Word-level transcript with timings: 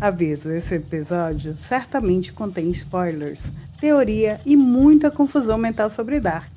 Aviso: 0.00 0.50
esse 0.50 0.76
episódio 0.76 1.56
certamente 1.58 2.32
contém 2.32 2.70
spoilers, 2.70 3.52
teoria 3.78 4.40
e 4.46 4.56
muita 4.56 5.10
confusão 5.10 5.58
mental 5.58 5.90
sobre 5.90 6.18
Dark. 6.18 6.56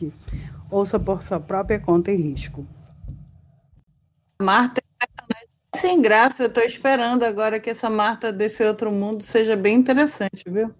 Ouça 0.72 0.98
por 0.98 1.22
sua 1.22 1.42
própria 1.42 1.78
conta 1.78 2.10
e 2.10 2.16
risco. 2.16 2.66
Marta 4.42 4.82
é 5.76 5.78
sem 5.78 6.02
graça. 6.02 6.44
Eu 6.44 6.50
tô 6.50 6.62
esperando 6.62 7.24
agora 7.24 7.60
que 7.60 7.70
essa 7.70 7.90
Marta 7.90 8.32
desse 8.32 8.64
outro 8.64 8.90
mundo 8.92 9.22
seja 9.22 9.58
bem 9.58 9.76
interessante, 9.76 10.44
viu? 10.48 10.74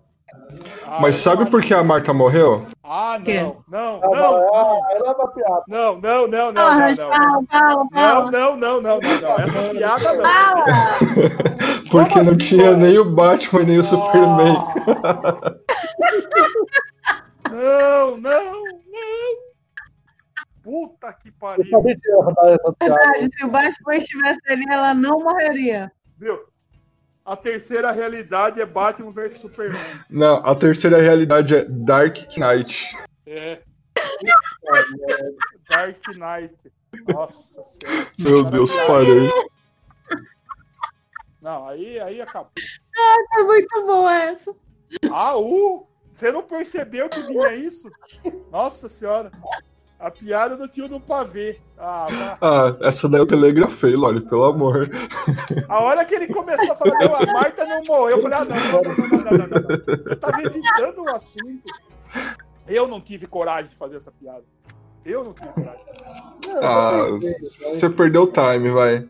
Ah, 0.86 1.00
Mas 1.02 1.16
sabe 1.18 1.46
por 1.50 1.62
que 1.62 1.74
a 1.74 1.84
Marta 1.84 2.14
morreu? 2.14 2.66
Ah, 2.84 3.18
não, 3.26 3.64
não, 3.68 4.00
não, 4.00 4.12
não. 4.12 4.82
Não, 5.68 5.98
não, 6.00 6.28
não, 6.28 6.52
não, 6.52 6.52
não, 6.52 6.52
não. 6.52 7.90
Não, 7.92 8.32
não, 8.32 8.58
não, 8.58 8.82
não, 8.82 9.00
não, 9.00 9.40
Essa 9.40 9.70
piada 9.70 10.14
não. 10.14 10.24
Porque 11.90 12.22
não 12.22 12.38
tinha 12.38 12.76
nem 12.76 12.98
o 12.98 13.06
Batman 13.06 13.64
nem 13.64 13.80
o 13.80 13.84
Superman. 13.84 14.58
Não, 17.52 18.18
não, 18.18 18.64
não. 18.64 18.74
Puta 20.64 21.14
que 21.14 21.32
pariu. 21.32 21.66
Verdade, 22.80 23.30
se 23.36 23.46
o 23.46 23.50
Batman 23.50 23.96
estivesse 23.96 24.40
ali, 24.50 24.64
ela 24.70 24.94
não 24.94 25.20
morreria. 25.20 25.92
Viu? 26.18 26.40
A 27.26 27.38
terceira 27.38 27.92
realidade 27.92 28.60
é 28.60 28.66
Batman 28.66 29.12
vs 29.12 29.40
Superman. 29.40 29.82
Não, 30.10 30.46
a 30.46 30.54
terceira 30.56 30.98
realidade 31.02 31.56
é 31.56 31.66
Dark 31.66 32.18
Knight. 32.38 32.98
É. 33.26 33.62
Dark 35.70 36.06
Knight. 36.10 36.72
Nossa 37.08 37.64
senhora. 37.64 38.12
Meu 38.20 38.44
Deus, 38.44 38.72
parei. 38.88 39.30
Não, 41.42 41.68
aí, 41.68 42.00
aí 42.00 42.22
acabou. 42.22 42.52
Ah, 42.98 43.36
tá 43.36 43.44
muito 43.44 43.86
boa 43.86 44.14
essa. 44.14 44.54
Ah, 45.10 45.38
uh! 45.38 45.88
Você 46.12 46.32
não 46.32 46.44
percebeu 46.44 47.10
que 47.10 47.22
vinha 47.24 47.56
isso? 47.56 47.90
Nossa 48.52 48.88
senhora. 48.88 49.32
A 50.04 50.12
piada 50.12 50.58
do 50.58 50.68
tio 50.68 50.90
do 50.90 51.00
pavê. 51.00 51.62
Ah, 51.78 52.08
tá. 52.10 52.38
ah 52.42 52.88
essa 52.90 53.08
daí 53.08 53.22
eu 53.22 53.26
telegrafei, 53.26 53.96
Loli, 53.96 54.20
pelo 54.20 54.44
amor. 54.44 54.82
A 55.70 55.80
hora 55.80 56.04
que 56.04 56.14
ele 56.14 56.28
começou 56.28 56.74
a 56.74 56.76
falar, 56.76 57.00
não, 57.00 57.16
a 57.16 57.26
Marta 57.26 57.66
não 57.66 57.82
morreu, 57.86 58.18
eu 58.18 58.22
falei, 58.22 58.38
ah, 58.38 58.44
não, 58.44 58.56
não, 58.58 58.82
não, 58.82 59.08
não, 59.08 59.32
não, 59.32 59.48
não. 59.48 60.10
Eu 60.10 60.20
tava 60.20 60.42
evitando 60.44 61.04
o 61.04 61.10
assunto. 61.10 61.64
Eu 62.68 62.86
não 62.86 63.00
tive 63.00 63.28
coragem 63.28 63.70
de 63.70 63.78
fazer 63.78 63.96
essa 63.96 64.12
piada. 64.12 64.44
Eu 65.06 65.24
não 65.24 65.34
tive 65.34 65.54
coragem. 65.54 65.86
Ah, 66.62 67.06
você 67.72 67.90
perdeu 67.90 68.24
o 68.24 68.28
time, 68.28 68.72
vai. 68.72 69.08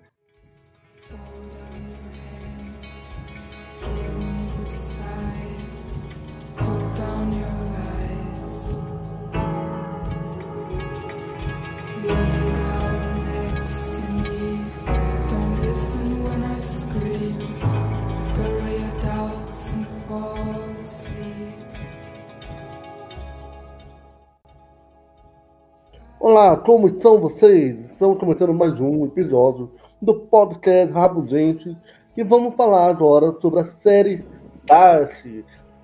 Olá, 26.43 26.57
como 26.57 26.89
estão 26.89 27.21
vocês? 27.21 27.79
Estamos 27.89 28.17
começando 28.19 28.53
mais 28.53 28.77
um 28.77 29.05
episódio 29.05 29.71
do 30.01 30.13
podcast 30.13 30.93
Rabugente 30.93 31.77
e 32.17 32.21
vamos 32.21 32.53
falar 32.55 32.87
agora 32.87 33.33
sobre 33.41 33.61
a 33.61 33.65
série 33.65 34.25
Dark, 34.65 35.13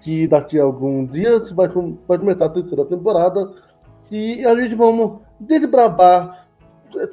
que 0.02 0.28
daqui 0.28 0.60
a 0.60 0.64
alguns 0.64 1.14
dias 1.14 1.50
vai, 1.52 1.70
vai 2.06 2.18
começar 2.18 2.48
a 2.48 2.50
terceira 2.50 2.84
temporada 2.84 3.54
e 4.12 4.46
a 4.46 4.54
gente 4.54 4.76
vamos 4.76 5.22
desbravar, 5.40 6.46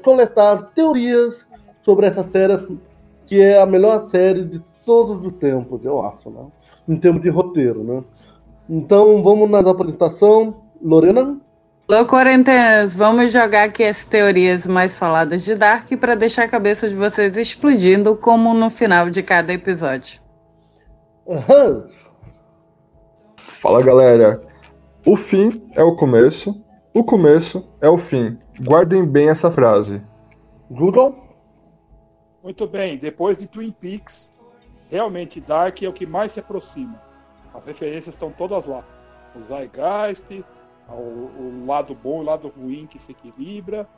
coletar 0.03 0.73
teorias 0.75 1.47
sobre 1.85 2.06
essa 2.06 2.25
série 2.25 2.81
que 3.27 3.41
é 3.41 3.62
a 3.62 3.65
melhor 3.65 4.11
série 4.11 4.45
de 4.45 4.61
todos 4.85 5.25
os 5.25 5.35
tempos, 5.39 5.85
eu 5.85 6.05
acho, 6.05 6.29
né? 6.31 6.47
Em 6.89 6.97
termos 6.97 7.23
de 7.23 7.29
roteiro, 7.29 7.85
né? 7.85 8.03
Então 8.69 9.23
vamos 9.23 9.49
na 9.49 9.61
apresentação. 9.61 10.62
Lorena? 10.83 11.46
Alô, 11.89 12.05
quarentenas, 12.05 12.97
vamos 12.97 13.33
jogar 13.33 13.63
aqui 13.63 13.85
as 13.85 14.05
teorias 14.05 14.67
mais 14.67 14.99
faladas 14.99 15.45
de 15.45 15.55
Dark 15.55 15.89
para 16.01 16.17
deixar 16.17 16.43
a 16.43 16.49
cabeça 16.49 16.89
de 16.89 16.97
vocês 16.97 17.37
explodindo, 17.37 18.17
como 18.17 18.53
no 18.53 18.69
final 18.71 19.09
de 19.09 19.23
cada 19.23 19.53
episódio. 19.53 20.21
Uhum. 21.25 21.87
Fala, 23.61 23.81
galera. 23.85 24.43
O 25.07 25.17
fim 25.17 25.65
é 25.77 25.85
o 25.85 25.95
começo, 25.95 26.61
o 26.93 27.05
começo 27.05 27.65
é 27.81 27.89
o 27.89 27.97
fim. 27.97 28.37
Guardem 28.61 29.07
bem 29.07 29.29
essa 29.29 29.49
frase. 29.53 30.03
Google? 30.69 31.15
Muito 32.43 32.67
bem, 32.67 32.99
depois 32.99 33.39
de 33.39 33.47
Twin 33.47 33.71
Peaks, 33.71 34.33
realmente 34.91 35.41
Dark 35.41 35.81
é 35.85 35.89
o 35.89 35.93
que 35.93 36.05
mais 36.05 36.33
se 36.33 36.41
aproxima. 36.41 37.01
As 37.55 37.65
referências 37.65 38.17
estão 38.17 38.33
todas 38.33 38.67
lá. 38.67 38.85
O 39.37 39.43
Zeitgeist, 39.45 40.45
o, 40.93 41.65
lado 41.67 41.95
bom 41.95 42.19
e 42.19 42.21
o 42.21 42.27
lado 42.27 42.53
ruim 42.57 42.87
que 42.87 43.01
se 43.01 43.13
equilibra, 43.13 43.89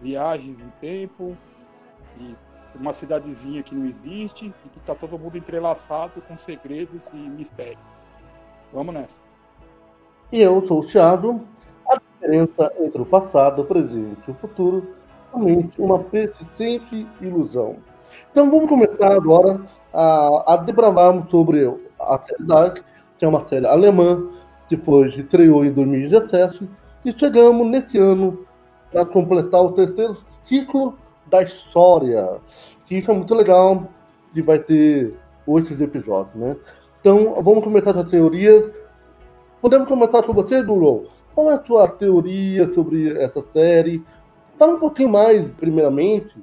viagens 0.00 0.60
em 0.60 0.70
tempo, 0.80 1.36
e 2.18 2.34
uma 2.74 2.92
cidadezinha 2.92 3.62
que 3.62 3.74
não 3.74 3.86
existe 3.86 4.52
e 4.64 4.68
que 4.68 4.78
está 4.78 4.94
todo 4.94 5.18
mundo 5.18 5.38
entrelaçado 5.38 6.20
com 6.22 6.36
segredos 6.36 7.08
e 7.12 7.16
mistérios. 7.16 7.78
Vamos 8.72 8.94
nessa. 8.94 9.20
E 10.30 10.40
eu 10.40 10.66
sou 10.66 10.80
o 10.80 10.86
Thiago. 10.86 11.42
A 11.88 11.98
diferença 11.98 12.72
entre 12.80 13.00
o 13.00 13.06
passado, 13.06 13.62
o 13.62 13.64
presente 13.64 14.20
e 14.26 14.30
o 14.30 14.34
futuro 14.34 14.94
somente 15.30 15.80
uma 15.80 16.00
persistente 16.00 17.06
ilusão. 17.20 17.76
Então 18.30 18.50
vamos 18.50 18.68
começar 18.68 19.12
agora 19.12 19.60
a, 19.92 20.54
a 20.54 20.56
debravarmos 20.56 21.30
sobre 21.30 21.64
a 22.00 22.18
série 22.18 22.44
Dark, 22.44 22.78
que 23.18 23.24
é 23.24 23.28
uma 23.28 23.46
série 23.48 23.66
alemã 23.66 24.28
depois 24.68 25.16
estreou 25.16 25.64
em 25.64 25.72
2017 25.72 26.68
e 27.04 27.12
chegamos 27.12 27.66
nesse 27.68 27.98
ano 27.98 28.46
para 28.90 29.04
completar 29.04 29.62
o 29.62 29.72
terceiro 29.72 30.16
ciclo 30.42 30.98
da 31.26 31.42
história, 31.42 32.40
que 32.86 33.04
é 33.06 33.12
muito 33.12 33.34
legal 33.34 33.88
e 34.34 34.42
vai 34.42 34.58
ter 34.58 35.14
oito 35.46 35.72
episódios, 35.82 36.34
né? 36.34 36.56
Então, 37.00 37.40
vamos 37.42 37.62
começar 37.62 37.96
as 37.96 38.08
teorias. 38.08 38.70
Podemos 39.60 39.88
começar 39.88 40.22
com 40.22 40.32
você, 40.32 40.62
Duro? 40.62 41.04
Qual 41.34 41.50
é 41.50 41.54
a 41.54 41.64
sua 41.64 41.86
teoria 41.88 42.72
sobre 42.74 43.16
essa 43.18 43.44
série? 43.52 44.02
Fala 44.58 44.74
um 44.74 44.80
pouquinho 44.80 45.10
mais, 45.10 45.48
primeiramente, 45.52 46.34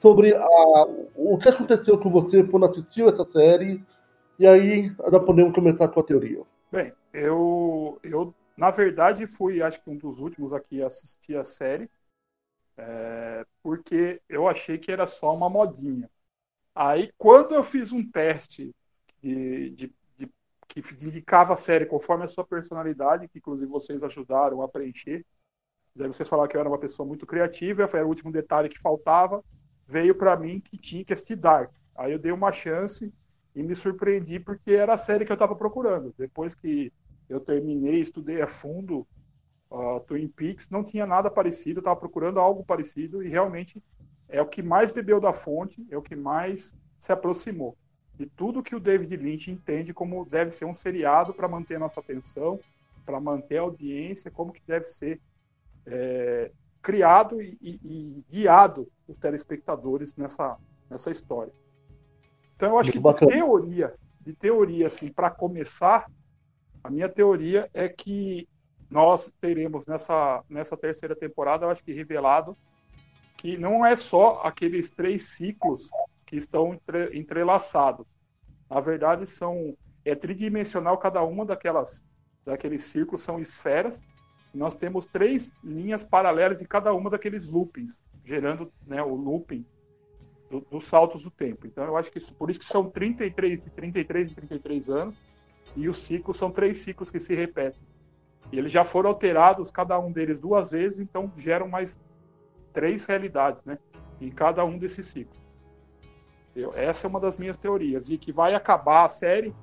sobre 0.00 0.34
a, 0.34 0.86
o 1.16 1.38
que 1.38 1.48
aconteceu 1.48 1.98
com 1.98 2.10
você 2.10 2.44
quando 2.44 2.66
assistiu 2.66 3.08
essa 3.08 3.24
série, 3.32 3.82
e 4.38 4.46
aí 4.46 4.92
já 5.10 5.18
podemos 5.18 5.54
começar 5.54 5.88
com 5.88 6.00
a 6.00 6.04
teoria. 6.04 6.42
Bem, 6.70 6.92
eu, 7.14 7.98
eu 8.02 8.34
na 8.56 8.70
verdade 8.70 9.26
fui, 9.26 9.62
acho 9.62 9.82
que 9.82 9.88
um 9.88 9.96
dos 9.96 10.20
últimos 10.20 10.52
aqui 10.52 10.82
a 10.82 10.88
assistir 10.88 11.36
a 11.36 11.44
série, 11.44 11.88
é, 12.76 13.46
porque 13.62 14.20
eu 14.28 14.48
achei 14.48 14.78
que 14.78 14.90
era 14.90 15.06
só 15.06 15.34
uma 15.34 15.48
modinha. 15.48 16.10
Aí, 16.74 17.12
quando 17.16 17.54
eu 17.54 17.62
fiz 17.62 17.92
um 17.92 18.04
teste 18.04 18.74
de, 19.22 19.70
de, 19.70 19.94
de, 20.18 20.30
que 20.66 20.80
indicava 21.06 21.52
a 21.52 21.56
série 21.56 21.86
conforme 21.86 22.24
a 22.24 22.28
sua 22.28 22.44
personalidade, 22.44 23.28
que 23.28 23.38
inclusive 23.38 23.70
vocês 23.70 24.02
ajudaram 24.02 24.60
a 24.60 24.68
preencher, 24.68 25.24
daí 25.94 26.08
vocês 26.08 26.28
falaram 26.28 26.48
que 26.48 26.56
eu 26.56 26.60
era 26.60 26.68
uma 26.68 26.78
pessoa 26.78 27.06
muito 27.06 27.26
criativa, 27.26 27.86
foi 27.86 28.02
o 28.02 28.08
último 28.08 28.32
detalhe 28.32 28.68
que 28.68 28.80
faltava, 28.80 29.44
veio 29.86 30.16
para 30.16 30.36
mim 30.36 30.60
que 30.60 30.76
tinha 30.76 31.04
que 31.04 31.12
assistir 31.12 31.36
Dark. 31.36 31.72
Aí 31.94 32.12
eu 32.12 32.18
dei 32.18 32.32
uma 32.32 32.50
chance 32.50 33.12
e 33.54 33.62
me 33.62 33.74
surpreendi 33.74 34.40
porque 34.40 34.72
era 34.72 34.94
a 34.94 34.96
série 34.96 35.24
que 35.24 35.30
eu 35.30 35.34
estava 35.34 35.54
procurando. 35.54 36.12
Depois 36.18 36.56
que 36.56 36.92
eu 37.28 37.40
terminei, 37.40 38.00
estudei 38.00 38.40
a 38.40 38.46
fundo 38.46 39.06
uh, 39.70 40.00
Twin 40.06 40.28
Peaks, 40.28 40.70
não 40.70 40.84
tinha 40.84 41.06
nada 41.06 41.30
parecido, 41.30 41.80
estava 41.80 41.98
procurando 41.98 42.38
algo 42.38 42.64
parecido 42.64 43.22
e 43.22 43.28
realmente 43.28 43.82
é 44.28 44.40
o 44.40 44.46
que 44.46 44.62
mais 44.62 44.92
bebeu 44.92 45.20
da 45.20 45.32
fonte, 45.32 45.86
é 45.90 45.96
o 45.96 46.02
que 46.02 46.16
mais 46.16 46.74
se 46.98 47.12
aproximou. 47.12 47.76
E 48.18 48.26
tudo 48.26 48.62
que 48.62 48.76
o 48.76 48.80
David 48.80 49.16
Lynch 49.16 49.50
entende 49.50 49.92
como 49.92 50.24
deve 50.24 50.50
ser 50.50 50.64
um 50.64 50.74
seriado 50.74 51.34
para 51.34 51.48
manter 51.48 51.78
nossa 51.78 52.00
atenção, 52.00 52.60
para 53.04 53.20
manter 53.20 53.58
a 53.58 53.62
audiência, 53.62 54.30
como 54.30 54.52
que 54.52 54.62
deve 54.66 54.84
ser 54.84 55.20
é, 55.86 56.50
criado 56.80 57.42
e, 57.42 57.58
e, 57.60 57.80
e 57.82 58.24
guiado 58.30 58.88
os 59.08 59.16
telespectadores 59.16 60.14
nessa, 60.16 60.56
nessa 60.88 61.10
história. 61.10 61.52
Então 62.54 62.70
eu 62.70 62.78
acho 62.78 62.88
Muito 62.88 62.98
que 62.98 63.02
bacana. 63.02 63.32
de 63.32 63.38
teoria, 63.38 63.94
de 64.20 64.32
teoria 64.32 64.86
assim, 64.86 65.10
para 65.10 65.30
começar, 65.30 66.10
a 66.84 66.90
minha 66.90 67.08
teoria 67.08 67.70
é 67.72 67.88
que 67.88 68.46
nós 68.90 69.32
teremos 69.40 69.86
nessa 69.86 70.44
nessa 70.48 70.76
terceira 70.76 71.16
temporada, 71.16 71.64
eu 71.64 71.70
acho 71.70 71.82
que 71.82 71.94
revelado 71.94 72.56
que 73.38 73.56
não 73.56 73.84
é 73.84 73.96
só 73.96 74.42
aqueles 74.44 74.90
três 74.90 75.30
ciclos 75.30 75.90
que 76.26 76.36
estão 76.36 76.74
entre, 76.74 77.18
entrelaçados. 77.18 78.06
Na 78.68 78.80
verdade, 78.80 79.26
são 79.26 79.74
é 80.04 80.14
tridimensional 80.14 80.98
cada 80.98 81.22
uma 81.22 81.46
daquelas 81.46 82.04
daqueles 82.44 82.84
círculos 82.84 83.22
são 83.22 83.40
esferas. 83.40 84.02
E 84.52 84.58
nós 84.58 84.74
temos 84.74 85.06
três 85.06 85.50
linhas 85.64 86.02
paralelas 86.02 86.60
em 86.60 86.66
cada 86.66 86.92
uma 86.92 87.08
daqueles 87.08 87.48
loopings, 87.48 88.00
gerando 88.24 88.70
né, 88.86 89.02
o 89.02 89.14
looping 89.14 89.64
do, 90.50 90.60
dos 90.60 90.84
saltos 90.84 91.22
do 91.22 91.30
tempo. 91.30 91.66
Então, 91.66 91.84
eu 91.84 91.96
acho 91.96 92.10
que 92.10 92.20
por 92.34 92.50
isso 92.50 92.60
que 92.60 92.66
são 92.66 92.88
33 92.88 93.62
de 93.62 93.70
33 93.70 94.30
e 94.30 94.34
33 94.34 94.90
anos 94.90 95.33
e 95.76 95.88
os 95.88 95.98
ciclos 95.98 96.36
são 96.36 96.50
três 96.50 96.78
ciclos 96.78 97.10
que 97.10 97.20
se 97.20 97.34
repetem. 97.34 97.80
E 98.52 98.58
eles 98.58 98.70
já 98.70 98.84
foram 98.84 99.10
alterados, 99.10 99.70
cada 99.70 99.98
um 99.98 100.12
deles 100.12 100.38
duas 100.38 100.70
vezes, 100.70 101.00
então 101.00 101.32
geram 101.36 101.68
mais 101.68 101.98
três 102.72 103.04
realidades, 103.04 103.64
né? 103.64 103.78
Em 104.20 104.30
cada 104.30 104.64
um 104.64 104.78
desses 104.78 105.06
ciclos. 105.06 105.42
Eu, 106.54 106.72
essa 106.74 107.06
é 107.06 107.10
uma 107.10 107.18
das 107.18 107.36
minhas 107.36 107.56
teorias. 107.56 108.08
E 108.08 108.16
que 108.16 108.30
vai 108.30 108.54
acabar 108.54 109.04
a 109.04 109.08
série 109.08 109.54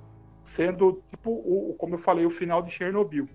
sendo, 0.44 1.02
tipo, 1.10 1.32
o, 1.32 1.76
como 1.78 1.96
eu 1.96 2.00
falei, 2.00 2.26
o 2.26 2.30
final 2.30 2.62
de 2.62 2.72
Chernobyl. 2.72 3.30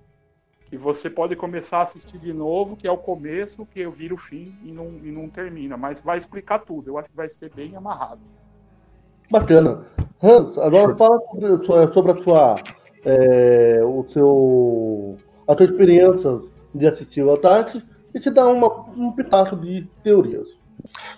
Que 0.67 0.77
você 0.77 1.09
pode 1.09 1.37
começar 1.37 1.79
a 1.79 1.83
assistir 1.83 2.19
de 2.19 2.33
novo, 2.33 2.77
que 2.77 2.89
é 2.89 2.91
o 2.91 2.99
começo, 2.99 3.65
que 3.65 3.81
eu 3.81 3.93
viro 3.93 4.17
o 4.17 4.19
fim 4.19 4.55
e 4.65 4.73
não, 4.73 4.99
e 5.03 5.13
não 5.13 5.29
termina. 5.29 5.77
Mas 5.77 6.03
vai 6.03 6.19
explicar 6.19 6.59
tudo. 6.59 6.91
Eu 6.91 6.99
acho 6.99 7.09
que 7.09 7.17
vai 7.17 7.31
ser 7.31 7.55
bem 7.55 7.77
amarrado. 7.77 8.21
Bacana. 9.31 9.87
Hans, 10.23 10.57
agora 10.59 10.97
fala 10.97 11.21
sobre, 11.31 11.93
sobre 11.93 12.13
a 12.13 12.17
sua, 12.23 12.57
é, 13.05 13.81
o 13.85 14.07
seu, 14.13 15.17
a 15.47 15.55
tua 15.55 15.67
experiência 15.67 16.41
de 16.75 16.87
assistir 16.87 17.23
o 17.23 17.35
ataque 17.35 17.83
e 18.15 18.21
te 18.21 18.31
dar 18.31 18.47
uma, 18.47 18.69
um 18.97 19.13
pitaco 19.13 19.57
de 19.57 19.87
teorias. 20.03 20.49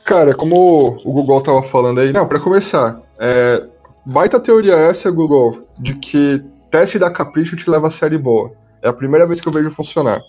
Cara, 0.04 0.34
como 0.34 0.98
o 1.04 1.12
Google 1.12 1.42
tava 1.42 1.62
falando 1.62 2.00
aí, 2.00 2.12
não, 2.12 2.26
para 2.26 2.40
começar, 2.40 3.00
é, 3.18 3.66
baita 4.04 4.40
teoria 4.40 4.74
essa, 4.74 5.10
Google, 5.10 5.66
de 5.78 5.94
que 5.94 6.44
teste 6.70 6.98
da 6.98 7.10
capricho 7.10 7.56
te 7.56 7.68
leva 7.70 7.88
a 7.88 7.90
série 7.90 8.18
boa. 8.18 8.52
É 8.82 8.88
a 8.88 8.92
primeira 8.92 9.26
vez 9.26 9.40
que 9.40 9.48
eu 9.48 9.52
vejo 9.52 9.70
funcionar. 9.70 10.20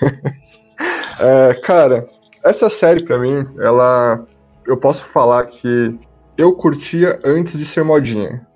é, 1.20 1.54
cara, 1.62 2.08
essa 2.44 2.68
série 2.68 3.04
para 3.04 3.18
mim, 3.18 3.46
ela, 3.58 4.26
eu 4.66 4.76
posso 4.76 5.04
falar 5.04 5.44
que 5.46 5.98
eu 6.40 6.52
curtia 6.52 7.20
antes 7.24 7.58
de 7.58 7.64
ser 7.66 7.84
modinha. 7.84 8.46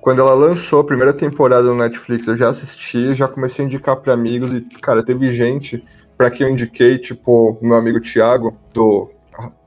Quando 0.00 0.20
ela 0.20 0.34
lançou 0.34 0.80
a 0.80 0.84
primeira 0.84 1.12
temporada 1.12 1.64
no 1.64 1.76
Netflix, 1.76 2.26
eu 2.26 2.36
já 2.36 2.48
assisti, 2.48 3.14
já 3.14 3.28
comecei 3.28 3.64
a 3.64 3.68
indicar 3.68 3.96
para 3.96 4.14
amigos 4.14 4.52
e, 4.52 4.60
cara, 4.80 5.04
teve 5.04 5.32
gente 5.34 5.84
para 6.16 6.30
quem 6.30 6.46
eu 6.46 6.52
indiquei, 6.52 6.96
tipo, 6.96 7.58
o 7.60 7.66
meu 7.66 7.76
amigo 7.76 8.00
Thiago, 8.00 8.56
do 8.72 9.10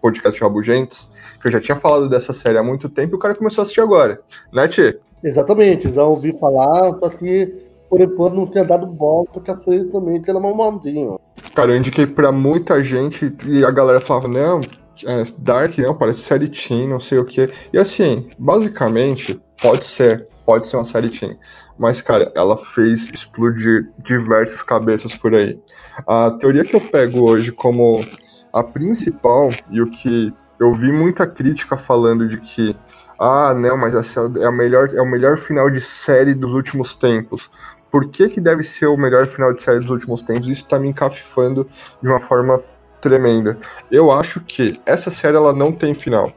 podcast 0.02 0.42
Rabugentes, 0.42 1.12
que 1.40 1.48
eu 1.48 1.52
já 1.52 1.62
tinha 1.62 1.78
falado 1.78 2.10
dessa 2.10 2.34
série 2.34 2.58
há 2.58 2.64
muito 2.64 2.90
tempo 2.90 3.14
e 3.14 3.18
o 3.18 3.20
cara 3.20 3.36
começou 3.36 3.62
a 3.62 3.64
assistir 3.64 3.82
agora, 3.82 4.20
né, 4.52 4.68
Tchê? 4.68 4.98
Exatamente, 5.24 5.94
já 5.94 6.04
ouvi 6.04 6.36
falar, 6.40 6.98
só 7.00 7.10
que 7.10 7.54
por 7.88 8.02
enquanto 8.02 8.36
não 8.36 8.48
tinha 8.48 8.64
dado 8.64 8.88
bola, 8.88 9.26
porque 9.32 9.52
a 9.52 9.56
coisa 9.56 9.92
também 9.92 10.22
era 10.26 10.38
uma 10.38 10.56
maldinha. 10.56 11.18
Cara, 11.54 11.72
eu 11.72 11.78
indiquei 11.78 12.08
pra 12.08 12.32
muita 12.32 12.84
gente 12.84 13.36
e 13.46 13.64
a 13.64 13.70
galera 13.70 14.00
falava, 14.00 14.28
não, 14.28 14.62
é, 15.06 15.24
Dark 15.38 15.78
não, 15.78 15.96
parece 15.96 16.22
série 16.22 16.50
teen, 16.50 16.88
não 16.88 17.00
sei 17.00 17.18
o 17.18 17.26
que. 17.26 17.52
E 17.72 17.78
assim, 17.78 18.30
basicamente, 18.38 19.42
pode 19.62 19.86
ser, 19.86 20.28
pode 20.46 20.68
ser 20.68 20.78
uma 20.78 20.86
série 20.86 21.10
teen. 21.10 21.38
Mas, 21.78 22.02
cara, 22.02 22.32
ela 22.36 22.58
fez 22.58 23.10
explodir 23.10 23.90
diversas 24.06 24.62
cabeças 24.62 25.16
por 25.16 25.34
aí. 25.34 25.58
A 26.06 26.32
teoria 26.32 26.66
que 26.66 26.76
eu 26.76 26.82
pego 26.82 27.22
hoje 27.22 27.52
como 27.52 28.06
a 28.52 28.64
principal, 28.64 29.50
e 29.70 29.82
o 29.82 29.90
que 29.90 30.34
eu 30.60 30.74
vi 30.74 30.92
muita 30.92 31.26
crítica 31.26 31.78
falando 31.78 32.28
de 32.28 32.38
que 32.42 32.76
ah, 33.20 33.54
não, 33.54 33.78
mas 33.78 33.94
essa 33.96 34.32
é, 34.40 34.46
a 34.46 34.52
melhor, 34.52 34.90
é 34.94 35.02
o 35.02 35.06
melhor 35.06 35.38
final 35.38 35.70
de 35.70 35.82
série 35.82 36.34
dos 36.34 36.54
últimos 36.54 36.96
tempos. 36.96 37.52
Por 37.92 38.08
que, 38.10 38.30
que 38.30 38.40
deve 38.40 38.64
ser 38.64 38.86
o 38.86 38.96
melhor 38.96 39.28
final 39.28 39.52
de 39.54 39.62
série 39.62 39.80
dos 39.80 39.90
últimos 39.90 40.22
tempos? 40.22 40.48
Isso 40.48 40.66
tá 40.68 40.80
me 40.80 40.88
encafifando 40.88 41.68
de 42.02 42.08
uma 42.08 42.22
forma 42.22 42.64
tremenda. 43.02 43.58
Eu 43.92 44.12
acho 44.12 44.42
que 44.42 44.80
essa 44.86 45.12
série 45.12 45.38
ela 45.38 45.54
não 45.54 45.72
tem 45.72 45.94
final. 45.94 46.32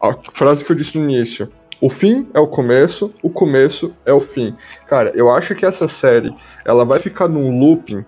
A 0.00 0.14
frase 0.32 0.64
que 0.64 0.72
eu 0.72 0.76
disse 0.76 0.98
no 0.98 1.08
início. 1.08 1.50
O 1.80 1.90
fim 1.90 2.28
é 2.32 2.38
o 2.38 2.46
começo, 2.46 3.12
o 3.22 3.30
começo 3.30 3.92
é 4.06 4.12
o 4.12 4.20
fim. 4.20 4.54
Cara, 4.86 5.10
eu 5.14 5.28
acho 5.28 5.54
que 5.54 5.66
essa 5.66 5.88
série 5.88 6.32
ela 6.64 6.84
vai 6.84 7.00
ficar 7.00 7.26
num 7.26 7.58
looping. 7.58 8.04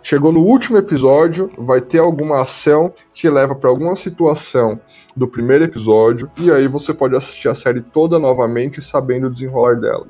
Chegou 0.00 0.30
no 0.30 0.40
último 0.40 0.78
episódio, 0.78 1.50
vai 1.58 1.80
ter 1.80 1.98
alguma 1.98 2.42
ação 2.42 2.94
que 3.12 3.28
leva 3.28 3.56
para 3.56 3.68
alguma 3.68 3.96
situação 3.96 4.80
do 5.16 5.26
primeiro 5.26 5.64
episódio, 5.64 6.30
e 6.36 6.52
aí 6.52 6.68
você 6.68 6.94
pode 6.94 7.16
assistir 7.16 7.48
a 7.48 7.54
série 7.54 7.80
toda 7.80 8.16
novamente 8.16 8.80
sabendo 8.80 9.26
o 9.26 9.30
desenrolar 9.30 9.80
dela 9.80 10.06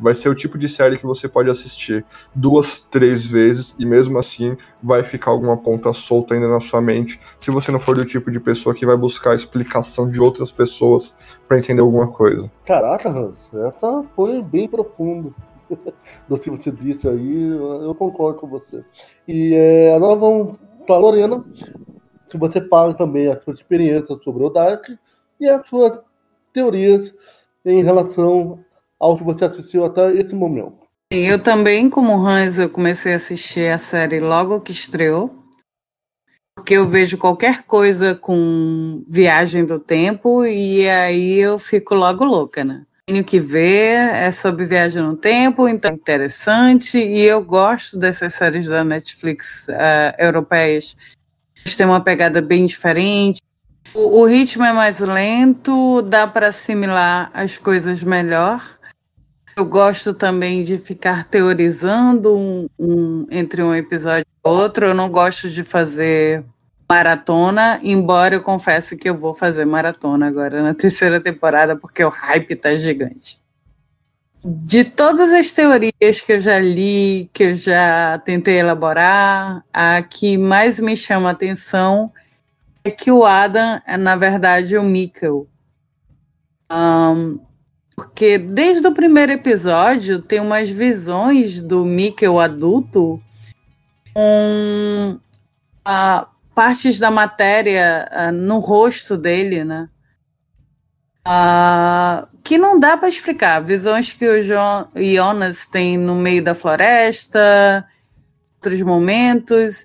vai 0.00 0.14
ser 0.14 0.28
o 0.28 0.34
tipo 0.34 0.56
de 0.56 0.68
série 0.68 0.98
que 0.98 1.06
você 1.06 1.28
pode 1.28 1.50
assistir 1.50 2.04
duas, 2.34 2.80
três 2.80 3.24
vezes 3.24 3.74
e 3.78 3.84
mesmo 3.84 4.18
assim 4.18 4.56
vai 4.82 5.02
ficar 5.02 5.30
alguma 5.30 5.56
ponta 5.56 5.92
solta 5.92 6.34
ainda 6.34 6.48
na 6.48 6.60
sua 6.60 6.80
mente, 6.80 7.20
se 7.38 7.50
você 7.50 7.70
não 7.70 7.78
for 7.78 7.96
do 7.96 8.04
tipo 8.04 8.30
de 8.30 8.40
pessoa 8.40 8.74
que 8.74 8.86
vai 8.86 8.96
buscar 8.96 9.32
a 9.32 9.34
explicação 9.34 10.08
de 10.08 10.20
outras 10.20 10.50
pessoas 10.50 11.14
para 11.46 11.58
entender 11.58 11.82
alguma 11.82 12.08
coisa. 12.08 12.50
Caraca, 12.64 13.08
Hans, 13.08 13.38
essa 13.52 14.04
foi 14.16 14.42
bem 14.42 14.68
profundo. 14.68 15.34
do 16.28 16.36
que 16.36 16.50
você 16.50 16.70
disse 16.70 17.06
aí, 17.06 17.48
eu 17.48 17.94
concordo 17.94 18.40
com 18.40 18.48
você. 18.48 18.84
E 19.26 19.54
é, 19.54 19.94
agora 19.94 20.16
vamos 20.16 20.58
para 20.84 20.96
a 20.96 20.98
Lorena, 20.98 21.44
que 22.28 22.36
você 22.36 22.60
fala 22.68 22.94
também 22.94 23.28
a 23.28 23.40
sua 23.40 23.54
experiência 23.54 24.18
sobre 24.24 24.44
o 24.44 24.50
Dark 24.50 24.88
e 25.38 25.48
as 25.48 25.66
suas 25.68 25.98
teorias 26.52 27.12
em 27.64 27.82
relação 27.82 28.64
ao 29.00 29.16
que 29.16 29.24
você 29.24 29.46
assistiu 29.46 29.84
até 29.84 30.14
esse 30.14 30.34
momento. 30.34 30.78
Eu 31.10 31.42
também, 31.42 31.88
como 31.90 32.14
Hans, 32.24 32.58
eu 32.58 32.68
comecei 32.68 33.14
a 33.14 33.16
assistir 33.16 33.72
a 33.72 33.78
série 33.78 34.20
logo 34.20 34.60
que 34.60 34.70
estreou, 34.70 35.44
porque 36.56 36.74
eu 36.74 36.86
vejo 36.86 37.18
qualquer 37.18 37.64
coisa 37.64 38.14
com 38.14 39.02
viagem 39.08 39.64
do 39.64 39.80
tempo 39.80 40.44
e 40.44 40.88
aí 40.88 41.38
eu 41.38 41.58
fico 41.58 41.94
logo 41.94 42.24
louca, 42.24 42.62
né? 42.62 42.84
Tenho 43.06 43.24
que 43.24 43.40
ver, 43.40 44.14
é 44.14 44.30
sobre 44.30 44.66
viagem 44.66 45.02
no 45.02 45.16
tempo, 45.16 45.66
então 45.66 45.90
é 45.90 45.94
interessante, 45.94 46.96
e 46.96 47.20
eu 47.22 47.42
gosto 47.42 47.98
dessas 47.98 48.34
séries 48.34 48.68
da 48.68 48.84
Netflix 48.84 49.66
uh, 49.68 50.14
europeias. 50.16 50.96
Eles 51.64 51.76
têm 51.76 51.86
uma 51.86 52.00
pegada 52.00 52.40
bem 52.40 52.66
diferente, 52.66 53.40
o, 53.92 54.20
o 54.20 54.26
ritmo 54.26 54.64
é 54.64 54.72
mais 54.72 55.00
lento, 55.00 56.02
dá 56.02 56.26
para 56.26 56.48
assimilar 56.48 57.30
as 57.34 57.58
coisas 57.58 58.02
melhor. 58.02 58.78
Eu 59.56 59.64
gosto 59.64 60.14
também 60.14 60.62
de 60.62 60.78
ficar 60.78 61.24
teorizando 61.24 62.36
um, 62.36 62.68
um, 62.78 63.26
entre 63.30 63.62
um 63.62 63.74
episódio 63.74 64.24
e 64.24 64.48
outro. 64.48 64.86
Eu 64.86 64.94
não 64.94 65.08
gosto 65.08 65.50
de 65.50 65.62
fazer 65.62 66.44
maratona, 66.88 67.78
embora 67.82 68.34
eu 68.34 68.42
confesse 68.42 68.96
que 68.96 69.08
eu 69.08 69.16
vou 69.16 69.32
fazer 69.34 69.64
maratona 69.64 70.26
agora 70.26 70.62
na 70.62 70.74
terceira 70.74 71.20
temporada, 71.20 71.76
porque 71.76 72.04
o 72.04 72.08
hype 72.08 72.56
tá 72.56 72.74
gigante. 72.74 73.38
De 74.42 74.84
todas 74.84 75.30
as 75.32 75.50
teorias 75.50 76.20
que 76.24 76.32
eu 76.32 76.40
já 76.40 76.58
li, 76.58 77.28
que 77.32 77.44
eu 77.44 77.54
já 77.54 78.18
tentei 78.24 78.58
elaborar, 78.58 79.62
a 79.72 80.02
que 80.02 80.38
mais 80.38 80.80
me 80.80 80.96
chama 80.96 81.28
a 81.28 81.32
atenção 81.32 82.10
é 82.82 82.90
que 82.90 83.10
o 83.10 83.24
Adam 83.24 83.80
é, 83.86 83.96
na 83.96 84.16
verdade, 84.16 84.76
o 84.76 84.82
Mikkel. 84.82 85.46
Um, 86.72 87.38
porque 88.00 88.38
desde 88.38 88.86
o 88.86 88.94
primeiro 88.94 89.32
episódio 89.32 90.22
tem 90.22 90.40
umas 90.40 90.70
visões 90.70 91.60
do 91.60 91.84
Mikkel 91.84 92.40
adulto 92.40 93.22
com 94.14 95.20
a, 95.84 96.26
partes 96.54 96.98
da 96.98 97.10
matéria 97.10 98.08
a, 98.10 98.32
no 98.32 98.58
rosto 98.58 99.18
dele, 99.18 99.64
né? 99.64 99.86
A, 101.26 102.26
que 102.42 102.56
não 102.56 102.80
dá 102.80 102.96
para 102.96 103.10
explicar. 103.10 103.62
Visões 103.62 104.14
que 104.14 104.26
o 104.26 104.42
Jonas 104.42 105.66
tem 105.66 105.98
no 105.98 106.14
meio 106.14 106.42
da 106.42 106.54
floresta, 106.54 107.86
outros 108.56 108.80
momentos. 108.80 109.84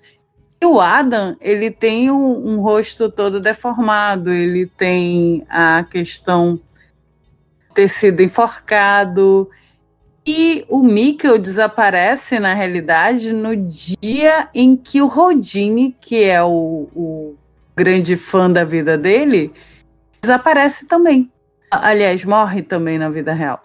E 0.58 0.64
o 0.64 0.80
Adam, 0.80 1.36
ele 1.38 1.70
tem 1.70 2.10
um, 2.10 2.54
um 2.54 2.60
rosto 2.62 3.10
todo 3.10 3.40
deformado, 3.40 4.32
ele 4.32 4.64
tem 4.64 5.44
a 5.50 5.84
questão 5.84 6.58
ter 7.76 7.88
sido 7.88 8.22
enforcado. 8.22 9.48
E 10.26 10.64
o 10.68 10.82
Mikkel 10.82 11.38
desaparece, 11.38 12.40
na 12.40 12.52
realidade, 12.54 13.32
no 13.32 13.54
dia 13.54 14.48
em 14.52 14.74
que 14.74 15.00
o 15.00 15.06
Rodine, 15.06 15.94
que 16.00 16.24
é 16.24 16.42
o, 16.42 16.88
o 16.96 17.36
grande 17.76 18.16
fã 18.16 18.50
da 18.50 18.64
vida 18.64 18.98
dele, 18.98 19.52
desaparece 20.20 20.86
também. 20.86 21.30
Aliás, 21.70 22.24
morre 22.24 22.62
também 22.62 22.98
na 22.98 23.10
vida 23.10 23.32
real. 23.32 23.62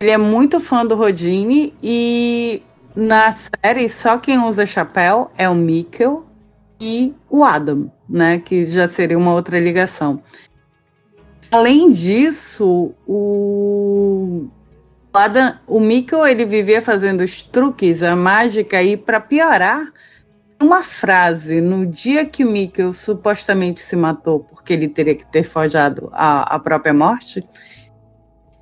Ele 0.00 0.10
é 0.10 0.16
muito 0.16 0.60
fã 0.60 0.86
do 0.86 0.94
Rodine 0.94 1.74
e 1.82 2.62
na 2.94 3.34
série 3.34 3.88
só 3.88 4.18
quem 4.18 4.38
usa 4.38 4.64
chapéu 4.64 5.30
é 5.36 5.48
o 5.48 5.54
Mikkel 5.54 6.24
e 6.80 7.14
o 7.28 7.44
Adam, 7.44 7.90
né? 8.08 8.38
Que 8.38 8.64
já 8.64 8.88
seria 8.88 9.18
uma 9.18 9.34
outra 9.34 9.60
ligação. 9.60 10.22
Além 11.52 11.90
disso, 11.90 12.94
o 13.06 14.48
Adam, 15.12 15.54
o 15.66 15.78
Mikkel, 15.78 16.26
ele 16.26 16.46
vivia 16.46 16.80
fazendo 16.80 17.20
os 17.20 17.44
truques, 17.44 18.02
a 18.02 18.16
mágica, 18.16 18.82
e 18.82 18.96
para 18.96 19.20
piorar, 19.20 19.92
uma 20.58 20.82
frase 20.82 21.60
no 21.60 21.84
dia 21.84 22.24
que 22.24 22.42
o 22.42 22.50
Mikkel 22.50 22.94
supostamente 22.94 23.80
se 23.80 23.94
matou 23.94 24.40
porque 24.40 24.72
ele 24.72 24.88
teria 24.88 25.14
que 25.14 25.26
ter 25.26 25.44
forjado 25.44 26.08
a, 26.12 26.54
a 26.54 26.58
própria 26.58 26.94
morte, 26.94 27.44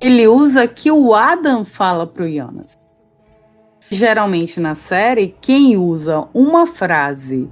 ele 0.01 0.27
usa 0.27 0.67
que 0.67 0.91
o 0.91 1.15
Adam 1.15 1.63
fala 1.63 2.05
para 2.05 2.25
o 2.25 2.29
Jonas. 2.29 2.73
Geralmente 3.89 4.59
na 4.59 4.75
série, 4.75 5.33
quem 5.39 5.77
usa 5.77 6.27
uma 6.33 6.67
frase 6.67 7.49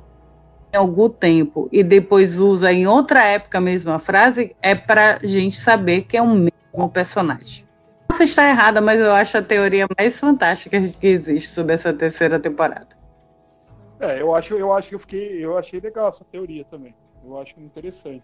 em 0.71 0.77
algum 0.77 1.09
tempo 1.09 1.67
e 1.71 1.83
depois 1.83 2.37
usa 2.39 2.71
em 2.71 2.87
outra 2.87 3.23
época 3.25 3.57
a 3.57 3.61
mesma 3.61 3.99
frase 3.99 4.55
é 4.61 4.75
para 4.75 5.19
gente 5.23 5.57
saber 5.57 6.03
que 6.03 6.15
é 6.15 6.21
o 6.21 6.27
mesmo 6.27 6.89
personagem. 6.93 7.67
Você 8.11 8.23
está 8.23 8.49
errada, 8.49 8.81
mas 8.81 8.99
eu 8.99 9.11
acho 9.13 9.37
a 9.37 9.41
teoria 9.41 9.87
mais 9.97 10.19
fantástica 10.19 10.79
que 10.89 11.07
existe 11.07 11.49
sobre 11.49 11.73
essa 11.73 11.93
terceira 11.93 12.39
temporada. 12.39 12.87
É, 13.99 14.21
eu 14.21 14.33
acho, 14.33 14.55
eu 14.55 14.71
acho 14.71 14.89
que 14.89 14.95
eu 14.95 14.99
fiquei, 14.99 15.43
eu 15.43 15.57
achei 15.57 15.79
legal 15.79 16.07
essa 16.07 16.23
teoria 16.23 16.63
também. 16.65 16.95
Eu 17.23 17.37
acho 17.37 17.59
interessante. 17.59 18.23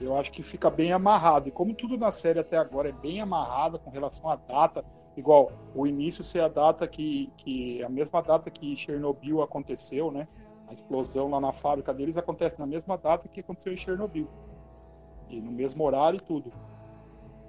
Eu 0.00 0.16
acho 0.16 0.30
que 0.30 0.42
fica 0.42 0.68
bem 0.68 0.92
amarrado. 0.92 1.48
E 1.48 1.50
como 1.50 1.74
tudo 1.74 1.96
na 1.96 2.10
série 2.10 2.38
até 2.38 2.58
agora 2.58 2.90
é 2.90 2.92
bem 2.92 3.20
amarrado 3.20 3.78
com 3.78 3.90
relação 3.90 4.30
à 4.30 4.36
data, 4.36 4.84
igual 5.16 5.50
o 5.74 5.86
início 5.86 6.22
ser 6.22 6.40
a 6.40 6.48
data 6.48 6.86
que, 6.86 7.30
que 7.38 7.82
a 7.82 7.88
mesma 7.88 8.22
data 8.22 8.50
que 8.50 8.76
Chernobyl 8.76 9.42
aconteceu, 9.42 10.10
né? 10.10 10.28
A 10.68 10.74
explosão 10.74 11.30
lá 11.30 11.40
na 11.40 11.52
fábrica 11.52 11.94
deles 11.94 12.16
acontece 12.16 12.58
na 12.58 12.66
mesma 12.66 12.96
data 12.96 13.28
que 13.28 13.40
aconteceu 13.40 13.72
em 13.72 13.76
Chernobyl. 13.76 14.28
E 15.28 15.40
no 15.40 15.50
mesmo 15.50 15.84
horário 15.84 16.18
e 16.18 16.20
tudo. 16.20 16.52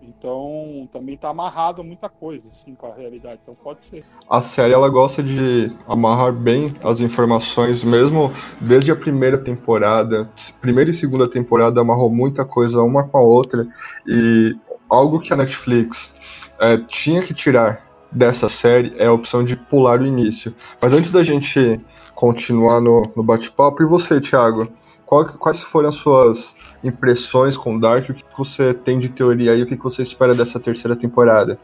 Então, 0.02 0.88
também 0.92 1.16
está 1.16 1.30
amarrado 1.30 1.84
muita 1.84 2.08
coisa, 2.08 2.48
assim, 2.48 2.76
com 2.76 2.88
a 2.88 2.94
realidade. 2.94 3.40
Então, 3.44 3.56
pode 3.56 3.84
ser. 3.84 4.06
A 4.30 4.42
série, 4.42 4.74
ela 4.74 4.88
gosta 4.90 5.22
de 5.22 5.72
amarrar 5.88 6.32
bem 6.32 6.74
as 6.84 7.02
informações, 7.02 7.84
mesmo 7.84 8.32
desde 8.62 8.92
a 8.92 8.96
primeira 8.96 9.38
temporada. 9.38 10.30
Primeira 10.62 10.92
e 10.92 10.94
segunda 10.94 11.28
temporada 11.28 11.82
amarrou 11.82 12.10
muita 12.10 12.46
coisa 12.46 12.82
uma 12.82 13.08
com 13.08 13.18
a 13.18 13.22
outra. 13.22 13.68
E 14.08 14.56
algo 14.90 15.20
que 15.20 15.34
a 15.34 15.36
Netflix 15.36 16.14
é, 16.60 16.78
tinha 16.78 17.22
que 17.22 17.34
tirar 17.34 17.86
dessa 18.12 18.48
série 18.48 18.94
é 18.98 19.08
a 19.08 19.14
opção 19.14 19.44
de 19.44 19.56
pular 19.56 20.00
o 20.00 20.06
início. 20.06 20.54
Mas 20.82 20.94
antes 20.94 21.12
da 21.12 21.24
gente 21.24 21.82
continuar 22.18 22.82
no, 22.82 23.04
no 23.16 23.22
bate-papo, 23.22 23.84
e 23.84 23.86
você, 23.86 24.20
Thiago? 24.20 24.68
Qual, 25.06 25.24
quais 25.24 25.62
foram 25.62 25.90
as 25.90 25.96
suas 25.96 26.56
impressões 26.84 27.56
com 27.56 27.80
Dark? 27.80 28.10
O 28.10 28.14
que 28.16 28.26
você 28.36 28.74
tem 28.74 28.98
de 28.98 29.08
teoria 29.08 29.52
aí? 29.52 29.62
O 29.62 29.68
que 29.68 29.76
você 29.76 30.02
espera 30.02 30.34
dessa 30.34 30.60
terceira 30.60 30.96
temporada? 30.96 31.60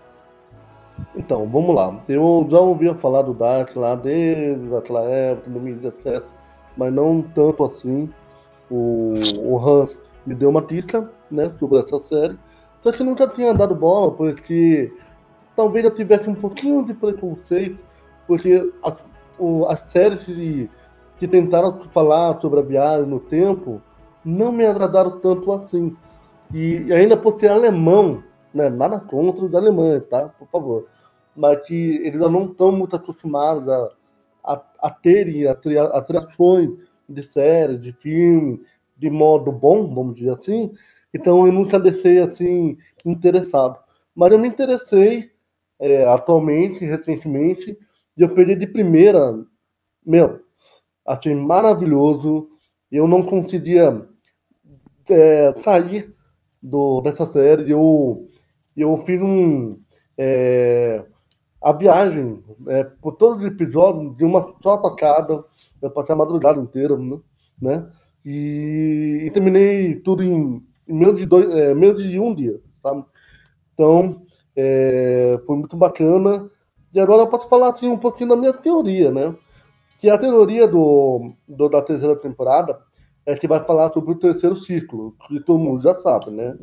Então, 1.16 1.50
vamos 1.50 1.76
lá. 1.76 2.00
Eu 2.08 2.48
já 2.52 2.60
ouvia 2.60 2.94
falar 2.94 3.24
do 3.24 3.34
Dark 3.34 3.76
lá 3.76 3.96
desde 3.96 4.76
aquela 4.76 5.02
época, 5.02 5.50
2017, 5.50 6.24
mas 6.78 6.94
não 6.94 7.24
tanto 7.34 7.64
assim. 7.64 8.08
O, 8.70 9.14
o 9.40 9.58
Hans 9.58 9.98
me 10.24 10.36
deu 10.36 10.52
uma 10.52 10.62
dica 10.62 11.10
né, 11.32 11.52
sobre 11.60 11.80
essa 11.80 12.00
série, 12.08 12.38
só 12.84 12.92
que 12.92 13.04
nunca 13.04 13.28
tinha 13.28 13.56
dado 13.56 13.74
bola, 13.74 14.12
porque 14.12 14.94
talvez 15.56 15.84
eu 15.84 15.96
tivesse 15.96 16.30
um 16.30 16.36
pouquinho 16.36 16.86
de 16.86 16.94
preconceito, 16.94 17.80
porque 18.28 18.72
o, 19.38 19.66
as 19.66 19.80
séries 19.92 20.24
que, 20.24 20.70
que 21.20 21.28
tentaram 21.28 21.80
falar 21.94 22.40
sobre 22.40 22.60
a 22.60 22.64
viagem 22.64 23.08
no 23.08 23.20
tempo 23.20 23.82
não 24.24 24.52
me 24.52 24.66
agradaram 24.66 25.20
tanto 25.20 25.52
assim. 25.52 25.96
E, 26.54 26.84
e 26.88 26.94
ainda 26.94 27.18
por 27.18 27.40
ser 27.40 27.50
alemão, 27.50 28.24
né, 28.54 28.70
nada 28.70 29.00
contra 29.00 29.44
os 29.44 29.54
alemães, 29.54 30.04
tá? 30.10 30.30
Por 30.30 30.48
favor. 30.48 30.88
Mas 31.36 31.66
que 31.66 31.98
eles 32.06 32.20
não 32.20 32.46
estão 32.46 32.72
muito 32.72 32.96
acostumados 32.96 33.68
a, 33.68 33.90
a, 34.44 34.62
a 34.80 34.90
terem 34.90 35.48
atrações 35.48 36.70
de 37.10 37.24
séries, 37.24 37.82
de 37.82 37.92
filme, 37.94 38.62
de 38.98 39.10
modo 39.10 39.52
bom, 39.52 39.94
vamos 39.94 40.16
dizer 40.16 40.32
assim. 40.32 40.72
Então 41.14 41.46
eu 41.46 41.52
nunca 41.52 41.80
deixei 41.80 42.20
assim 42.20 42.78
interessado. 43.06 43.78
Mas 44.16 44.32
eu 44.32 44.40
me 44.40 44.48
interessei 44.48 45.32
é, 45.80 46.06
atualmente, 46.06 46.86
recentemente, 46.86 47.78
e 48.18 48.22
eu 48.22 48.30
peguei 48.30 48.56
de 48.56 48.68
primeira, 48.68 49.44
meu, 50.06 50.40
achei 51.06 51.34
maravilhoso. 51.34 52.50
Eu 52.92 53.08
não 53.08 53.24
conseguia 53.24 54.08
é, 55.10 55.54
sair 55.62 56.14
do, 56.62 57.02
dessa 57.02 57.26
série. 57.32 57.72
Eu, 57.72 58.30
eu 58.78 58.98
fiz 59.06 59.22
um. 59.22 59.80
É, 60.18 61.04
a 61.62 61.72
viagem 61.72 62.44
é, 62.68 62.84
por 62.84 63.14
todos 63.14 63.40
os 63.40 63.48
episódios 63.48 64.16
de 64.18 64.24
uma 64.24 64.54
só 64.62 64.78
tacada. 64.78 65.44
Eu 65.82 65.90
passei 65.92 66.14
a 66.14 66.18
madrugada 66.18 66.60
inteira, 66.60 66.96
né? 66.98 67.20
né? 67.62 67.90
E, 68.24 69.24
e, 69.26 69.32
terminei 69.32 69.96
tudo 69.96 70.24
em, 70.24 70.64
em 70.88 70.94
menos, 70.94 71.18
de 71.18 71.26
dois, 71.26 71.50
é, 71.54 71.74
menos 71.74 72.02
de 72.02 72.20
um 72.20 72.34
dia, 72.34 72.60
sabe? 72.82 73.04
Então, 73.74 74.22
é, 74.56 75.40
foi 75.46 75.58
muito 75.58 75.76
bacana. 75.76 76.50
E 76.94 77.00
agora 77.00 77.24
eu 77.24 77.28
posso 77.28 77.50
falar 77.50 77.70
assim, 77.70 77.88
um 77.88 77.98
pouquinho 77.98 78.30
da 78.30 78.36
minha 78.36 78.54
teoria, 78.54 79.12
né? 79.12 79.36
Que 80.00 80.10
a 80.10 80.18
teoria 80.18 80.68
do, 80.68 81.34
do 81.48 81.68
da 81.68 81.82
terceira 81.82 82.16
temporada 82.16 82.80
é 83.26 83.36
que 83.36 83.48
vai 83.48 83.64
falar 83.64 83.92
sobre 83.92 84.12
o 84.12 84.20
terceiro 84.20 84.58
ciclo, 84.60 85.16
que 85.28 85.40
todo 85.40 85.60
mundo 85.60 85.82
já 85.82 85.96
sabe, 86.02 86.30
né? 86.30 86.56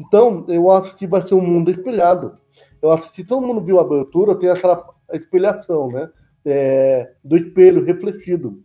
Então, 0.00 0.44
eu 0.48 0.70
acho 0.70 0.96
que 0.96 1.06
vai 1.06 1.22
ser 1.22 1.34
um 1.34 1.40
mundo 1.40 1.70
espelhado. 1.70 2.38
Eu 2.82 2.90
acho 2.92 3.10
que 3.10 3.22
se 3.22 3.24
todo 3.24 3.46
mundo 3.46 3.60
viu 3.60 3.78
a 3.78 3.82
abertura, 3.82 4.34
tem 4.34 4.48
aquela 4.48 4.84
espelhação, 5.12 5.88
né? 5.88 6.10
É, 6.44 7.12
do 7.22 7.36
espelho 7.36 7.84
refletido. 7.84 8.62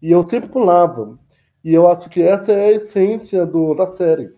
E 0.00 0.10
eu 0.10 0.28
sempre 0.28 0.48
pulava. 0.48 1.18
E 1.62 1.74
eu 1.74 1.90
acho 1.90 2.08
que 2.08 2.22
essa 2.22 2.52
é 2.52 2.66
a 2.66 2.72
essência 2.72 3.44
do, 3.44 3.74
da 3.74 3.92
série. 3.94 4.30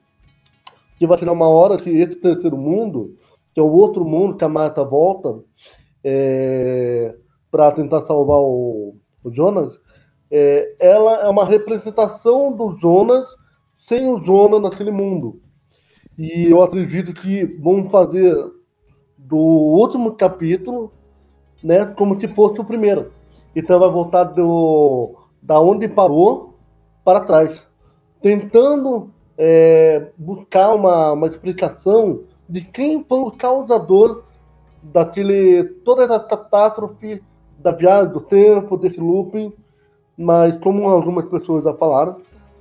Que 0.98 1.06
vai 1.06 1.18
chegar 1.18 1.32
uma 1.32 1.48
hora 1.48 1.76
que 1.76 1.90
esse 1.90 2.16
terceiro 2.16 2.56
mundo, 2.56 3.16
que 3.52 3.60
é 3.60 3.62
o 3.62 3.70
outro 3.70 4.04
mundo 4.04 4.36
que 4.36 4.44
a 4.44 4.48
Marta 4.48 4.82
volta 4.84 5.42
é, 6.08 7.16
para 7.50 7.72
tentar 7.72 8.04
salvar 8.04 8.38
o, 8.38 8.94
o 9.24 9.30
Jonas, 9.32 9.76
é, 10.30 10.76
ela 10.78 11.16
é 11.16 11.28
uma 11.28 11.44
representação 11.44 12.52
do 12.52 12.78
Jonas 12.78 13.26
sem 13.88 14.08
o 14.08 14.24
Jonas 14.24 14.62
naquele 14.62 14.92
mundo. 14.92 15.40
E 16.16 16.48
eu 16.48 16.62
acredito 16.62 17.12
que 17.12 17.44
vão 17.60 17.90
fazer 17.90 18.36
do 19.18 19.36
último 19.36 20.12
capítulo, 20.14 20.92
né, 21.60 21.86
como 21.86 22.20
se 22.20 22.28
fosse 22.28 22.60
o 22.60 22.64
primeiro. 22.64 23.10
Então 23.54 23.80
vai 23.80 23.90
voltar 23.90 24.24
do 24.24 25.16
da 25.42 25.60
onde 25.60 25.88
parou 25.88 26.54
para 27.04 27.24
trás, 27.24 27.66
tentando 28.22 29.10
é, 29.36 30.10
buscar 30.16 30.74
uma, 30.74 31.12
uma 31.12 31.26
explicação 31.26 32.22
de 32.48 32.62
quem 32.62 33.04
foi 33.04 33.20
o 33.20 33.30
causador 33.32 34.24
daquele 34.92 35.64
toda 35.84 36.04
essa 36.04 36.20
catástrofe 36.20 37.22
da 37.58 37.72
viagem 37.72 38.12
do 38.12 38.20
tempo, 38.20 38.76
desse 38.76 39.00
looping 39.00 39.52
mas 40.16 40.56
como 40.58 40.88
algumas 40.88 41.26
pessoas 41.26 41.64
já 41.64 41.74
falaram, 41.74 42.16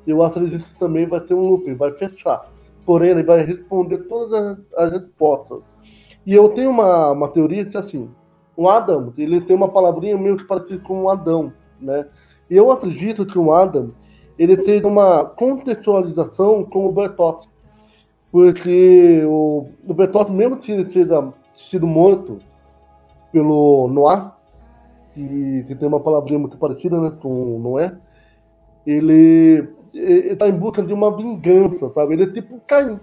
eu 0.06 0.22
acredito 0.22 0.66
que 0.66 0.80
também 0.80 1.06
vai 1.06 1.22
ter 1.22 1.34
um 1.34 1.48
looping, 1.48 1.76
vai 1.76 1.92
fechar. 1.94 2.46
Porém, 2.86 3.12
ele 3.12 3.24
vai 3.24 3.44
responder 3.44 4.00
todas 4.10 4.34
as, 4.34 4.58
as 4.76 4.92
respostas. 4.92 5.62
E 6.26 6.34
eu 6.34 6.50
tenho 6.50 6.70
uma, 6.70 7.12
uma 7.12 7.28
teoria 7.30 7.66
que 7.66 7.78
assim, 7.78 8.10
o 8.58 8.68
Adam, 8.68 9.14
ele 9.18 9.42
tem 9.42 9.56
uma 9.56 9.70
palavrinha 9.70 10.18
meio 10.18 10.38
que 10.38 10.44
parecida 10.44 10.84
com 10.84 11.04
o 11.04 11.10
Adão, 11.10 11.52
né? 11.80 12.08
E 12.50 12.56
eu 12.56 12.72
acredito 12.72 13.26
que 13.26 13.40
o 13.40 13.54
Adam, 13.54 13.92
ele 14.38 14.58
tem 14.58 14.84
uma 14.84 15.26
contextualização 15.26 16.64
com 16.64 16.88
o 16.88 16.92
Bertotti. 16.92 17.48
Porque 18.32 19.24
o, 19.26 19.70
o 19.88 20.32
mesmo 20.34 20.58
que 20.58 20.72
ele 20.72 20.86
tenha 20.86 21.34
sido 21.70 21.88
morto 21.88 22.40
pelo 23.32 23.88
Noir, 23.88 24.32
que, 25.14 25.64
que 25.68 25.76
tem 25.76 25.88
uma 25.88 26.00
palavrinha 26.00 26.40
muito 26.40 26.58
parecida 26.58 27.00
né, 27.00 27.12
com 27.22 27.60
não 27.60 27.80
é, 27.80 27.98
ele 28.86 29.68
está 29.94 30.48
em 30.48 30.58
busca 30.58 30.84
de 30.84 30.94
uma 30.94 31.16
vingança, 31.16 31.90
sabe? 31.90 32.14
Ele 32.14 32.24
é 32.24 32.32
tipo 32.32 32.60
Caim, 32.68 33.00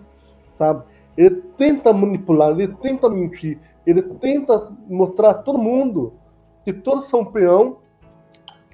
sabe? 0.59 0.85
Ele 1.17 1.43
tenta 1.57 1.93
manipular, 1.93 2.51
ele 2.51 2.69
tenta 2.69 3.09
mentir, 3.09 3.59
ele 3.87 4.03
tenta 4.03 4.71
mostrar 4.89 5.31
a 5.31 5.35
todo 5.35 5.59
mundo 5.59 6.13
que 6.65 6.73
todos 6.73 7.09
são 7.09 7.25
peão, 7.25 7.79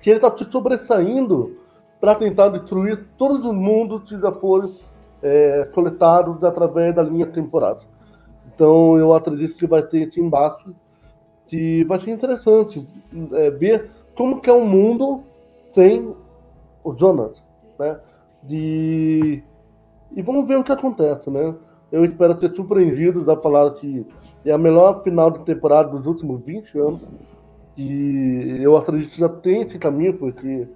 que 0.03 0.11
ele 0.11 0.19
está 0.19 0.37
se 0.37 0.51
sobressaindo 0.51 1.57
para 2.01 2.15
tentar 2.15 2.49
destruir 2.51 3.07
todos 3.17 3.45
os 3.45 3.55
mundos 3.55 4.05
que 4.05 4.19
já 4.19 4.31
foram 4.33 4.71
é, 5.23 5.65
coletados 5.75 6.45
através 6.45 6.95
da 6.95 7.03
linha 7.03 7.27
temporal. 7.27 7.79
Então 8.59 8.99
eu 8.99 9.15
acredito 9.15 9.57
que 9.57 9.69
vai 9.69 9.85
ter 9.85 10.09
esse 10.09 10.21
embate 10.21 10.65
que 11.47 11.85
vai 11.85 12.00
ser 12.00 12.11
interessante 12.11 12.85
é, 13.35 13.50
ver 13.53 13.88
como 14.17 14.41
que 14.41 14.50
é 14.50 14.53
o 14.53 14.67
mundo 14.67 15.23
sem 15.73 16.12
o 16.83 16.93
Jonas, 16.97 17.41
né? 17.79 18.00
De... 18.43 19.45
E 20.11 20.23
vamos 20.23 20.49
ver 20.49 20.57
o 20.57 20.65
que 20.65 20.73
acontece, 20.73 21.31
né? 21.31 21.55
Eu 21.93 22.05
espero 22.05 22.37
ser 22.41 22.53
surpreendido 22.57 23.25
da 23.25 23.37
falar 23.37 23.71
que 23.75 24.05
é 24.45 24.50
a 24.50 24.59
melhor 24.59 25.05
final 25.05 25.31
de 25.31 25.38
temporada 25.45 25.91
dos 25.91 26.05
últimos 26.05 26.43
20 26.45 26.79
anos. 26.81 27.00
E 27.77 28.59
eu 28.61 28.77
acredito 28.77 29.12
que 29.12 29.21
já 29.21 29.29
tem 29.29 29.62
esse 29.62 29.79
caminho, 29.79 30.19
porque 30.19 30.67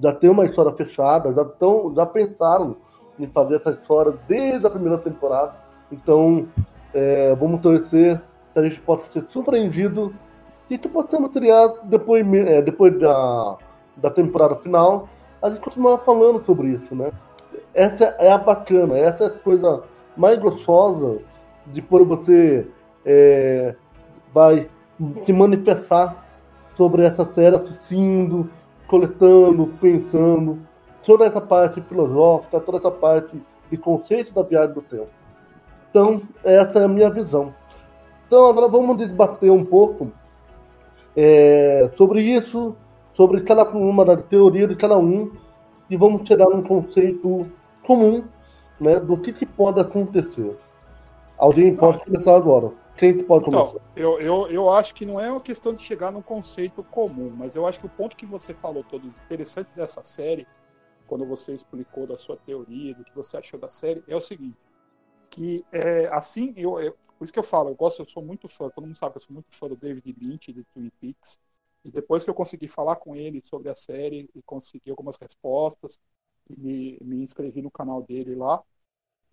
já 0.00 0.12
tem 0.12 0.28
uma 0.28 0.44
história 0.44 0.72
fechada, 0.72 1.32
já, 1.32 1.44
tão, 1.44 1.94
já 1.94 2.04
pensaram 2.04 2.76
em 3.16 3.28
fazer 3.28 3.56
essa 3.56 3.70
história 3.70 4.12
desde 4.26 4.66
a 4.66 4.70
primeira 4.70 4.98
temporada. 4.98 5.54
Então, 5.92 6.48
é, 6.94 7.34
vamos 7.34 7.60
torcer 7.60 8.20
que 8.52 8.58
a 8.58 8.62
gente 8.62 8.80
possa 8.80 9.04
ser 9.12 9.24
surpreendido 9.30 10.14
e 10.70 10.76
que 10.76 10.88
possamos 10.88 11.32
criar 11.32 11.68
depois, 11.84 12.26
é, 12.32 12.60
depois 12.62 12.98
da, 12.98 13.56
da 13.96 14.10
temporada 14.10 14.56
final, 14.56 15.08
a 15.42 15.48
gente 15.48 15.60
continuar 15.60 15.98
falando 15.98 16.44
sobre 16.44 16.68
isso, 16.68 16.94
né? 16.94 17.10
Essa 17.74 18.16
é 18.18 18.30
a 18.30 18.38
bacana, 18.38 18.98
essa 18.98 19.24
é 19.24 19.26
a 19.28 19.30
coisa 19.30 19.82
mais 20.16 20.38
gostosa 20.38 21.18
de 21.66 21.80
quando 21.80 22.06
você 22.06 22.66
é, 23.04 23.74
vai 24.32 24.68
se 25.24 25.32
manifestar 25.32 26.24
sobre 26.76 27.04
essa 27.04 27.24
série 27.34 27.56
assistindo, 27.56 28.50
coletando, 28.86 29.72
pensando, 29.80 30.58
toda 31.04 31.24
essa 31.24 31.40
parte 31.40 31.80
filosófica, 31.82 32.60
toda 32.60 32.78
essa 32.78 32.90
parte 32.90 33.40
de 33.70 33.76
conceito 33.76 34.32
da 34.32 34.42
viagem 34.42 34.74
do 34.74 34.82
tempo. 34.82 35.17
Então, 35.90 36.22
essa 36.44 36.80
é 36.80 36.84
a 36.84 36.88
minha 36.88 37.10
visão. 37.10 37.54
Então, 38.26 38.44
agora 38.46 38.68
vamos 38.68 38.96
debater 38.98 39.50
um 39.50 39.64
pouco 39.64 40.12
é, 41.16 41.90
sobre 41.96 42.22
isso, 42.22 42.76
sobre 43.14 43.40
cada 43.42 43.68
uma 43.70 44.04
da 44.04 44.16
teoria 44.16 44.68
de 44.68 44.76
cada 44.76 44.98
um, 44.98 45.32
e 45.88 45.96
vamos 45.96 46.28
chegar 46.28 46.46
num 46.46 46.62
conceito 46.62 47.46
comum 47.82 48.24
né, 48.78 49.00
do 49.00 49.16
que, 49.16 49.32
que 49.32 49.46
pode 49.46 49.80
acontecer. 49.80 50.56
Alguém 51.38 51.74
pode 51.74 52.04
começar 52.04 52.36
agora. 52.36 52.70
Quem 52.96 53.22
pode 53.22 53.46
então, 53.46 53.66
começar? 53.66 53.84
Então, 53.96 54.20
eu, 54.20 54.20
eu, 54.20 54.50
eu 54.50 54.70
acho 54.70 54.94
que 54.94 55.06
não 55.06 55.18
é 55.18 55.30
uma 55.30 55.40
questão 55.40 55.72
de 55.72 55.82
chegar 55.82 56.12
num 56.12 56.20
conceito 56.20 56.82
comum, 56.82 57.32
mas 57.34 57.56
eu 57.56 57.66
acho 57.66 57.80
que 57.80 57.86
o 57.86 57.90
ponto 57.90 58.16
que 58.16 58.26
você 58.26 58.52
falou 58.52 58.84
todo 58.84 59.06
interessante 59.06 59.70
dessa 59.74 60.02
série, 60.04 60.46
quando 61.06 61.24
você 61.24 61.54
explicou 61.54 62.06
da 62.06 62.18
sua 62.18 62.36
teoria, 62.36 62.94
do 62.94 63.04
que 63.04 63.14
você 63.14 63.36
achou 63.36 63.58
da 63.58 63.70
série, 63.70 64.02
é 64.06 64.16
o 64.16 64.20
seguinte, 64.20 64.56
que 65.30 65.64
é, 65.72 66.06
assim, 66.08 66.54
eu, 66.56 66.80
eu, 66.80 66.96
por 67.18 67.24
isso 67.24 67.32
que 67.32 67.38
eu 67.38 67.44
falo, 67.44 67.70
eu 67.70 67.74
gosto, 67.74 68.00
eu 68.00 68.08
sou 68.08 68.22
muito 68.22 68.48
fã, 68.48 68.68
todo 68.70 68.86
mundo 68.86 68.96
sabe 68.96 69.16
eu 69.16 69.20
sou 69.20 69.34
muito 69.34 69.54
fã 69.54 69.68
do 69.68 69.76
David 69.76 70.14
Lynch, 70.20 70.52
de 70.52 70.64
Twin 70.64 70.90
Peaks, 71.00 71.38
e 71.84 71.90
depois 71.90 72.24
que 72.24 72.30
eu 72.30 72.34
consegui 72.34 72.68
falar 72.68 72.96
com 72.96 73.14
ele 73.16 73.42
sobre 73.44 73.68
a 73.70 73.74
série 73.74 74.28
e 74.34 74.42
consegui 74.42 74.90
algumas 74.90 75.16
respostas, 75.16 75.98
me, 76.48 76.98
me 77.00 77.22
inscrevi 77.22 77.62
no 77.62 77.70
canal 77.70 78.02
dele 78.02 78.34
lá, 78.34 78.62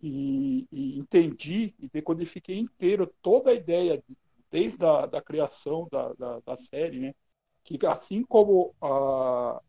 e, 0.01 0.67
e, 0.71 0.99
entendi 0.99 1.73
e 1.79 1.89
decodifiquei 1.89 2.57
inteiro 2.57 3.11
toda 3.21 3.51
a 3.51 3.53
ideia, 3.53 4.03
desde 4.51 4.85
a 4.85 5.05
da 5.05 5.21
criação 5.21 5.87
da, 5.91 6.13
da, 6.13 6.39
da, 6.41 6.57
série, 6.57 6.99
né? 6.99 7.15
Que 7.63 7.79
assim 7.87 8.23
como 8.23 8.75
a, 8.81 9.61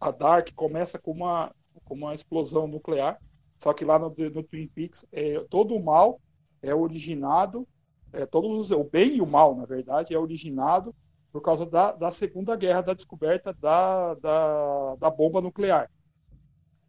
a 0.00 0.10
Dark 0.10 0.52
começa 0.54 0.98
com 0.98 1.10
uma, 1.10 1.54
com 1.84 1.94
uma 1.94 2.14
explosão 2.14 2.66
nuclear, 2.66 3.20
só 3.58 3.72
que 3.72 3.84
lá 3.84 3.98
no, 3.98 4.08
no 4.08 4.42
Twin 4.42 4.68
Peaks 4.68 5.06
é, 5.12 5.40
todo 5.50 5.74
o 5.74 5.82
mal 5.82 6.20
é 6.62 6.74
originado, 6.74 7.66
é, 8.12 8.26
todos 8.26 8.70
o 8.70 8.84
bem 8.84 9.16
e 9.16 9.20
o 9.20 9.26
mal, 9.26 9.54
na 9.54 9.64
verdade, 9.64 10.14
é 10.14 10.18
originado 10.18 10.94
por 11.32 11.42
causa 11.42 11.66
da, 11.66 11.92
da 11.92 12.10
Segunda 12.10 12.54
Guerra, 12.56 12.82
da 12.82 12.94
descoberta 12.94 13.52
da, 13.52 14.14
da, 14.14 14.96
da 14.96 15.10
bomba 15.10 15.40
nuclear 15.40 15.90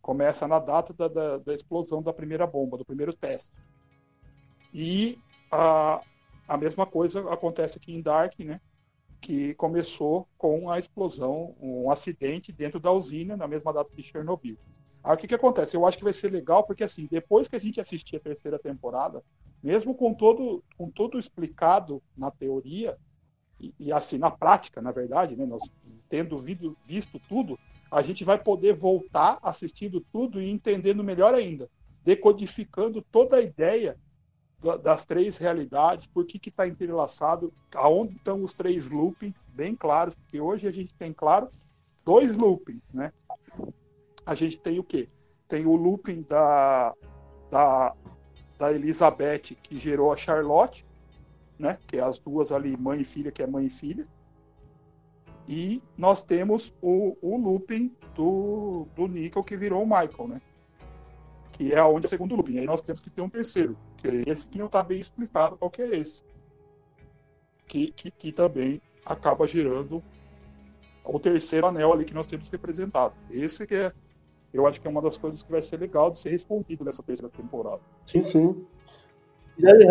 começa 0.06 0.48
na 0.48 0.60
data 0.60 0.94
da, 0.94 1.08
da, 1.08 1.38
da, 1.40 1.56
explosão 1.56 2.00
da 2.00 2.14
primeira 2.14 2.46
bomba, 2.46 2.78
do 2.78 2.86
primeiro 2.86 3.12
teste. 3.12 3.52
E 4.72 5.18
a, 5.52 6.00
a 6.48 6.58
mesma 6.58 6.86
coisa 6.86 7.28
acontece 7.34 7.80
aqui 7.80 7.92
em 7.92 8.04
Dark, 8.04 8.40
né? 8.42 8.62
Que 9.20 9.56
começou 9.56 10.28
com 10.38 10.70
a 10.70 10.78
explosão, 10.78 11.56
um 11.60 11.90
acidente 11.90 12.52
dentro 12.52 12.80
da 12.80 12.92
usina, 12.92 13.36
na 13.36 13.48
mesma 13.48 13.74
data 13.74 13.90
de 13.96 14.04
Chernobyl. 14.04 14.60
Aí 15.06 15.14
o 15.14 15.18
que, 15.18 15.28
que 15.28 15.36
acontece? 15.36 15.78
Eu 15.78 15.86
acho 15.86 16.00
que 16.00 16.04
vai 16.04 16.14
ser 16.14 16.32
legal, 16.32 16.64
porque 16.64 16.84
assim, 16.84 17.08
depois 17.10 17.48
que 17.48 17.56
a 17.56 17.60
gente 17.60 17.80
assistir 17.80 18.16
a 18.16 18.20
terceira 18.20 18.58
temporada, 18.58 19.24
mesmo 19.62 19.94
com 19.94 20.12
todo, 20.16 20.64
com 20.76 20.90
todo 20.90 21.20
explicado 21.20 22.02
na 22.18 22.32
teoria, 22.32 22.98
e, 23.60 23.72
e 23.80 23.92
assim, 23.92 24.18
na 24.18 24.32
prática, 24.32 24.82
na 24.82 24.92
verdade, 24.92 25.36
né, 25.36 25.46
nós 25.46 25.70
tendo 26.10 26.40
visto, 26.40 27.22
tudo, 27.30 27.58
a 27.92 28.02
gente 28.02 28.24
vai 28.24 28.40
poder 28.40 28.74
voltar 28.74 29.38
assistindo 29.44 30.02
tudo 30.12 30.42
e 30.42 30.50
entendendo 30.50 31.04
melhor 31.04 31.36
ainda, 31.36 31.70
decodificando 32.04 33.00
toda 33.12 33.38
a 33.38 33.42
ideia 33.42 33.96
das 34.82 35.06
três 35.06 35.38
realidades, 35.38 36.08
por 36.08 36.26
que 36.26 36.50
está 36.50 36.68
entrelaçado, 36.68 37.54
aonde 37.76 38.16
estão 38.16 38.42
os 38.42 38.54
três 38.54 38.90
loopings, 38.90 39.46
bem 39.50 39.76
claros, 39.76 40.16
porque 40.16 40.42
hoje 40.42 40.68
a 40.68 40.72
gente 40.72 40.96
tem, 40.96 41.14
claro, 41.14 41.48
dois 42.04 42.36
loopings, 42.36 42.92
né? 42.92 43.14
A 44.26 44.34
gente 44.34 44.60
tem 44.60 44.80
o 44.80 44.84
quê? 44.84 45.08
Tem 45.48 45.66
o 45.66 45.76
looping 45.76 46.24
da, 46.24 46.94
da, 47.52 47.94
da 48.58 48.72
Elizabeth, 48.72 49.56
que 49.62 49.78
gerou 49.78 50.12
a 50.12 50.18
Charlotte, 50.18 50.86
né? 51.60 51.78
Que 51.86 51.98
é 51.98 52.02
as 52.02 52.18
duas 52.18 52.52
ali, 52.52 52.76
mãe 52.76 53.02
e 53.02 53.06
filha, 53.06 53.32
que 53.32 53.44
é 53.44 53.48
mãe 53.48 53.66
e 53.66 53.70
filha. 53.70 54.08
E 55.48 55.82
nós 55.96 56.24
temos 56.24 56.74
o, 56.82 57.16
o 57.22 57.38
looping 57.38 57.96
do, 58.16 58.88
do 58.96 59.08
Nickel 59.08 59.44
que 59.44 59.56
virou 59.56 59.84
o 59.84 59.86
Michael, 59.86 60.28
né? 60.28 60.42
Que 61.52 61.74
é 61.74 61.84
onde 61.84 62.06
é 62.06 62.08
o 62.08 62.10
segundo 62.10 62.36
looping. 62.36 62.58
Aí 62.58 62.66
nós 62.66 62.82
temos 62.82 63.00
que 63.00 63.10
ter 63.10 63.22
um 63.22 63.30
terceiro, 63.30 63.78
que 63.98 64.08
é 64.08 64.24
esse 64.28 64.48
que 64.48 64.58
não 64.58 64.66
está 64.66 64.82
bem 64.82 65.00
explicado 65.00 65.58
qual 65.58 65.70
que 65.70 65.84
é 65.84 65.98
esse. 65.98 66.24
Que, 67.68 67.92
que, 67.92 68.10
que 68.10 68.32
também 68.32 68.82
acaba 69.06 69.46
gerando 69.46 70.04
o 71.04 71.20
terceiro 71.20 71.68
anel 71.68 71.94
ali 71.94 72.06
que 72.06 72.14
nós 72.14 72.26
temos 72.26 72.50
representado. 72.50 73.14
Esse 73.30 73.68
que 73.68 73.76
é, 73.76 73.94
eu 74.56 74.66
acho 74.66 74.80
que 74.80 74.88
é 74.88 74.90
uma 74.90 75.02
das 75.02 75.18
coisas 75.18 75.44
que 75.44 75.52
vai 75.52 75.62
ser 75.62 75.78
legal 75.78 76.10
de 76.10 76.18
ser 76.18 76.30
respondido 76.30 76.86
nessa 76.86 77.04
terceira 77.04 77.32
temporada. 77.36 77.82
Sim, 78.08 78.24
sim. 78.24 78.66
E 79.58 79.68
aí, 79.68 79.88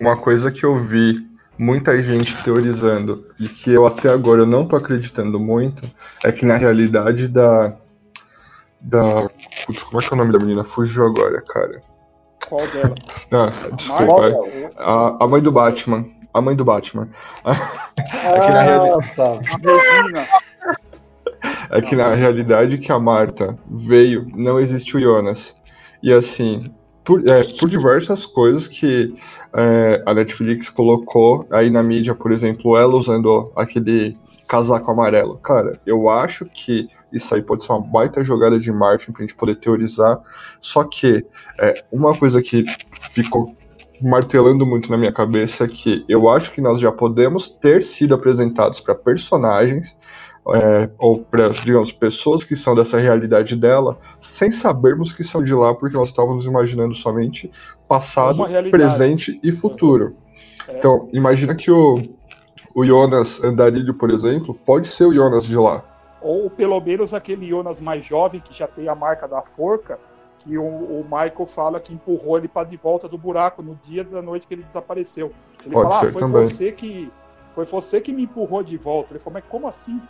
Uma 0.00 0.16
coisa 0.16 0.50
que 0.50 0.64
eu 0.64 0.78
vi 0.78 1.28
muita 1.58 2.00
gente 2.00 2.42
teorizando 2.42 3.26
e 3.38 3.46
que 3.46 3.70
eu 3.70 3.86
até 3.86 4.08
agora 4.08 4.40
eu 4.40 4.46
não 4.46 4.66
tô 4.66 4.76
acreditando 4.76 5.38
muito 5.38 5.86
é 6.24 6.32
que 6.32 6.46
na 6.46 6.56
realidade 6.56 7.28
da 7.28 7.76
da 8.80 9.28
putz, 9.66 9.82
como 9.82 10.00
é 10.00 10.06
que 10.06 10.10
é 10.10 10.14
o 10.14 10.16
nome 10.16 10.32
da 10.32 10.38
menina 10.38 10.64
fugiu 10.64 11.04
agora 11.04 11.42
cara 11.42 11.82
qual 12.48 12.66
dela 12.68 12.94
ah, 13.30 13.76
desculpa 13.76 14.26
é. 14.26 14.70
a, 14.78 15.24
a 15.24 15.28
mãe 15.28 15.42
do 15.42 15.52
Batman 15.52 16.06
a 16.32 16.40
mãe 16.40 16.56
do 16.56 16.64
Batman 16.64 17.10
é 17.44 18.40
que 18.40 18.50
na 18.52 18.62
realidade 18.62 19.14
tá. 19.14 20.39
É 21.70 21.80
que 21.80 21.94
na 21.94 22.14
realidade 22.14 22.78
que 22.78 22.90
a 22.90 22.98
Marta 22.98 23.58
veio 23.70 24.26
não 24.34 24.58
existe 24.58 24.96
o 24.96 25.00
Jonas 25.00 25.56
e 26.02 26.12
assim 26.12 26.70
por, 27.04 27.26
é, 27.26 27.44
por 27.58 27.68
diversas 27.68 28.26
coisas 28.26 28.68
que 28.68 29.14
é, 29.54 30.02
a 30.06 30.14
Netflix 30.14 30.68
colocou 30.68 31.46
aí 31.50 31.70
na 31.70 31.82
mídia, 31.82 32.14
por 32.14 32.30
exemplo, 32.30 32.76
ela 32.76 32.94
usando 32.94 33.50
aquele 33.56 34.16
casaco 34.46 34.90
amarelo. 34.90 35.38
Cara, 35.38 35.80
eu 35.86 36.10
acho 36.10 36.44
que 36.44 36.88
isso 37.12 37.34
aí 37.34 37.42
pode 37.42 37.64
ser 37.64 37.72
uma 37.72 37.80
baita 37.80 38.22
jogada 38.22 38.58
de 38.58 38.70
marketing 38.72 39.12
pra 39.12 39.22
gente 39.22 39.34
poder 39.34 39.54
teorizar. 39.54 40.20
Só 40.60 40.84
que 40.84 41.24
é, 41.58 41.74
uma 41.90 42.16
coisa 42.16 42.42
que 42.42 42.64
ficou 43.12 43.56
martelando 44.02 44.66
muito 44.66 44.90
na 44.90 44.96
minha 44.96 45.12
cabeça 45.12 45.64
é 45.64 45.68
que 45.68 46.04
eu 46.08 46.28
acho 46.28 46.52
que 46.52 46.60
nós 46.60 46.80
já 46.80 46.90
podemos 46.90 47.48
ter 47.48 47.82
sido 47.82 48.14
apresentados 48.14 48.80
para 48.80 48.94
personagens 48.94 49.96
é, 50.52 50.90
ou 50.98 51.20
para, 51.20 51.50
digamos, 51.50 51.92
pessoas 51.92 52.42
que 52.42 52.56
são 52.56 52.74
dessa 52.74 52.98
realidade 52.98 53.54
dela, 53.56 53.98
sem 54.18 54.50
sabermos 54.50 55.12
que 55.12 55.22
são 55.22 55.42
de 55.42 55.54
lá, 55.54 55.74
porque 55.74 55.96
nós 55.96 56.08
estávamos 56.08 56.44
imaginando 56.44 56.94
somente 56.94 57.50
passado, 57.88 58.44
presente 58.70 59.38
e 59.42 59.52
futuro. 59.52 60.16
É. 60.68 60.78
Então, 60.78 61.08
imagina 61.12 61.54
que 61.54 61.70
o, 61.70 62.02
o 62.74 62.84
Jonas 62.84 63.42
Andarilho, 63.42 63.94
por 63.94 64.10
exemplo, 64.10 64.54
pode 64.54 64.88
ser 64.88 65.04
o 65.04 65.14
Jonas 65.14 65.44
de 65.44 65.56
lá. 65.56 65.84
Ou 66.20 66.50
pelo 66.50 66.80
menos 66.80 67.14
aquele 67.14 67.48
Jonas 67.48 67.80
mais 67.80 68.04
jovem 68.04 68.40
que 68.40 68.56
já 68.56 68.66
tem 68.66 68.88
a 68.88 68.94
marca 68.94 69.26
da 69.26 69.42
forca, 69.42 69.98
que 70.38 70.58
o, 70.58 70.64
o 70.64 71.04
Michael 71.04 71.46
fala 71.46 71.80
que 71.80 71.94
empurrou 71.94 72.38
ele 72.38 72.48
para 72.48 72.66
de 72.66 72.76
volta 72.76 73.08
do 73.08 73.16
buraco 73.16 73.62
no 73.62 73.78
dia 73.82 74.02
da 74.02 74.20
noite 74.20 74.46
que 74.46 74.54
ele 74.54 74.62
desapareceu. 74.62 75.32
Ele 75.64 75.74
pode 75.74 75.88
fala, 75.88 75.96
ah, 75.96 76.12
foi 76.12 76.20
também. 76.20 76.44
você 76.44 76.72
que 76.72 77.10
foi 77.52 77.64
você 77.64 78.00
que 78.00 78.12
me 78.12 78.24
empurrou 78.24 78.62
de 78.62 78.76
volta. 78.76 79.12
Ele 79.12 79.18
falou, 79.18 79.34
mas 79.34 79.50
como 79.50 79.66
assim? 79.66 80.00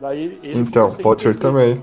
Daí 0.00 0.38
então, 0.42 0.88
pode 0.88 1.22
ser 1.22 1.36
também. 1.36 1.82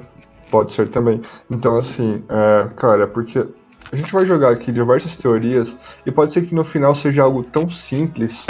Pode 0.49 0.73
ser 0.73 0.87
também. 0.87 1.21
Então, 1.49 1.75
assim, 1.75 2.23
é, 2.29 2.69
cara, 2.75 3.07
porque 3.07 3.45
a 3.91 3.95
gente 3.95 4.11
vai 4.11 4.25
jogar 4.25 4.51
aqui 4.51 4.71
diversas 4.71 5.15
teorias 5.17 5.77
e 6.05 6.11
pode 6.11 6.33
ser 6.33 6.45
que 6.45 6.55
no 6.55 6.63
final 6.63 6.95
seja 6.95 7.23
algo 7.23 7.43
tão 7.43 7.69
simples 7.69 8.45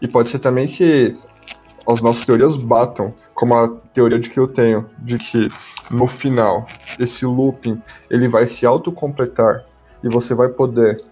e 0.00 0.08
pode 0.08 0.30
ser 0.30 0.38
também 0.38 0.66
que 0.66 1.16
as 1.86 2.00
nossas 2.00 2.24
teorias 2.24 2.56
batam, 2.56 3.14
como 3.34 3.54
a 3.54 3.68
teoria 3.92 4.18
de 4.18 4.30
que 4.30 4.38
eu 4.38 4.46
tenho, 4.46 4.88
de 4.98 5.18
que 5.18 5.48
no 5.90 6.06
final 6.06 6.66
esse 6.98 7.24
looping 7.26 7.82
ele 8.08 8.28
vai 8.28 8.46
se 8.46 8.64
autocompletar 8.64 9.64
e 10.02 10.08
você 10.08 10.34
vai 10.34 10.48
poder 10.48 11.02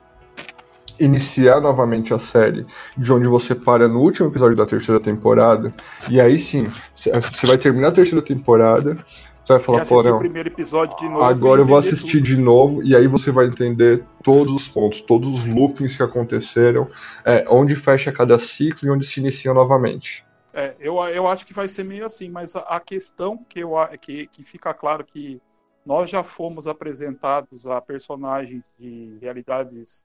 iniciar 1.01 1.61
novamente 1.61 2.13
a 2.13 2.19
série 2.19 2.67
de 2.97 3.13
onde 3.13 3.27
você 3.27 3.55
para 3.55 3.89
no 3.89 4.01
último 4.01 4.29
episódio 4.29 4.57
da 4.57 4.67
terceira 4.67 5.01
temporada, 5.01 5.73
e 6.11 6.21
aí 6.21 6.39
sim, 6.39 6.67
você 6.95 7.47
vai 7.47 7.59
terminar 7.59 7.89
a 7.89 7.93
terceira 7.93 8.25
temporada, 8.25 8.97
você 9.45 9.55
vai 9.55 9.63
falar, 9.63 9.87
pô, 9.87 10.03
não, 10.03 10.17
o 10.17 10.19
primeiro 10.19 10.49
episódio 10.49 10.97
de 10.99 11.09
novo 11.09 11.25
agora 11.25 11.63
eu 11.63 11.67
vou 11.67 11.79
assistir 11.79 12.19
tudo. 12.19 12.25
de 12.25 12.37
novo, 12.37 12.83
e 12.83 12.95
aí 12.95 13.07
você 13.07 13.31
vai 13.31 13.47
entender 13.47 14.05
todos 14.23 14.53
os 14.53 14.69
pontos, 14.69 15.01
todos 15.01 15.29
os 15.29 15.45
loopings 15.47 15.97
que 15.97 16.03
aconteceram, 16.03 16.89
é, 17.25 17.47
onde 17.49 17.75
fecha 17.75 18.13
cada 18.13 18.39
ciclo 18.39 18.89
e 18.89 18.91
onde 18.91 19.07
se 19.07 19.21
inicia 19.21 19.55
novamente. 19.55 20.25
É, 20.53 20.75
eu, 20.81 20.97
eu 21.05 21.27
acho 21.27 21.47
que 21.47 21.55
vai 21.55 21.69
ser 21.69 21.85
meio 21.85 22.05
assim, 22.05 22.29
mas 22.29 22.57
a, 22.57 22.61
a 22.61 22.81
questão 22.81 23.39
que, 23.49 23.61
eu, 23.61 23.73
que, 24.01 24.27
que 24.27 24.43
fica 24.43 24.75
claro 24.75 25.05
que 25.05 25.41
nós 25.89 26.11
já 26.11 26.23
fomos 26.23 26.67
apresentados 26.67 27.67
a 27.67 27.81
personagens 27.81 28.63
de 28.79 29.17
realidades 29.23 30.05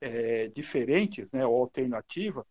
é, 0.00 0.48
diferentes, 0.48 1.32
né, 1.32 1.46
ou 1.46 1.60
alternativas, 1.62 2.44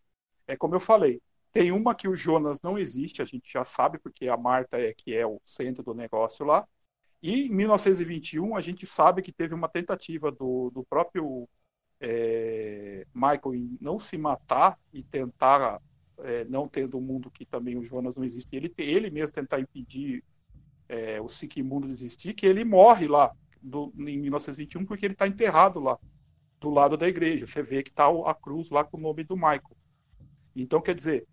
é 0.46 0.56
como 0.56 0.74
eu 0.74 0.80
falei, 0.80 1.20
tem 1.52 1.72
uma 1.72 1.94
que 1.94 2.08
o 2.08 2.16
Jonas 2.16 2.60
não 2.62 2.78
existe, 2.78 3.22
a 3.22 3.24
gente 3.24 3.50
já 3.52 3.64
sabe, 3.64 3.98
porque 3.98 4.28
a 4.28 4.36
Marta 4.36 4.78
é 4.78 4.92
que 4.92 5.14
é 5.14 5.26
o 5.26 5.40
centro 5.44 5.82
do 5.82 5.94
negócio 5.94 6.44
lá. 6.44 6.66
E 7.22 7.46
em 7.46 7.50
1921 7.50 8.56
a 8.56 8.60
gente 8.60 8.86
sabe 8.86 9.22
que 9.22 9.32
teve 9.32 9.54
uma 9.54 9.68
tentativa 9.68 10.30
do, 10.30 10.70
do 10.70 10.84
próprio 10.84 11.48
é, 12.00 13.06
Michael 13.14 13.54
em 13.54 13.78
não 13.80 13.98
se 13.98 14.16
matar 14.16 14.78
e 14.92 15.02
tentar, 15.02 15.80
é, 16.18 16.44
não 16.44 16.68
tendo 16.68 16.94
o 16.94 16.98
um 17.00 17.02
mundo 17.02 17.30
que 17.30 17.44
também 17.44 17.76
o 17.76 17.84
Jonas 17.84 18.14
não 18.14 18.24
existe, 18.24 18.54
ele, 18.54 18.72
ele 18.78 19.10
mesmo 19.10 19.34
tentar 19.34 19.58
impedir 19.58 20.22
é, 20.88 21.20
o 21.20 21.28
Sikimundo 21.28 21.86
de 21.86 21.92
existir, 21.92 22.34
que 22.34 22.46
ele 22.46 22.64
morre 22.64 23.08
lá 23.08 23.34
do, 23.60 23.92
em 23.98 24.18
1921 24.18 24.84
porque 24.84 25.06
ele 25.06 25.14
está 25.14 25.26
enterrado 25.26 25.80
lá 25.80 25.98
do 26.60 26.70
lado 26.70 26.96
da 26.96 27.08
igreja. 27.08 27.46
Você 27.46 27.62
vê 27.62 27.82
que 27.82 27.90
está 27.90 28.06
a 28.06 28.34
cruz 28.34 28.70
lá 28.70 28.84
com 28.84 28.96
o 28.96 29.00
nome 29.00 29.24
do 29.24 29.36
Michael. 29.36 29.76
Então, 30.54 30.80
quer 30.80 30.94
dizer, 30.94 31.26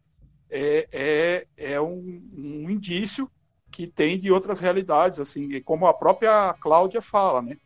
é, 0.50 0.88
é, 0.92 1.48
é 1.58 1.82
um, 1.82 2.22
um, 2.34 2.70
indício 2.70 3.30
que 3.72 3.88
tem 3.88 4.18
de 4.18 4.32
outras 4.32 4.60
realidades, 4.60 5.20
assim, 5.20 5.62
como 5.62 5.88
a 5.88 5.94
própria 5.94 6.54
Cláudia 6.60 7.02
fala, 7.02 7.42
né? 7.42 7.58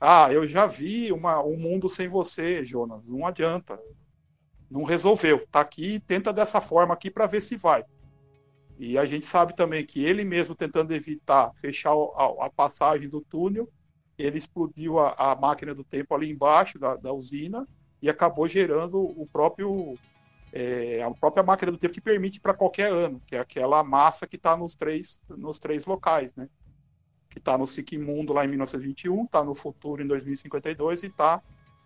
Ah, 0.00 0.32
eu 0.32 0.46
já 0.46 0.66
vi 0.66 1.12
uma, 1.12 1.42
um 1.42 1.56
mundo 1.56 1.88
sem 1.88 2.06
você, 2.06 2.64
Jonas. 2.64 3.08
Não 3.08 3.26
adianta. 3.26 3.78
Não 4.70 4.84
resolveu. 4.84 5.44
Tá 5.50 5.60
aqui, 5.60 5.98
tenta 6.00 6.32
dessa 6.32 6.60
forma 6.60 6.94
aqui 6.94 7.10
para 7.10 7.26
ver 7.26 7.40
se 7.40 7.56
vai. 7.56 7.84
E 8.78 8.96
a 8.96 9.04
gente 9.04 9.26
sabe 9.26 9.56
também 9.56 9.84
que 9.84 10.04
ele 10.04 10.24
mesmo 10.24 10.54
tentando 10.54 10.94
evitar 10.94 11.52
fechar 11.56 11.90
a, 11.90 12.46
a 12.46 12.50
passagem 12.50 13.08
do 13.08 13.20
túnel, 13.20 13.68
ele 14.18 14.36
explodiu 14.36 14.98
a, 14.98 15.14
a 15.16 15.36
máquina 15.36 15.74
do 15.74 15.84
tempo 15.84 16.14
ali 16.14 16.30
embaixo 16.30 16.78
da, 16.78 16.96
da, 16.96 17.12
usina 17.12 17.66
e 18.02 18.10
acabou 18.10 18.48
gerando 18.48 18.98
o 18.98 19.26
próprio 19.32 19.94
é, 20.52 21.02
a 21.02 21.10
própria 21.12 21.42
máquina 21.42 21.70
do 21.70 21.78
tempo 21.78 21.94
que 21.94 22.00
permite 22.00 22.40
para 22.40 22.54
qualquer 22.54 22.90
ano, 22.90 23.22
que 23.26 23.36
é 23.36 23.38
aquela 23.38 23.82
massa 23.84 24.26
que 24.26 24.36
está 24.36 24.56
nos 24.56 24.74
três 24.74 25.20
nos 25.28 25.58
três 25.58 25.86
locais, 25.86 26.34
né? 26.34 26.48
Que 27.30 27.38
está 27.38 27.56
no 27.56 27.66
Siquimundo 27.66 28.32
lá 28.32 28.44
em 28.44 28.48
1921, 28.48 29.24
está 29.24 29.44
no 29.44 29.54
futuro 29.54 30.02
em 30.02 30.06
2052 30.06 31.02
e 31.02 31.06
está 31.06 31.40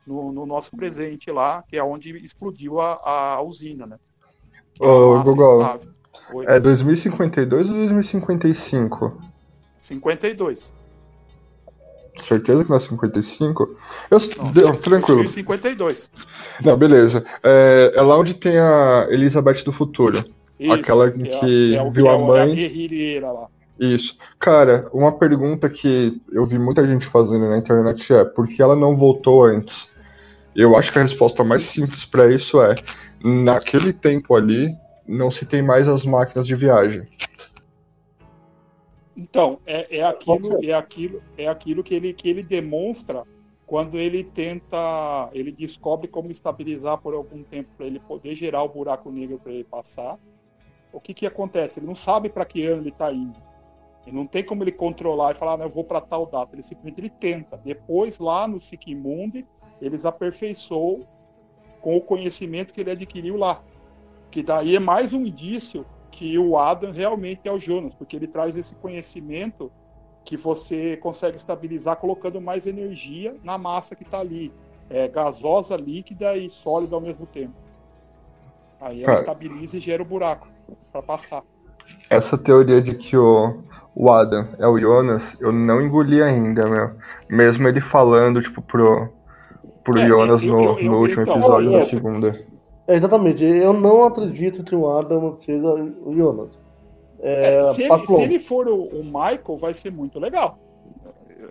no, 0.06 0.32
no, 0.32 0.46
nosso 0.46 0.74
presente 0.76 1.30
lá, 1.30 1.62
que 1.68 1.76
é 1.76 1.82
onde 1.82 2.16
explodiu 2.18 2.80
a, 2.80 3.34
a 3.34 3.42
usina, 3.42 3.86
né? 3.86 3.98
Que 4.74 4.84
Ô, 4.84 5.20
é 5.20 5.22
Google, 5.22 5.80
é 6.46 6.60
2052 6.60 7.70
ou 7.70 7.76
2055? 7.76 9.20
52. 9.80 10.81
Certeza 12.16 12.62
que 12.62 12.70
não 12.70 12.76
é 12.76 12.80
55? 12.80 13.70
Eu, 14.10 14.18
não, 14.54 14.76
tranquilo. 14.76 15.26
52. 15.26 16.10
Não, 16.62 16.76
beleza. 16.76 17.24
É, 17.42 17.92
é, 17.94 18.02
lá 18.02 18.18
onde 18.18 18.34
tem 18.34 18.58
a 18.58 19.06
Elizabeth 19.10 19.64
do 19.64 19.72
futuro. 19.72 20.24
Isso, 20.60 20.72
aquela 20.72 21.10
que, 21.10 21.22
que, 21.22 21.74
é, 21.74 21.78
é 21.78 21.90
viu 21.90 22.08
a 22.08 22.12
é 22.12 22.18
mãe. 22.18 22.54
guerrilheira 22.54 23.32
lá. 23.32 23.46
Isso. 23.80 24.16
Cara, 24.38 24.88
uma 24.92 25.10
pergunta 25.12 25.68
que 25.68 26.20
eu 26.30 26.44
vi 26.44 26.58
muita 26.58 26.86
gente 26.86 27.06
fazendo 27.06 27.48
na 27.48 27.58
internet 27.58 28.12
é 28.12 28.24
por 28.24 28.46
que 28.46 28.62
ela 28.62 28.76
não 28.76 28.96
voltou 28.96 29.44
antes? 29.44 29.90
Eu 30.54 30.76
acho 30.76 30.92
que 30.92 30.98
a 30.98 31.02
resposta 31.02 31.42
mais 31.42 31.62
simples 31.62 32.04
para 32.04 32.30
isso 32.30 32.62
é: 32.62 32.74
naquele 33.24 33.92
tempo 33.92 34.36
ali, 34.36 34.76
não 35.08 35.30
se 35.30 35.46
tem 35.46 35.62
mais 35.62 35.88
as 35.88 36.04
máquinas 36.04 36.46
de 36.46 36.54
viagem. 36.54 37.08
Então, 39.16 39.58
é, 39.66 39.98
é, 39.98 40.02
aquilo, 40.02 40.64
é, 40.64 40.72
aquilo, 40.72 41.22
é 41.36 41.46
aquilo 41.46 41.84
que 41.84 41.94
ele, 41.94 42.12
que 42.14 42.28
ele 42.28 42.42
demonstra 42.42 43.24
quando 43.66 43.98
ele 43.98 44.24
tenta, 44.24 45.30
ele 45.32 45.52
descobre 45.52 46.08
como 46.08 46.30
estabilizar 46.30 46.98
por 46.98 47.14
algum 47.14 47.42
tempo 47.42 47.70
para 47.76 47.86
ele 47.86 48.00
poder 48.00 48.34
gerar 48.34 48.62
o 48.62 48.68
buraco 48.68 49.10
negro 49.10 49.38
para 49.38 49.52
ele 49.52 49.64
passar. 49.64 50.18
O 50.92 51.00
que 51.00 51.14
que 51.14 51.26
acontece? 51.26 51.78
Ele 51.78 51.86
não 51.86 51.94
sabe 51.94 52.28
para 52.28 52.44
que 52.44 52.64
ano 52.66 52.82
ele 52.82 52.90
está 52.90 53.12
indo. 53.12 53.40
Ele 54.06 54.16
não 54.16 54.26
tem 54.26 54.44
como 54.44 54.62
ele 54.62 54.72
controlar 54.72 55.32
e 55.32 55.34
falar, 55.34 55.56
não, 55.56 55.66
eu 55.66 55.70
vou 55.70 55.84
para 55.84 56.00
tal 56.00 56.26
data. 56.26 56.54
Ele 56.54 56.62
simplesmente 56.62 57.00
ele 57.00 57.10
tenta. 57.10 57.56
Depois, 57.58 58.18
lá 58.18 58.46
no 58.48 58.60
Sikimundi, 58.60 59.46
eles 59.80 60.04
aperfeiçoam 60.04 61.02
com 61.80 61.96
o 61.96 62.00
conhecimento 62.00 62.74
que 62.74 62.80
ele 62.80 62.90
adquiriu 62.90 63.36
lá. 63.36 63.62
Que 64.30 64.42
daí 64.42 64.76
é 64.76 64.80
mais 64.80 65.12
um 65.12 65.24
indício 65.24 65.86
que 66.12 66.38
o 66.38 66.58
Adam 66.58 66.92
realmente 66.92 67.40
é 67.48 67.50
o 67.50 67.58
Jonas, 67.58 67.94
porque 67.94 68.14
ele 68.14 68.28
traz 68.28 68.54
esse 68.54 68.74
conhecimento 68.76 69.72
que 70.24 70.36
você 70.36 70.96
consegue 70.98 71.36
estabilizar 71.36 71.96
colocando 71.96 72.40
mais 72.40 72.66
energia 72.66 73.34
na 73.42 73.58
massa 73.58 73.96
que 73.96 74.04
está 74.04 74.20
ali, 74.20 74.52
é, 74.88 75.08
gasosa, 75.08 75.74
líquida 75.74 76.36
e 76.36 76.48
sólida 76.48 76.94
ao 76.94 77.00
mesmo 77.00 77.26
tempo. 77.26 77.54
Aí 78.80 78.98
ela 78.98 79.06
Cara, 79.06 79.20
estabiliza 79.20 79.78
e 79.78 79.80
gera 79.80 80.02
o 80.02 80.06
buraco 80.06 80.46
para 80.92 81.02
passar. 81.02 81.42
Essa 82.10 82.36
teoria 82.36 82.80
de 82.80 82.94
que 82.94 83.16
o, 83.16 83.62
o 83.94 84.10
Adam 84.10 84.48
é 84.58 84.66
o 84.66 84.78
Jonas, 84.78 85.36
eu 85.40 85.50
não 85.50 85.80
engoli 85.80 86.22
ainda, 86.22 86.68
meu. 86.68 86.90
Mesmo 87.28 87.66
ele 87.66 87.80
falando, 87.80 88.40
tipo, 88.40 88.60
pro, 88.60 89.08
pro 89.82 89.98
é, 89.98 90.06
Jonas 90.06 90.42
eu, 90.42 90.52
no, 90.52 90.64
eu, 90.64 90.78
eu, 90.78 90.90
no 90.90 90.98
último 91.00 91.22
então, 91.22 91.36
episódio 91.36 91.72
da 91.72 91.82
segunda. 91.82 92.51
É, 92.86 92.96
exatamente. 92.96 93.42
Eu 93.44 93.72
não 93.72 94.04
acredito 94.04 94.62
que 94.64 94.74
o 94.74 94.90
Adam 94.90 95.38
seja 95.44 95.68
o 96.04 96.14
Jonas. 96.14 96.50
É, 97.20 97.58
é, 97.58 97.62
se, 97.64 97.84
ele, 97.84 98.06
se, 98.06 98.22
ele, 98.22 98.38
for 98.38 98.66
o, 98.66 98.82
o, 98.82 99.04
Michael, 99.04 99.56
vai 99.56 99.72
ser 99.72 99.92
muito 99.92 100.18
legal. 100.18 100.58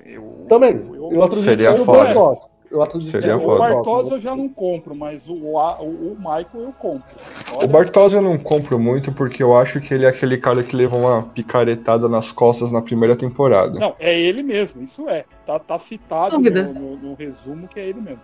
Eu, 0.05 0.45
Também. 0.49 0.75
Eu, 0.93 1.11
eu 1.13 1.23
acredito 1.23 1.45
Seria 1.45 1.73
que 1.73 1.85
foda. 1.85 2.51
Eu 2.69 2.81
acredito 2.81 3.11
Seria 3.11 3.31
é, 3.31 3.35
o 3.35 3.57
Bartosz 3.57 4.09
eu 4.11 4.19
já 4.19 4.33
não 4.33 4.47
compro, 4.47 4.95
mas 4.95 5.27
o, 5.27 5.33
o, 5.33 6.13
o 6.13 6.15
Michael 6.17 6.47
eu 6.53 6.73
compro. 6.77 7.15
Olha... 7.53 7.65
O 7.65 7.67
Bartosz 7.67 8.13
eu 8.13 8.21
não 8.21 8.37
compro 8.37 8.79
muito 8.79 9.11
porque 9.11 9.43
eu 9.43 9.55
acho 9.55 9.81
que 9.81 9.93
ele 9.93 10.05
é 10.05 10.07
aquele 10.07 10.37
cara 10.37 10.63
que 10.63 10.75
leva 10.75 10.95
uma 10.95 11.23
picaretada 11.23 12.07
nas 12.07 12.31
costas 12.31 12.71
na 12.71 12.81
primeira 12.81 13.15
temporada. 13.15 13.77
Não, 13.77 13.93
é 13.99 14.17
ele 14.17 14.41
mesmo, 14.41 14.81
isso 14.81 15.07
é. 15.09 15.25
Tá, 15.45 15.59
tá 15.59 15.77
citado 15.77 16.39
no, 16.39 16.73
no, 16.73 16.97
no, 16.97 17.13
resumo 17.13 17.67
que 17.67 17.77
é 17.77 17.87
ele 17.87 17.99
mesmo. 17.99 18.21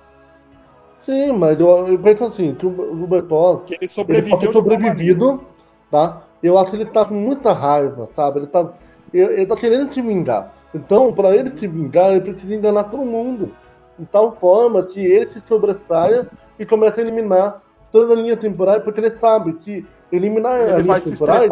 Sim, 1.08 1.32
mas 1.32 1.58
eu, 1.58 1.88
eu 1.88 1.98
penso 1.98 2.26
assim, 2.26 2.54
que 2.54 2.65
o, 2.65 2.70
o 2.70 3.08
Bertozzi, 3.08 3.78
ele, 3.80 4.17
ele 4.17 4.30
pode 4.30 4.46
ter 4.46 4.52
sobrevivido, 4.52 5.41
tá? 5.89 6.24
Eu 6.43 6.58
acho 6.58 6.72
que 6.72 6.76
ele 6.76 6.86
tá 6.86 7.06
com 7.06 7.13
muita 7.13 7.54
raiva, 7.54 8.10
sabe? 8.13 8.39
Ele 8.39 8.48
tá, 8.48 8.74
ele, 9.13 9.34
ele 9.34 9.46
tá 9.46 9.56
querendo 9.56 9.89
te 9.89 10.02
vingar. 10.02 10.54
Então, 10.76 11.13
para 11.13 11.34
ele 11.34 11.52
te 11.52 11.65
vingar, 11.65 12.12
ele 12.12 12.34
precisa 12.34 12.54
enganar 12.54 12.84
todo 12.86 13.06
mundo. 13.06 13.56
De 13.98 14.06
tal 14.06 14.36
forma 14.36 14.84
que 14.84 15.00
ele 15.00 15.30
se 15.30 15.41
sobressaia 15.48 16.28
e 16.60 16.65
comece 16.65 17.00
a 17.00 17.04
eliminar 17.04 17.63
toda 17.89 18.12
a 18.12 18.15
linha 18.17 18.36
temporária, 18.36 18.82
porque 18.82 19.00
ele 19.00 19.17
sabe 19.17 19.54
que 19.54 19.88
eliminar 20.12 20.60
ele 20.60 20.72
a 20.74 20.78
linha 20.80 21.00
temporária 21.00 21.50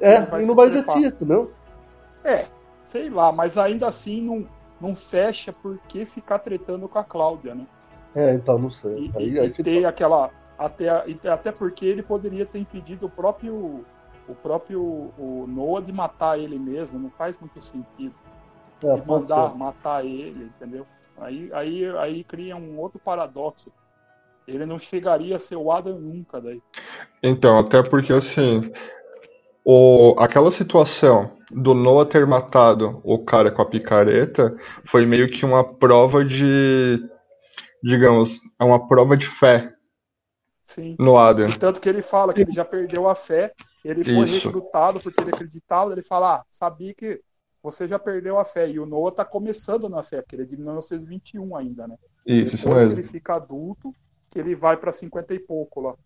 é, 0.00 0.40
e 0.40 0.46
não 0.46 0.54
vai 0.54 0.68
existir, 0.68 1.04
entendeu? 1.04 1.50
É, 2.22 2.44
sei 2.84 3.10
lá, 3.10 3.32
mas 3.32 3.58
ainda 3.58 3.88
assim 3.88 4.22
não, 4.22 4.46
não 4.80 4.94
fecha 4.94 5.52
porque 5.52 6.04
ficar 6.04 6.38
tretando 6.38 6.88
com 6.88 6.98
a 7.00 7.04
Cláudia, 7.04 7.56
né? 7.56 7.66
É, 8.14 8.34
então 8.34 8.58
não 8.58 8.70
sei. 8.70 8.92
E, 8.92 9.12
aí, 9.16 9.30
e, 9.30 9.40
aí 9.40 9.46
e 9.48 9.62
ter 9.62 9.82
tá... 9.82 9.88
aquela. 9.88 10.30
Até, 10.58 10.88
até 11.30 11.52
porque 11.52 11.86
ele 11.86 12.02
poderia 12.02 12.44
ter 12.44 12.58
impedido 12.58 13.06
o 13.06 13.10
próprio. 13.10 13.84
O 14.28 14.34
próprio 14.34 14.82
o 15.16 15.46
Noah 15.48 15.82
de 15.82 15.90
matar 15.90 16.38
ele 16.38 16.58
mesmo, 16.58 16.98
não 16.98 17.10
faz 17.10 17.38
muito 17.38 17.62
sentido. 17.62 18.14
É, 18.84 18.94
de 18.94 19.06
mandar 19.06 19.56
matar 19.56 20.04
ele, 20.04 20.44
entendeu? 20.44 20.86
Aí, 21.20 21.50
aí, 21.52 21.86
aí 21.96 22.24
cria 22.24 22.54
um 22.54 22.78
outro 22.78 22.98
paradoxo. 22.98 23.72
Ele 24.46 24.64
não 24.64 24.78
chegaria 24.78 25.36
a 25.36 25.40
ser 25.40 25.56
o 25.56 25.72
Adam 25.72 25.98
nunca 25.98 26.40
daí. 26.40 26.62
Então, 27.22 27.58
até 27.58 27.82
porque 27.82 28.12
assim, 28.12 28.70
o, 29.64 30.14
aquela 30.18 30.50
situação 30.50 31.30
do 31.50 31.74
Noah 31.74 32.06
ter 32.06 32.26
matado 32.26 33.00
o 33.04 33.18
cara 33.18 33.50
com 33.50 33.62
a 33.62 33.66
picareta 33.66 34.56
foi 34.86 35.04
meio 35.04 35.28
que 35.28 35.44
uma 35.44 35.64
prova 35.64 36.24
de 36.24 36.98
digamos, 37.82 38.40
é 38.58 38.64
uma 38.64 38.86
prova 38.88 39.16
de 39.16 39.26
fé 39.28 39.74
Sim. 40.66 40.98
no 40.98 41.16
Adam. 41.16 41.48
E 41.48 41.52
tanto 41.54 41.80
que 41.80 41.88
ele 41.88 42.02
fala 42.02 42.34
que 42.34 42.42
ele 42.42 42.52
já 42.52 42.64
perdeu 42.64 43.08
a 43.08 43.14
fé, 43.14 43.54
ele 43.82 44.04
foi 44.04 44.26
Isso. 44.26 44.28
recrutado 44.28 45.00
porque 45.00 45.22
ele 45.22 45.30
acreditava, 45.30 45.92
ele 45.92 46.02
fala, 46.02 46.36
ah, 46.36 46.44
sabia 46.50 46.94
que 46.94 47.22
você 47.62 47.88
já 47.88 47.98
perdeu 47.98 48.38
a 48.38 48.44
fé. 48.44 48.68
E 48.70 48.78
o 48.78 48.86
Noah 48.86 49.14
tá 49.14 49.24
começando 49.24 49.88
na 49.88 50.02
fé, 50.02 50.20
porque 50.22 50.36
ele 50.36 50.42
é 50.42 50.46
de 50.46 50.56
1921 50.56 51.56
ainda, 51.56 51.88
né? 51.88 51.96
Isso, 52.26 52.54
isso 52.56 52.68
que 52.68 52.68
mesmo. 52.74 52.92
ele 52.92 53.02
fica 53.02 53.34
adulto, 53.36 53.94
que 54.30 54.38
ele 54.38 54.54
vai 54.54 54.76
pra 54.76 54.92
50 54.92 55.34
e 55.34 55.38
pouco 55.40 55.80
lá. 55.80 55.96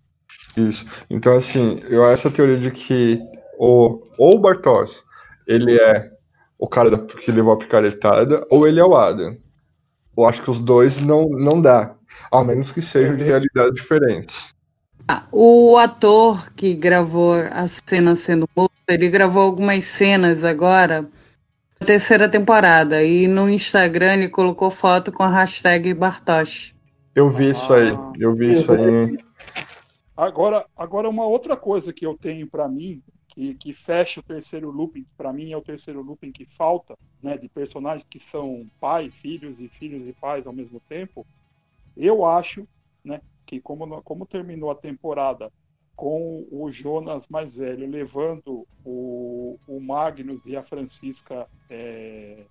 Isso. 0.57 0.85
Então, 1.11 1.37
assim, 1.37 1.81
eu 1.89 2.05
essa 2.09 2.31
teoria 2.31 2.59
de 2.59 2.71
que 2.71 3.19
o, 3.59 4.03
ou 4.19 4.37
o 4.37 4.39
Bartos, 4.39 5.05
ele 5.47 5.79
é 5.81 6.11
o 6.59 6.69
cara 6.69 6.91
da- 6.91 6.99
que 6.99 7.31
levou 7.33 7.53
a 7.55 7.59
picaretada, 7.59 8.47
ou 8.51 8.67
ele 8.67 8.81
é 8.81 8.85
o 8.85 8.95
Adam. 8.97 9.37
Eu 10.17 10.25
acho 10.27 10.43
que 10.43 10.51
os 10.51 10.61
dois 10.61 11.01
não, 11.01 11.29
não 11.29 11.61
dá. 11.61 11.95
A 12.31 12.45
menos 12.45 12.71
que 12.71 12.83
sejam 12.83 13.17
de 13.17 13.25
realidades 13.25 13.75
diferentes. 13.75 14.55
Ah, 15.09 15.25
o 15.33 15.77
ator 15.77 16.53
que 16.55 16.75
gravou 16.75 17.35
a 17.35 17.67
cena 17.67 18.15
sendo 18.15 18.49
morto, 18.55 18.73
ele 18.89 19.09
gravou 19.09 19.43
algumas 19.43 19.85
cenas 19.85 20.45
agora 20.45 21.09
da 21.81 21.87
terceira 21.87 22.29
temporada. 22.29 23.03
E 23.03 23.27
no 23.27 23.49
Instagram 23.49 24.15
ele 24.15 24.29
colocou 24.29 24.71
foto 24.71 25.11
com 25.11 25.23
a 25.23 25.29
hashtag 25.29 25.93
Bartosz. 25.95 26.75
Eu 27.15 27.31
vi 27.31 27.51
isso 27.51 27.73
aí. 27.73 27.93
Eu 28.19 28.35
vi 28.35 28.53
isso 28.53 28.73
aí. 28.73 29.19
Agora, 30.17 30.65
agora 30.77 31.09
uma 31.09 31.27
outra 31.27 31.57
coisa 31.57 31.93
que 31.93 32.07
eu 32.07 32.17
tenho 32.17 32.47
pra 32.47 32.69
mim, 32.69 33.03
que, 33.29 33.55
que 33.55 33.73
fecha 33.73 34.21
o 34.21 34.23
terceiro 34.23 34.71
looping, 34.71 35.07
pra 35.17 35.33
mim 35.33 35.51
é 35.51 35.57
o 35.57 35.63
terceiro 35.63 36.03
looping 36.03 36.31
que 36.31 36.47
falta, 36.47 36.97
né, 37.23 37.37
de 37.37 37.49
personagens 37.49 38.07
que 38.09 38.19
são 38.19 38.69
pai, 38.81 39.11
filhos 39.11 39.61
e 39.61 39.69
filhos 39.69 40.07
e 40.09 40.13
pais 40.13 40.47
ao 40.47 40.53
mesmo 40.53 40.81
tempo. 40.89 41.27
Eu 41.97 42.25
acho, 42.25 42.67
né, 43.05 43.21
que 43.47 43.61
como, 43.61 44.03
como 44.03 44.27
terminou 44.27 44.71
a 44.71 44.75
temporada 44.75 45.53
com 45.95 46.47
o 46.51 46.71
Jonas 46.71 47.29
mais 47.29 47.55
velho 47.55 47.89
levando 47.89 48.67
o, 48.85 49.59
o 49.69 49.81
Magnus 49.81 50.41
e 50.47 50.57
a 50.57 50.63
Francisca 50.63 51.47
é, 51.71 52.45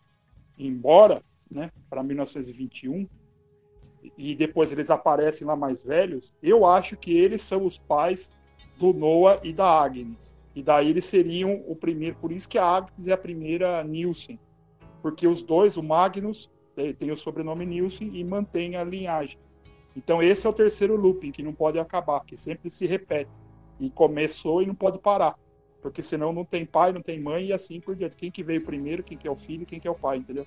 embora, 0.58 1.24
né, 1.50 1.72
para 1.90 2.04
1921, 2.04 3.08
e 4.18 4.36
depois 4.36 4.72
eles 4.72 4.90
aparecem 4.90 5.46
lá 5.46 5.56
mais 5.56 5.84
velhos, 5.84 6.34
eu 6.42 6.66
acho 6.66 6.98
que 6.98 7.16
eles 7.16 7.42
são 7.42 7.66
os 7.66 7.78
pais 7.78 8.32
do 8.78 8.94
Noah 8.94 9.40
e 9.44 9.54
da 9.54 9.68
Agnes. 9.68 10.36
E 10.56 10.62
daí 10.62 10.90
eles 10.90 11.06
seriam 11.06 11.64
o 11.68 11.76
primeiro, 11.76 12.16
por 12.18 12.32
isso 12.32 12.50
que 12.50 12.58
a 12.58 12.66
Agnes 12.66 13.08
é 13.08 13.14
a 13.14 13.18
primeira 13.18 13.84
Nielsen. 13.84 14.40
Porque 15.02 15.28
os 15.28 15.42
dois, 15.42 15.78
o 15.78 15.84
Magnus 15.84 16.52
eh, 16.78 16.94
tem 16.94 17.12
o 17.12 17.18
sobrenome 17.18 17.66
Nielsen 17.66 18.12
e 18.14 18.24
mantém 18.24 18.76
a 18.76 18.84
linhagem. 18.84 19.38
Então 19.96 20.22
esse 20.22 20.48
é 20.48 20.50
o 20.50 20.54
terceiro 20.54 20.96
looping 20.96 21.32
que 21.32 21.44
não 21.44 21.54
pode 21.54 21.78
acabar, 21.80 22.24
que 22.26 22.38
sempre 22.38 22.70
se 22.70 22.86
repete. 22.86 23.32
E 23.80 23.90
começou 23.90 24.62
e 24.62 24.66
não 24.66 24.76
pode 24.76 25.00
parar. 25.00 25.36
Porque 25.82 26.04
senão 26.04 26.32
não 26.32 26.46
tem 26.46 26.66
pai, 26.66 26.92
não 26.92 27.02
tem 27.02 27.20
mãe 27.20 27.48
e 27.48 27.54
assim 27.54 27.80
por 27.82 27.96
diante. 27.96 28.16
Quem 28.16 28.30
que 28.30 28.44
veio 28.44 28.64
primeiro, 28.64 29.04
quem 29.04 29.18
que 29.18 29.28
é 29.28 29.32
o 29.32 29.36
filho, 29.36 29.66
quem 29.66 29.80
que 29.80 29.88
é 29.88 29.92
o 29.92 29.96
pai, 29.96 30.18
entendeu? 30.18 30.46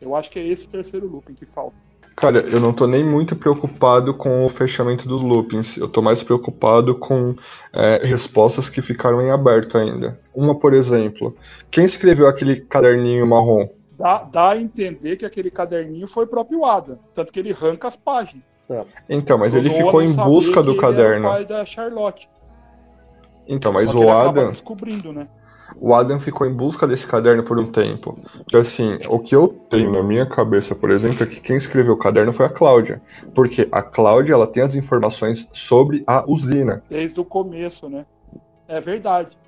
Eu 0.00 0.14
acho 0.14 0.30
que 0.30 0.38
é 0.38 0.46
esse 0.46 0.66
o 0.66 0.68
terceiro 0.68 1.08
looping 1.08 1.34
que 1.34 1.46
falta. 1.46 1.76
Cara, 2.14 2.40
eu 2.40 2.58
não 2.58 2.72
tô 2.72 2.86
nem 2.86 3.04
muito 3.04 3.36
preocupado 3.36 4.14
com 4.14 4.46
o 4.46 4.48
fechamento 4.48 5.06
dos 5.06 5.20
loopings. 5.20 5.76
Eu 5.76 5.86
tô 5.86 6.00
mais 6.00 6.22
preocupado 6.22 6.94
com 6.94 7.34
é, 7.74 8.00
respostas 8.06 8.70
que 8.70 8.80
ficaram 8.80 9.20
em 9.20 9.30
aberto 9.30 9.76
ainda. 9.76 10.18
Uma, 10.34 10.58
por 10.58 10.72
exemplo, 10.72 11.36
quem 11.70 11.84
escreveu 11.84 12.26
aquele 12.26 12.62
caderninho 12.62 13.26
marrom? 13.26 13.68
Dá, 13.98 14.18
dá 14.24 14.50
a 14.50 14.56
entender 14.58 15.16
que 15.16 15.24
aquele 15.24 15.50
caderninho 15.50 16.06
foi 16.06 16.24
o 16.24 16.28
próprio 16.28 16.64
Adam. 16.64 16.98
Tanto 17.14 17.32
que 17.32 17.38
ele 17.40 17.52
arranca 17.52 17.88
as 17.88 17.96
páginas. 17.96 18.44
Então, 19.08 19.38
mas 19.38 19.52
Pro 19.52 19.60
ele 19.60 19.68
Noah 19.70 19.84
ficou 19.84 20.02
em 20.02 20.12
busca 20.12 20.62
do 20.62 20.70
ele 20.72 20.78
era 20.78 20.88
caderno. 20.88 21.28
o 21.28 21.30
pai 21.30 21.44
da 21.44 21.64
Charlotte. 21.64 22.28
Então, 23.48 23.72
mas 23.72 23.94
o 23.94 24.10
Adam, 24.10 24.48
descobrindo, 24.48 25.12
né? 25.12 25.28
o 25.80 25.94
Adam 25.94 26.18
ficou 26.18 26.46
em 26.46 26.52
busca 26.52 26.86
desse 26.86 27.06
caderno 27.06 27.44
por 27.44 27.58
um 27.58 27.70
tempo. 27.70 28.18
Porque 28.38 28.56
assim, 28.56 28.98
o 29.08 29.18
que 29.20 29.34
eu 29.36 29.46
tenho 29.48 29.92
na 29.92 30.02
minha 30.02 30.26
cabeça, 30.26 30.74
por 30.74 30.90
exemplo, 30.90 31.22
é 31.22 31.26
que 31.26 31.40
quem 31.40 31.56
escreveu 31.56 31.94
o 31.94 31.98
caderno 31.98 32.32
foi 32.32 32.44
a 32.44 32.48
Cláudia. 32.50 33.00
Porque 33.34 33.68
a 33.70 33.82
Cláudia, 33.82 34.32
ela 34.34 34.46
tem 34.48 34.62
as 34.64 34.74
informações 34.74 35.48
sobre 35.52 36.02
a 36.06 36.24
usina. 36.28 36.82
Desde 36.90 37.20
o 37.20 37.24
começo, 37.24 37.88
né? 37.88 38.04
É 38.66 38.80
verdade. 38.80 39.38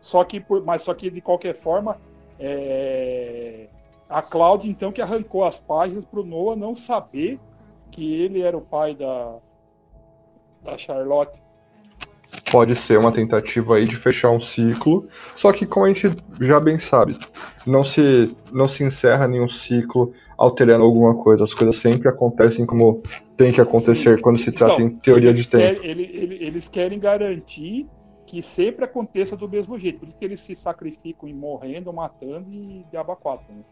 Só 0.00 0.22
que, 0.22 0.38
por- 0.38 0.62
mas 0.64 0.82
só 0.82 0.92
que 0.92 1.10
de 1.10 1.20
qualquer 1.22 1.54
forma, 1.54 1.96
é, 2.38 3.68
a 4.10 4.20
Cláudia, 4.20 4.68
então, 4.68 4.90
que 4.92 5.00
arrancou 5.00 5.44
as 5.44 5.58
páginas 5.58 6.04
para 6.04 6.20
o 6.20 6.24
Noah 6.24 6.56
não 6.56 6.74
saber 6.74 7.38
que 7.90 8.14
ele 8.20 8.42
era 8.42 8.56
o 8.56 8.60
pai 8.60 8.94
da, 8.94 9.36
da 10.64 10.76
Charlotte. 10.76 11.40
Pode 12.52 12.76
ser 12.76 12.98
uma 12.98 13.10
tentativa 13.12 13.76
aí 13.76 13.86
de 13.86 13.96
fechar 13.96 14.30
um 14.30 14.38
ciclo. 14.40 15.06
Só 15.36 15.52
que, 15.52 15.66
como 15.66 15.86
a 15.86 15.88
gente 15.92 16.14
já 16.40 16.60
bem 16.60 16.78
sabe, 16.78 17.18
não 17.66 17.82
se, 17.82 18.36
não 18.52 18.68
se 18.68 18.84
encerra 18.84 19.26
nenhum 19.26 19.48
ciclo 19.48 20.12
alterando 20.38 20.84
alguma 20.84 21.14
coisa. 21.16 21.42
As 21.44 21.52
coisas 21.54 21.76
sempre 21.76 22.08
acontecem 22.08 22.64
como 22.66 23.02
tem 23.36 23.52
que 23.52 23.60
acontecer 23.60 24.20
quando 24.20 24.38
se 24.38 24.52
trata 24.52 24.74
Então, 24.74 24.86
em 24.86 24.90
teoria 24.90 25.32
de 25.32 25.46
tempo. 25.46 25.80
Querem, 25.80 25.90
ele- 25.90 26.10
ele- 26.12 26.44
eles 26.44 26.68
querem 26.68 26.98
garantir 26.98 27.88
que 28.26 28.40
sempre 28.42 28.84
aconteça 28.84 29.36
do 29.36 29.48
mesmo 29.48 29.76
jeito. 29.76 29.98
Por 29.98 30.08
isso 30.08 30.16
que 30.16 30.24
eles 30.24 30.38
se 30.40 30.54
sacrificam 30.54 31.28
em 31.28 31.34
morrendo, 31.34 31.92
matando 31.92 32.46
e 32.52 32.84
diabo 32.90 33.10
a 33.12 33.16
quatro. 33.16 33.52
Né? 33.52 33.62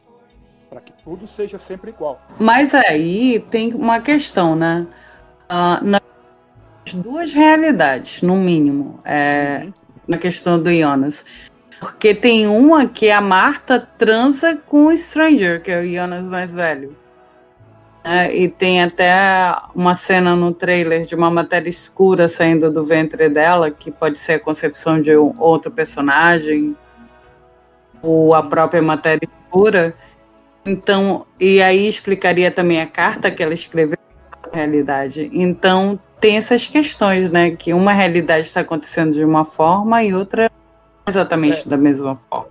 Para 0.70 0.80
que 0.80 0.92
tudo 1.02 1.26
seja 1.26 1.58
sempre 1.58 1.90
igual. 1.90 2.20
Mas 2.38 2.74
aí 2.74 3.38
tem 3.50 3.72
uma 3.72 4.00
questão, 4.00 4.54
né? 4.54 4.86
Nós 5.82 6.00
temos 6.84 7.04
duas 7.04 7.32
realidades, 7.32 8.20
no 8.22 8.36
mínimo, 8.36 9.00
é, 9.04 9.62
Uhum. 9.64 9.72
na 10.06 10.18
questão 10.18 10.60
do 10.60 10.70
Jonas. 10.70 11.24
Porque 11.80 12.14
tem 12.14 12.46
uma 12.46 12.86
que 12.86 13.10
a 13.10 13.20
Marta 13.20 13.78
transa 13.96 14.56
com 14.56 14.86
o 14.86 14.96
Stranger, 14.96 15.62
que 15.62 15.70
é 15.70 15.80
o 15.80 15.90
Jonas 15.90 16.24
mais 16.24 16.50
velho. 16.50 16.96
É, 18.04 18.34
e 18.34 18.48
tem 18.48 18.82
até 18.82 19.54
uma 19.74 19.94
cena 19.94 20.34
no 20.34 20.52
trailer 20.52 21.04
de 21.04 21.14
uma 21.14 21.30
matéria 21.30 21.68
escura 21.68 22.28
saindo 22.28 22.70
do 22.70 22.84
ventre 22.84 23.28
dela, 23.28 23.70
que 23.70 23.90
pode 23.90 24.18
ser 24.18 24.34
a 24.34 24.40
concepção 24.40 25.00
de 25.00 25.16
um 25.16 25.34
outro 25.38 25.70
personagem, 25.70 26.76
ou 28.02 28.34
a 28.34 28.42
própria 28.42 28.82
matéria 28.82 29.28
escura. 29.44 29.94
Então, 30.64 31.26
e 31.40 31.62
aí 31.62 31.86
explicaria 31.86 32.50
também 32.50 32.80
a 32.80 32.86
carta 32.86 33.30
que 33.30 33.42
ela 33.42 33.54
escreveu 33.54 33.96
na 34.52 34.58
realidade. 34.58 35.30
Então, 35.32 35.98
tem 36.20 36.36
essas 36.36 36.66
questões, 36.66 37.30
né? 37.30 37.52
Que 37.52 37.72
uma 37.72 37.92
realidade 37.92 38.46
está 38.46 38.60
acontecendo 38.60 39.12
de 39.12 39.24
uma 39.24 39.44
forma 39.44 40.02
e 40.02 40.12
outra 40.14 40.50
exatamente 41.06 41.66
É. 41.66 41.70
da 41.70 41.76
mesma 41.76 42.16
forma. 42.28 42.48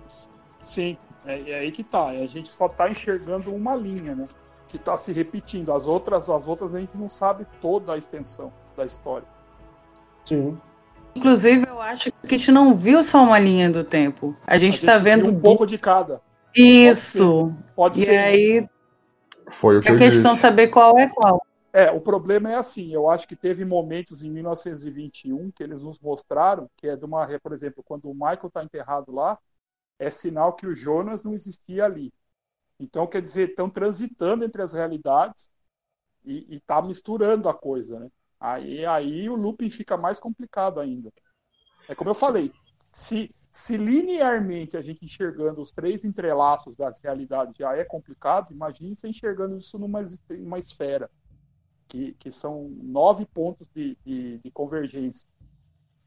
Sim, 0.60 0.96
é, 1.24 1.50
é 1.50 1.58
aí 1.60 1.70
que 1.70 1.84
tá. 1.84 2.08
A 2.08 2.26
gente 2.26 2.48
só 2.48 2.68
tá 2.68 2.90
enxergando 2.90 3.54
uma 3.54 3.74
linha, 3.74 4.14
né? 4.14 4.26
Que 4.68 4.78
tá 4.78 4.96
se 4.96 5.12
repetindo. 5.12 5.72
As 5.72 5.86
outras, 5.86 6.28
as 6.28 6.48
outras 6.48 6.74
a 6.74 6.80
gente 6.80 6.96
não 6.96 7.08
sabe 7.08 7.46
toda 7.60 7.92
a 7.92 7.98
extensão 7.98 8.52
da 8.76 8.84
história. 8.84 9.26
Sim. 10.26 10.58
Inclusive, 11.14 11.66
eu 11.66 11.80
acho 11.80 12.12
que 12.12 12.34
a 12.34 12.38
gente 12.38 12.52
não 12.52 12.74
viu 12.74 13.02
só 13.02 13.22
uma 13.22 13.38
linha 13.38 13.70
do 13.70 13.82
tempo. 13.82 14.36
A 14.46 14.58
gente 14.58 14.74
A 14.74 14.76
está 14.76 14.98
vendo 14.98 15.30
um 15.30 15.40
pouco 15.40 15.66
de 15.66 15.78
cada. 15.78 16.20
Isso. 16.54 17.54
Pode 17.74 17.96
E 17.96 18.04
ser. 18.04 18.16
aí, 18.16 18.68
Foi 19.50 19.76
o 19.78 19.82
que 19.82 19.90
a 19.90 19.92
eu 19.92 19.98
questão 19.98 20.32
é 20.32 20.36
disse. 20.36 20.36
saber 20.36 20.68
qual 20.68 20.96
é 20.98 21.08
qual. 21.08 21.40
É, 21.72 21.90
o 21.90 22.00
problema 22.00 22.50
é 22.50 22.54
assim, 22.54 22.92
eu 22.94 23.08
acho 23.10 23.28
que 23.28 23.36
teve 23.36 23.64
momentos 23.64 24.22
em 24.22 24.30
1921 24.30 25.50
que 25.52 25.62
eles 25.62 25.82
nos 25.82 26.00
mostraram, 26.00 26.68
que 26.76 26.88
é 26.88 26.96
de 26.96 27.04
uma, 27.04 27.26
por 27.40 27.52
exemplo, 27.52 27.84
quando 27.84 28.10
o 28.10 28.14
Michael 28.14 28.46
está 28.48 28.64
enterrado 28.64 29.12
lá, 29.12 29.38
é 29.98 30.10
sinal 30.10 30.54
que 30.54 30.66
o 30.66 30.74
Jonas 30.74 31.22
não 31.24 31.34
existia 31.34 31.84
ali. 31.86 32.12
Então, 32.80 33.06
quer 33.06 33.22
dizer, 33.22 33.50
estão 33.50 33.70
transitando 33.70 34.44
entre 34.44 34.62
as 34.62 34.72
realidades 34.72 35.50
e 36.24 36.56
está 36.56 36.82
misturando 36.82 37.48
a 37.48 37.54
coisa, 37.54 38.00
né? 38.00 38.10
Aí, 38.40 38.86
aí 38.86 39.30
o 39.30 39.36
looping 39.36 39.70
fica 39.70 39.96
mais 39.96 40.20
complicado 40.20 40.80
ainda. 40.80 41.12
É 41.88 41.94
como 41.94 42.10
eu 42.10 42.14
falei, 42.14 42.52
se, 42.92 43.34
se 43.50 43.76
linearmente 43.76 44.76
a 44.76 44.82
gente 44.82 45.04
enxergando 45.04 45.60
os 45.60 45.72
três 45.72 46.04
entrelaços 46.04 46.76
das 46.76 47.00
realidades 47.00 47.56
já 47.56 47.76
é 47.76 47.84
complicado, 47.84 48.52
imagine 48.52 48.94
você 48.94 49.08
enxergando 49.08 49.56
isso 49.56 49.78
numa, 49.78 50.02
numa 50.30 50.58
esfera 50.58 51.10
que, 51.88 52.14
que 52.18 52.30
são 52.30 52.70
nove 52.82 53.24
pontos 53.26 53.68
de, 53.74 53.96
de, 54.04 54.38
de 54.38 54.50
convergência. 54.50 55.26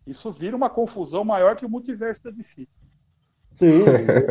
Isso 0.05 0.31
vira 0.31 0.55
uma 0.55 0.69
confusão 0.69 1.23
maior 1.23 1.55
que 1.55 1.65
o 1.65 1.69
multiverso 1.69 2.23
da 2.23 2.31
DC. 2.31 2.67
Sim, 3.57 3.83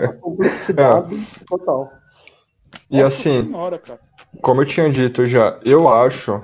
a 0.09 0.13
complexidade 0.19 1.27
total. 1.47 1.93
E 2.89 3.03
Nossa 3.03 3.21
assim, 3.21 3.45
senhora, 3.45 3.79
cara. 3.79 4.01
como 4.41 4.63
eu 4.63 4.67
tinha 4.67 4.91
dito 4.91 5.27
já, 5.27 5.59
eu 5.65 5.89
acho 5.89 6.43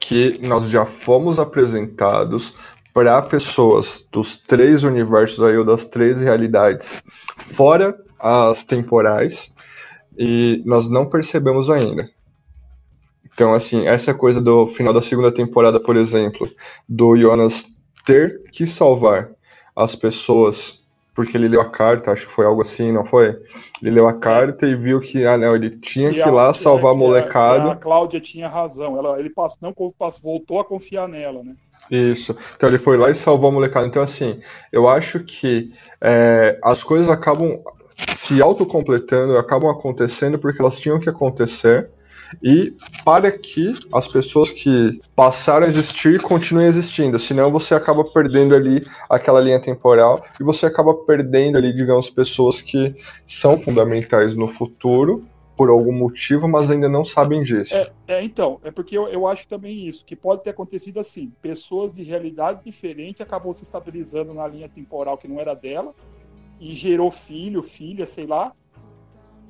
que 0.00 0.38
nós 0.46 0.68
já 0.68 0.86
fomos 0.86 1.38
apresentados 1.38 2.54
para 2.94 3.20
pessoas 3.20 4.06
dos 4.12 4.38
três 4.38 4.84
universos 4.84 5.42
aí, 5.42 5.56
ou 5.56 5.64
das 5.64 5.84
três 5.84 6.16
realidades, 6.16 7.02
fora 7.36 7.98
as 8.20 8.62
temporais, 8.62 9.52
e 10.16 10.62
nós 10.64 10.88
não 10.88 11.04
percebemos 11.04 11.68
ainda. 11.68 12.08
Então, 13.26 13.52
assim, 13.52 13.84
essa 13.84 14.14
coisa 14.14 14.40
do 14.40 14.68
final 14.68 14.94
da 14.94 15.02
segunda 15.02 15.32
temporada, 15.32 15.80
por 15.80 15.96
exemplo, 15.96 16.48
do 16.88 17.16
Jonas 17.16 17.66
ter 18.06 18.44
que 18.52 18.64
salvar 18.64 19.28
as 19.74 19.96
pessoas 19.96 20.84
porque 21.14 21.36
ele 21.36 21.46
leu 21.46 21.60
a 21.60 21.70
carta, 21.70 22.10
acho 22.10 22.26
que 22.26 22.32
foi 22.32 22.44
algo 22.44 22.60
assim, 22.60 22.90
não 22.90 23.04
foi? 23.04 23.40
Ele 23.80 23.92
leu 23.92 24.08
a 24.08 24.12
carta 24.12 24.66
e 24.66 24.74
viu 24.74 25.00
que 25.00 25.24
ah, 25.24 25.38
não, 25.38 25.54
ele 25.54 25.70
tinha 25.70 26.10
que, 26.10 26.20
que 26.20 26.28
ir 26.28 26.32
lá 26.32 26.52
salvar 26.52 26.90
a 26.90 26.96
molecada. 26.96 27.68
A, 27.68 27.72
a 27.72 27.76
Cláudia 27.76 28.20
tinha 28.20 28.48
razão, 28.48 28.98
ela, 28.98 29.18
ele 29.20 29.30
passou, 29.30 29.58
não 29.60 29.72
voltou 30.20 30.58
a 30.58 30.64
confiar 30.64 31.08
nela, 31.08 31.44
né? 31.44 31.54
Isso. 31.90 32.34
Então 32.56 32.68
ele 32.68 32.78
foi 32.78 32.96
lá 32.96 33.10
e 33.10 33.14
salvou 33.14 33.50
a 33.50 33.52
molecada. 33.52 33.86
Então, 33.86 34.02
assim, 34.02 34.40
eu 34.72 34.88
acho 34.88 35.20
que 35.20 35.72
é, 36.00 36.58
as 36.62 36.82
coisas 36.82 37.08
acabam 37.10 37.60
se 38.14 38.40
autocompletando, 38.42 39.36
acabam 39.36 39.70
acontecendo 39.70 40.38
porque 40.38 40.60
elas 40.60 40.78
tinham 40.78 40.98
que 40.98 41.08
acontecer 41.08 41.88
e 42.42 42.74
para 43.04 43.30
que 43.30 43.74
as 43.92 44.08
pessoas 44.08 44.50
que 44.50 45.00
passaram 45.14 45.66
a 45.66 45.68
existir 45.68 46.20
continuem 46.20 46.66
existindo, 46.66 47.18
senão 47.18 47.50
você 47.50 47.74
acaba 47.74 48.04
perdendo 48.04 48.54
ali 48.54 48.84
aquela 49.08 49.40
linha 49.40 49.60
temporal 49.60 50.24
e 50.40 50.42
você 50.42 50.66
acaba 50.66 50.94
perdendo 50.94 51.58
ali, 51.58 51.72
digamos, 51.72 52.10
pessoas 52.10 52.60
que 52.60 52.96
são 53.26 53.58
fundamentais 53.58 54.34
no 54.34 54.48
futuro 54.48 55.24
por 55.56 55.68
algum 55.68 55.92
motivo, 55.92 56.48
mas 56.48 56.70
ainda 56.70 56.88
não 56.88 57.04
sabem 57.04 57.42
disso. 57.42 57.74
É, 57.74 57.92
é 58.08 58.24
então, 58.24 58.60
é 58.64 58.70
porque 58.70 58.96
eu, 58.96 59.08
eu 59.08 59.26
acho 59.26 59.46
também 59.46 59.86
isso, 59.86 60.04
que 60.04 60.16
pode 60.16 60.42
ter 60.42 60.50
acontecido 60.50 60.98
assim, 60.98 61.32
pessoas 61.40 61.92
de 61.92 62.02
realidade 62.02 62.64
diferente 62.64 63.22
acabou 63.22 63.54
se 63.54 63.62
estabilizando 63.62 64.34
na 64.34 64.46
linha 64.48 64.68
temporal 64.68 65.16
que 65.16 65.28
não 65.28 65.40
era 65.40 65.54
dela, 65.54 65.94
e 66.60 66.72
gerou 66.72 67.10
filho, 67.10 67.62
filha, 67.62 68.06
sei 68.06 68.26
lá, 68.26 68.52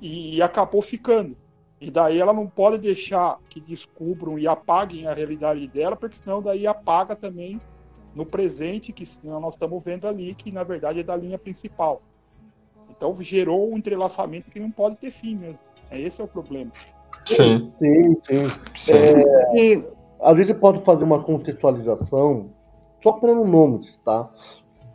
e, 0.00 0.36
e 0.36 0.42
acabou 0.42 0.82
ficando. 0.82 1.36
E 1.80 1.90
daí 1.90 2.18
ela 2.18 2.32
não 2.32 2.46
pode 2.46 2.78
deixar 2.78 3.38
que 3.48 3.60
descubram 3.60 4.38
e 4.38 4.46
apaguem 4.46 5.06
a 5.06 5.12
realidade 5.12 5.66
dela, 5.68 5.96
porque 5.96 6.16
senão 6.16 6.40
daí 6.40 6.66
apaga 6.66 7.14
também 7.14 7.60
no 8.14 8.24
presente 8.24 8.92
que 8.92 9.04
nós 9.22 9.54
estamos 9.54 9.82
vendo 9.82 10.06
ali, 10.06 10.34
que 10.34 10.52
na 10.52 10.62
verdade 10.62 11.00
é 11.00 11.02
da 11.02 11.16
linha 11.16 11.38
principal. 11.38 12.00
Então 12.88 13.14
gerou 13.20 13.72
um 13.72 13.76
entrelaçamento 13.76 14.50
que 14.50 14.60
não 14.60 14.70
pode 14.70 14.96
ter 14.96 15.10
fim 15.10 15.34
mesmo. 15.36 15.58
É 15.94 16.00
esse 16.00 16.20
é 16.20 16.24
o 16.24 16.28
problema. 16.28 16.70
Sim. 17.24 17.72
Sim, 17.78 18.16
sim. 18.26 18.48
sim. 18.74 18.92
É, 18.92 19.57
e... 19.57 19.94
A 20.20 20.35
gente 20.35 20.54
pode 20.54 20.80
fazer 20.85 21.04
uma 21.04 21.22
contextualização 21.22 22.46
só 23.02 23.12
pelo 23.12 23.46
nomes, 23.46 24.00
tá? 24.02 24.30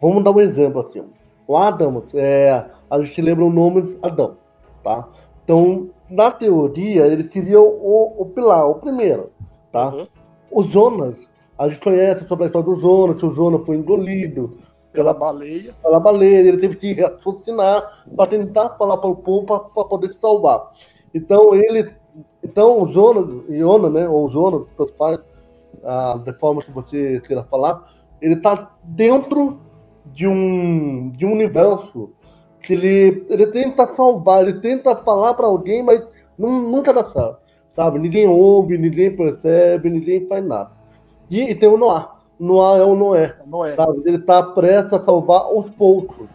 Vamos 0.01 0.23
dar 0.23 0.31
um 0.31 0.39
exemplo 0.39 0.81
aqui. 0.81 1.03
O 1.47 1.55
Adam, 1.55 2.03
é, 2.15 2.65
a 2.89 3.01
gente 3.03 3.21
lembra 3.21 3.45
o 3.45 3.51
nome 3.51 3.95
Adão, 4.01 4.37
tá? 4.83 5.07
Então, 5.43 5.89
na 6.09 6.31
teoria, 6.31 7.05
ele 7.05 7.29
seria 7.29 7.61
o, 7.61 8.15
o 8.17 8.25
pilar, 8.25 8.67
o 8.67 8.75
primeiro, 8.75 9.29
tá? 9.71 9.93
Uhum. 9.93 10.07
O 10.49 10.63
Jonas, 10.63 11.15
a 11.59 11.69
gente 11.69 11.79
conhece 11.79 12.27
sobre 12.27 12.45
a 12.45 12.47
história 12.47 12.67
do 12.67 12.81
Jonas, 12.81 13.17
que 13.17 13.25
o 13.27 13.35
Jonas 13.35 13.63
foi 13.67 13.77
engolido 13.77 14.57
pela, 14.91 15.13
baleia. 15.13 15.73
Pela 15.81 15.99
baleia, 15.99 16.39
ele 16.39 16.57
teve 16.57 16.75
que 16.75 16.93
raciocinar 16.93 18.05
para 18.15 18.29
tentar 18.29 18.69
falar 18.69 18.97
para 18.97 19.09
o 19.09 19.15
povo 19.15 19.45
para 19.45 19.85
poder 19.85 20.15
salvar. 20.19 20.71
Então, 21.13 21.55
ele. 21.55 21.91
Então, 22.43 22.83
o 22.83 22.91
Jonas, 22.91 23.45
Jonas, 23.49 23.91
né? 23.91 24.07
Ou 24.07 24.29
Jonas, 24.29 24.67
tanto 24.77 24.93
faz, 24.97 25.19
ah, 25.83 26.19
da 26.25 26.33
forma 26.33 26.61
que 26.61 26.71
você 26.71 27.21
queira 27.25 27.43
falar, 27.43 27.87
ele 28.21 28.35
está 28.35 28.71
dentro 28.83 29.59
de 30.05 30.27
um, 30.27 31.09
de 31.09 31.25
um 31.25 31.33
universo 31.33 32.11
que 32.61 32.73
ele, 32.73 33.25
ele 33.29 33.47
tenta 33.47 33.87
salvar, 33.95 34.43
ele 34.43 34.59
tenta 34.59 34.95
falar 34.95 35.33
para 35.33 35.47
alguém, 35.47 35.83
mas 35.83 36.05
nunca 36.37 36.93
dá 36.93 37.03
certo, 37.03 37.39
sabe? 37.75 37.99
Ninguém 37.99 38.27
ouve, 38.27 38.77
ninguém 38.77 39.15
percebe, 39.15 39.89
ninguém 39.89 40.27
faz 40.27 40.43
nada. 40.45 40.71
E, 41.29 41.41
e 41.41 41.55
tem 41.55 41.69
o 41.69 41.77
Noah. 42.39 42.77
Noah 42.77 42.77
é 42.77 42.83
o 42.83 42.95
Noé, 42.95 43.35
Noé. 43.45 43.75
Sabe? 43.75 44.01
Ele 44.05 44.17
está 44.17 44.41
prestes 44.43 44.93
a 44.93 45.03
salvar 45.03 45.51
os 45.53 45.69
poucos, 45.71 46.27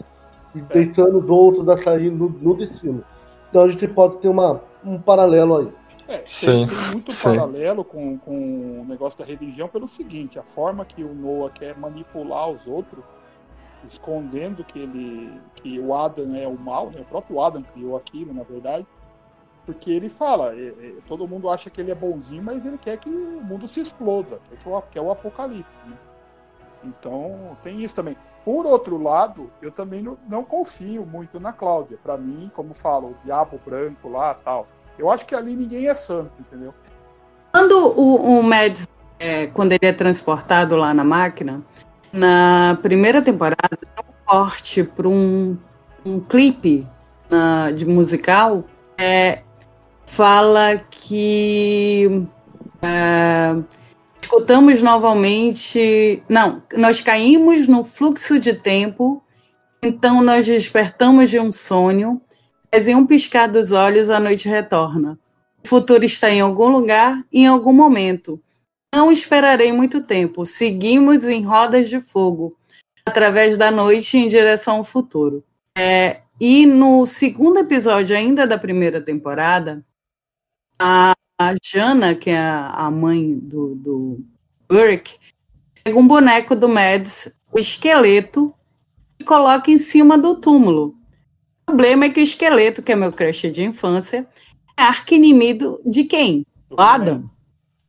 e 0.54 0.58
é. 0.58 0.62
deixando 0.62 1.18
os 1.18 1.28
outros 1.28 1.68
a 1.68 1.82
sair 1.82 2.10
no, 2.10 2.28
no, 2.28 2.54
destino. 2.54 3.04
Então 3.50 3.62
a 3.62 3.68
gente 3.68 3.86
pode 3.88 4.18
ter 4.18 4.28
uma, 4.28 4.60
um 4.84 4.98
paralelo 4.98 5.56
aí. 5.56 5.68
É, 6.06 6.18
tem, 6.18 6.28
sim, 6.28 6.66
tem 6.66 6.90
muito 6.92 7.12
sim. 7.12 7.24
paralelo 7.24 7.82
com, 7.82 8.18
com 8.18 8.80
o 8.82 8.84
negócio 8.86 9.18
da 9.18 9.24
religião 9.24 9.68
pelo 9.68 9.86
seguinte, 9.86 10.38
a 10.38 10.42
forma 10.42 10.84
que 10.84 11.02
o 11.02 11.14
Noah 11.14 11.50
quer 11.50 11.76
manipular 11.78 12.50
os 12.50 12.66
outros 12.66 13.02
escondendo 13.88 14.64
que 14.64 14.78
ele 14.78 15.40
que 15.56 15.78
o 15.78 15.94
Adam 15.94 16.34
é 16.34 16.46
o 16.46 16.58
mal, 16.58 16.90
né? 16.90 17.00
o 17.00 17.04
próprio 17.04 17.40
Adam 17.40 17.62
criou 17.62 17.96
aquilo, 17.96 18.32
na 18.32 18.42
verdade, 18.42 18.86
porque 19.66 19.90
ele 19.90 20.09
fala, 20.09 20.55
é, 20.55 20.68
é, 20.68 20.92
todo 21.09 21.27
mundo 21.27 21.48
acha 21.48 21.70
que 21.70 21.81
ele 21.81 21.90
é 21.90 21.94
bonzinho, 21.94 22.42
mas 22.42 22.64
ele 22.66 22.79
quer 22.79 22.98
que 22.98 23.09
o 23.09 23.42
mundo 23.42 23.66
se 23.66 23.81
exploda, 23.81 24.38
que 24.62 24.68
é 24.68 24.72
o, 24.72 24.83
que 24.83 24.98
é 24.98 25.03
o 25.03 25.11
apocalipse. 25.11 25.70
Né? 25.87 25.96
Então 26.85 27.57
tem 27.62 27.83
isso 27.83 27.94
também. 27.94 28.16
Por 28.44 28.66
outro 28.66 29.03
lado, 29.03 29.50
eu 29.62 29.70
também 29.70 30.03
não, 30.03 30.18
não 30.29 30.44
confio 30.44 31.07
muito 31.07 31.40
na 31.40 31.53
Cláudia. 31.53 31.98
Para 32.03 32.18
mim, 32.18 32.50
como 32.55 32.74
fala, 32.74 33.07
o 33.07 33.16
diabo 33.24 33.59
branco 33.64 34.09
lá 34.09 34.35
tal. 34.35 34.68
Eu 34.98 35.11
acho 35.11 35.24
que 35.24 35.35
ali 35.35 35.57
ninguém 35.57 35.88
é 35.88 35.94
santo, 35.94 36.33
entendeu? 36.38 36.74
Quando 37.53 37.72
o, 37.98 38.38
o 38.38 38.42
Mads, 38.42 38.87
é, 39.18 39.46
quando 39.46 39.72
ele 39.72 39.87
é 39.87 39.92
transportado 39.92 40.77
lá 40.77 40.92
na 40.92 41.05
máquina, 41.05 41.62
na 42.12 42.79
primeira 42.83 43.22
temporada, 43.22 43.79
um 43.98 44.27
corte 44.27 44.85
para 44.85 45.09
um, 45.09 45.57
um 46.05 46.20
clipe 46.20 46.87
na, 47.31 47.70
de 47.70 47.87
musical 47.87 48.64
é, 48.98 49.43
fala 50.14 50.77
que 50.79 52.24
é, 52.81 53.57
escutamos 54.22 54.81
novamente. 54.81 56.22
Não, 56.29 56.62
nós 56.77 57.00
caímos 57.00 57.66
no 57.66 57.83
fluxo 57.83 58.38
de 58.38 58.55
tempo, 58.55 59.20
então 59.83 60.22
nós 60.22 60.46
despertamos 60.46 61.31
de 61.31 61.40
um 61.40 61.50
sonho, 61.50 62.22
mas 62.72 62.87
em 62.87 62.94
um 62.94 63.05
piscar 63.05 63.48
dos 63.48 63.72
olhos 63.72 64.09
a 64.09 64.20
noite 64.20 64.48
retorna. 64.48 65.18
O 65.64 65.68
futuro 65.68 66.05
está 66.05 66.31
em 66.31 66.40
algum 66.40 66.68
lugar, 66.68 67.20
em 67.33 67.48
algum 67.48 67.72
momento. 67.72 68.40
Não 68.94 69.11
esperarei 69.11 69.72
muito 69.72 70.00
tempo. 70.00 70.46
Seguimos 70.46 71.27
em 71.27 71.42
rodas 71.42 71.88
de 71.88 72.00
fogo, 72.00 72.57
através 73.05 73.59
da 73.59 73.72
noite 73.72 74.16
em 74.16 74.29
direção 74.29 74.77
ao 74.77 74.85
futuro. 74.85 75.42
É, 75.77 76.20
e 76.40 76.66
no 76.66 77.05
segundo 77.05 77.59
episódio, 77.59 78.16
ainda 78.16 78.46
da 78.46 78.57
primeira 78.57 79.00
temporada, 79.00 79.85
a, 80.78 81.14
a 81.38 81.54
Jana, 81.62 82.14
que 82.14 82.30
é 82.30 82.38
a, 82.38 82.90
mãe 82.90 83.38
do, 83.38 83.74
do 83.74 84.24
Burke, 84.68 85.18
pega 85.82 85.98
um 85.98 86.06
boneco 86.06 86.54
do 86.54 86.68
Mads, 86.68 87.32
o 87.52 87.58
esqueleto, 87.58 88.54
e 89.18 89.24
coloca 89.24 89.70
em 89.70 89.78
cima 89.78 90.18
do 90.18 90.37
túmulo. 90.37 90.96
O 91.62 91.66
problema 91.66 92.06
é 92.06 92.10
que 92.10 92.20
o 92.20 92.22
esqueleto, 92.22 92.82
que 92.82 92.92
é 92.92 92.96
meu 92.96 93.12
crush 93.12 93.50
de 93.50 93.62
infância, 93.62 94.26
é 94.76 94.82
arqui-inimigo 94.82 95.80
de 95.84 96.04
quem? 96.04 96.44
Do 96.68 96.80
Adam. 96.80 97.30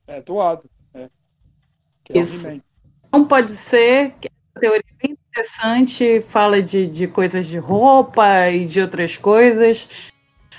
É, 0.08 0.21
do 0.21 0.39
Adam. 0.39 0.69
Que 2.06 2.19
é 2.19 2.21
Isso. 2.21 2.48
É 2.48 2.62
Não 3.12 3.26
pode 3.26 3.52
ser 3.52 4.13
que 4.21 4.30
a 4.56 4.60
teoria 4.60 4.84
é 4.88 5.08
bem 5.08 5.17
interessante, 5.36 6.21
fala 6.21 6.62
de, 6.62 6.88
de 6.88 7.08
coisas 7.08 7.48
de 7.48 7.58
roupa 7.58 8.50
e 8.50 8.65
de 8.65 8.80
outras 8.80 9.17
coisas. 9.17 9.89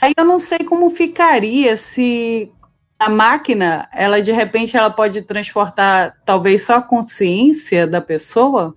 Aí 0.00 0.12
eu 0.16 0.24
não 0.24 0.38
sei 0.38 0.58
como 0.58 0.90
ficaria 0.90 1.76
se 1.76 2.52
a 2.98 3.10
máquina, 3.10 3.88
ela 3.92 4.20
de 4.20 4.32
repente 4.32 4.76
ela 4.76 4.90
pode 4.90 5.22
transportar 5.22 6.20
talvez 6.24 6.62
só 6.62 6.76
a 6.76 6.82
consciência 6.82 7.86
da 7.86 8.00
pessoa. 8.00 8.76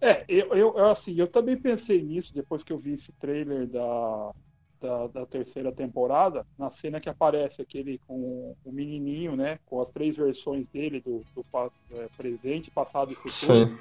É, 0.00 0.24
eu, 0.28 0.54
eu 0.54 0.86
assim, 0.86 1.14
eu 1.18 1.26
também 1.26 1.56
pensei 1.56 2.02
nisso 2.02 2.34
depois 2.34 2.62
que 2.62 2.72
eu 2.72 2.78
vi 2.78 2.92
esse 2.92 3.12
trailer 3.12 3.66
da, 3.66 4.32
da, 4.80 5.06
da, 5.08 5.26
terceira 5.26 5.72
temporada, 5.72 6.46
na 6.56 6.70
cena 6.70 7.00
que 7.00 7.08
aparece 7.08 7.60
aquele 7.60 8.00
com 8.06 8.56
o 8.64 8.72
menininho, 8.72 9.34
né, 9.34 9.58
com 9.66 9.80
as 9.80 9.90
três 9.90 10.16
versões 10.16 10.68
dele, 10.68 11.00
do, 11.00 11.24
do 11.34 11.44
é, 11.92 12.08
presente, 12.16 12.70
passado 12.70 13.12
e 13.12 13.16
futuro, 13.16 13.76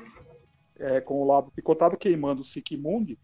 é, 0.80 1.00
com 1.00 1.22
o 1.22 1.28
lábio 1.28 1.52
picotado 1.56 1.96
queimando 1.96 2.42
o 2.42 2.46
Sikimundi, 2.46 3.18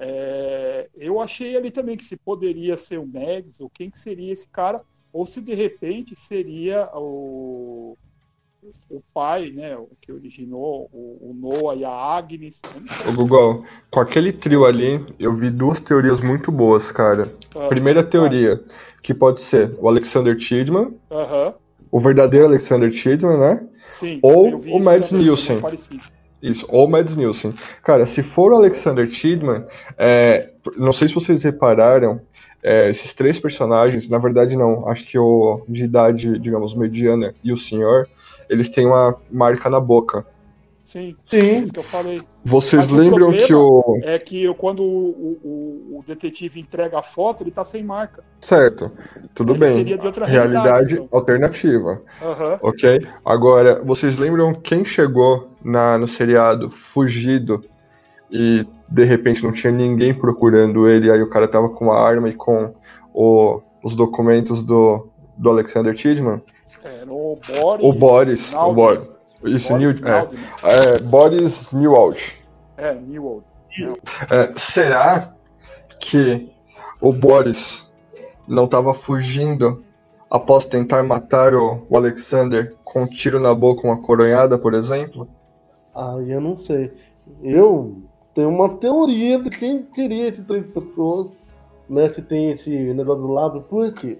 é, 0.00 0.88
eu 0.96 1.20
achei 1.20 1.56
ali 1.56 1.70
também 1.70 1.96
que 1.96 2.04
se 2.04 2.16
poderia 2.16 2.76
ser 2.76 2.98
o 2.98 3.06
Mads, 3.06 3.60
ou 3.60 3.68
quem 3.68 3.90
que 3.90 3.98
seria 3.98 4.32
esse 4.32 4.48
cara, 4.48 4.80
ou 5.12 5.26
se 5.26 5.40
de 5.40 5.54
repente 5.54 6.18
seria 6.18 6.88
o 6.94 7.96
o 8.90 9.00
pai, 9.14 9.50
né, 9.50 9.76
o 9.76 9.88
que 10.00 10.12
originou 10.12 10.88
o, 10.92 11.30
o 11.30 11.34
Noah 11.34 11.74
e 11.78 11.84
a 11.84 11.90
Agnes. 11.90 12.60
O 13.08 13.12
Google, 13.14 13.64
com 13.90 14.00
aquele 14.00 14.32
trio 14.32 14.66
ali, 14.66 15.04
eu 15.18 15.34
vi 15.34 15.50
duas 15.50 15.80
teorias 15.80 16.20
muito 16.20 16.52
boas, 16.52 16.92
cara. 16.92 17.32
Ah, 17.54 17.68
Primeira 17.68 18.02
teoria, 18.02 18.62
que 19.02 19.14
pode 19.14 19.40
ser 19.40 19.74
o 19.78 19.88
Alexander 19.88 20.36
Tidman, 20.36 20.88
uh 21.10 21.16
-huh. 21.16 21.54
o 21.90 21.98
verdadeiro 21.98 22.46
Alexander 22.46 22.90
Tidman, 22.90 23.38
né? 23.38 23.68
Sim, 23.74 24.20
ou 24.22 24.58
o 24.58 24.82
Mads 24.82 25.12
Nielsen. 25.12 25.60
Isso, 26.42 26.66
ou 26.68 26.88
Mads 26.88 27.16
Nielsen. 27.16 27.54
Cara, 27.82 28.06
se 28.06 28.22
for 28.22 28.52
o 28.52 28.56
Alexander 28.56 29.08
Tidman, 29.10 29.64
é, 29.98 30.50
não 30.76 30.92
sei 30.92 31.08
se 31.08 31.14
vocês 31.14 31.42
repararam, 31.42 32.20
é, 32.62 32.90
esses 32.90 33.14
três 33.14 33.38
personagens, 33.38 34.08
na 34.08 34.18
verdade 34.18 34.56
não, 34.56 34.88
acho 34.88 35.06
que 35.06 35.18
o 35.18 35.62
de 35.68 35.84
idade, 35.84 36.38
digamos, 36.38 36.74
mediana 36.74 37.34
e 37.42 37.52
o 37.52 37.56
senhor, 37.56 38.08
eles 38.48 38.68
têm 38.68 38.86
uma 38.86 39.16
marca 39.30 39.70
na 39.70 39.80
boca. 39.80 40.26
Sim, 40.90 41.14
Sim. 41.30 41.36
é 41.36 41.58
isso 41.60 41.72
que 41.72 41.78
eu 41.78 41.84
falei. 41.84 42.20
Vocês 42.44 42.82
Mas 42.88 42.92
o 42.92 42.96
lembram 42.96 43.26
problema- 43.28 43.46
que 43.46 43.54
o. 43.54 43.98
É 44.02 44.18
que 44.18 44.42
eu- 44.42 44.54
quando 44.56 44.82
o, 44.82 45.38
o- 45.44 45.98
o 46.00 46.04
detetive 46.04 46.58
entrega 46.58 46.98
a 46.98 47.02
foto, 47.02 47.44
ele 47.44 47.52
tá 47.52 47.62
sem 47.62 47.84
marca. 47.84 48.24
Certo, 48.40 48.90
tudo 49.32 49.52
Ele 49.52 49.60
bem. 49.60 49.72
seria 49.72 49.96
de 49.96 50.04
outra 50.04 50.26
Realidade 50.26 50.64
realidade, 50.68 50.94
então. 50.94 51.08
alternativa. 51.12 52.02
Aham. 52.20 52.58
Ok? 52.60 53.06
Agora, 53.24 53.80
vocês 53.84 54.18
lembram 54.18 54.52
quem 54.52 54.84
chegou 54.84 55.50
na, 55.64 55.96
no 55.96 56.08
seriado 56.08 56.68
fugido 56.70 57.62
e 58.28 58.66
de 58.88 59.04
repente 59.04 59.44
não 59.44 59.52
tinha 59.52 59.72
ninguém 59.72 60.12
procurando 60.12 60.88
ele, 60.88 61.08
aí 61.08 61.22
o 61.22 61.30
cara 61.30 61.46
tava 61.46 61.68
com 61.68 61.92
a 61.92 62.00
arma 62.00 62.28
e 62.28 62.34
com 62.34 62.74
o- 63.14 63.60
os 63.84 63.94
documentos 63.94 64.60
do, 64.64 65.06
do 65.38 65.50
Alexander 65.50 65.94
Tidman? 65.94 66.42
Era 66.82 67.12
o 67.12 67.38
Boris. 67.46 67.84
O 67.86 67.92
Boris. 67.92 68.52
O. 68.54 68.72
Boris. 68.72 69.08
Isso, 69.44 69.68
Boris 69.70 69.78
New, 69.78 69.90
é, 69.90 70.22
né? 70.22 70.28
é, 70.62 70.98
Boris 71.02 71.72
Newald. 71.72 72.38
É, 72.76 72.94
Newald. 72.94 73.44
É, 74.30 74.58
será 74.58 75.34
que 75.98 76.50
o 77.00 77.12
Boris 77.12 77.90
não 78.46 78.64
estava 78.64 78.92
fugindo 78.94 79.84
após 80.30 80.66
tentar 80.66 81.02
matar 81.02 81.54
o, 81.54 81.86
o 81.88 81.96
Alexander 81.96 82.74
com 82.84 83.02
um 83.02 83.06
tiro 83.06 83.40
na 83.40 83.54
boca, 83.54 83.86
uma 83.86 84.00
coronhada, 84.00 84.58
por 84.58 84.74
exemplo? 84.74 85.28
Ah, 85.94 86.16
eu 86.26 86.40
não 86.40 86.58
sei. 86.60 86.92
Eu 87.42 88.02
tenho 88.34 88.48
uma 88.48 88.68
teoria 88.76 89.40
de 89.42 89.50
quem 89.50 89.82
queria 89.82 90.28
esses 90.28 90.44
três 90.46 90.66
pessoas, 90.66 91.28
né? 91.88 92.08
Que 92.08 92.22
tem 92.22 92.50
esse 92.50 92.70
negócio 92.70 93.22
do 93.22 93.32
lábio, 93.32 93.64
porque 93.68 94.18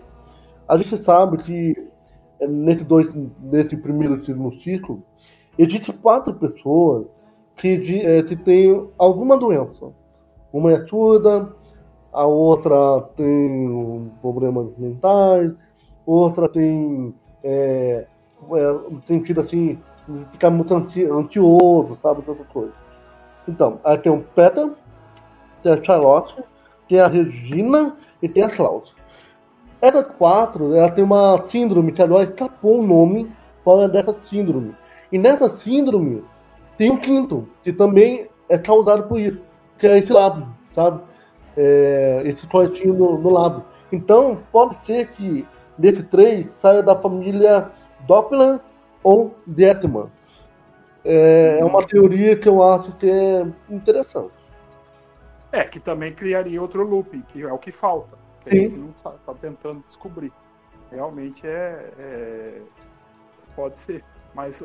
a 0.68 0.76
gente 0.76 1.02
sabe 1.04 1.38
que 1.38 1.89
nesse, 2.48 2.84
dois, 2.84 3.12
nesse 3.40 3.76
primeiro 3.76 4.16
e 4.16 4.62
ciclo, 4.62 5.02
existe 5.58 5.92
quatro 5.92 6.34
pessoas 6.34 7.06
que, 7.56 8.00
eh, 8.04 8.22
que 8.22 8.36
têm 8.36 8.88
alguma 8.98 9.36
doença. 9.38 9.92
Uma 10.52 10.72
é 10.72 10.86
surda, 10.86 11.54
a 12.12 12.26
outra 12.26 13.02
tem 13.16 14.10
problemas 14.20 14.66
mentais, 14.76 15.52
outra 16.04 16.48
tem 16.48 17.14
é, 17.44 18.06
é, 18.52 18.80
sentido 19.06 19.40
assim, 19.40 19.78
ficar 20.32 20.50
muito 20.50 20.74
ansi- 20.74 21.04
ansioso, 21.04 21.96
sabe, 22.00 22.22
essas 22.22 22.46
coisas. 22.48 22.74
Então, 23.46 23.78
aí 23.84 23.98
tem 23.98 24.12
o 24.12 24.22
Peter, 24.34 24.70
tem 25.62 25.72
a 25.72 25.82
Charlotte, 25.82 26.34
tem 26.88 27.00
a 27.00 27.06
Regina 27.06 27.96
e 28.22 28.28
tem 28.28 28.42
a 28.42 28.50
Klaus. 28.50 28.94
Essas 29.80 30.06
quatro, 30.16 30.74
ela 30.74 30.90
tem 30.90 31.02
uma 31.02 31.46
síndrome 31.48 31.92
que 31.92 32.02
agora 32.02 32.24
escapou 32.24 32.80
o 32.80 32.86
nome 32.86 33.30
fora 33.64 33.88
dessa 33.88 34.14
síndrome. 34.24 34.74
E 35.10 35.18
nessa 35.18 35.48
síndrome 35.56 36.22
tem 36.76 36.90
um 36.90 36.96
quinto, 36.96 37.48
que 37.62 37.72
também 37.72 38.28
é 38.48 38.58
causado 38.58 39.04
por 39.04 39.18
isso, 39.18 39.40
que 39.78 39.86
é 39.86 39.98
esse 39.98 40.12
lábio, 40.12 40.46
sabe? 40.74 41.00
É, 41.56 42.22
esse 42.26 42.46
cortinho 42.46 42.94
no, 42.94 43.18
no 43.18 43.30
lábio. 43.30 43.64
Então, 43.92 44.40
pode 44.52 44.76
ser 44.84 45.08
que 45.12 45.46
desse 45.76 46.02
três 46.04 46.50
saia 46.54 46.82
da 46.82 46.94
família 46.94 47.70
Doppler 48.06 48.60
ou 49.02 49.34
Detman. 49.46 50.10
É, 51.04 51.58
é 51.60 51.64
uma 51.64 51.86
teoria 51.86 52.36
que 52.36 52.48
eu 52.48 52.62
acho 52.62 52.92
que 52.92 53.10
é 53.10 53.46
interessante. 53.70 54.34
É, 55.50 55.64
que 55.64 55.80
também 55.80 56.12
criaria 56.12 56.60
outro 56.60 56.84
looping, 56.84 57.22
que 57.22 57.42
é 57.42 57.52
o 57.52 57.58
que 57.58 57.72
falta. 57.72 58.19
Que 58.42 58.48
a 58.48 58.52
Sim. 58.52 58.58
gente 58.60 58.76
não 58.78 58.90
está 58.90 59.34
tentando 59.40 59.84
descobrir. 59.86 60.32
Realmente 60.90 61.46
é, 61.46 61.92
é- 61.98 62.62
Pode 63.54 63.78
ser. 63.78 64.04
Mas 64.34 64.62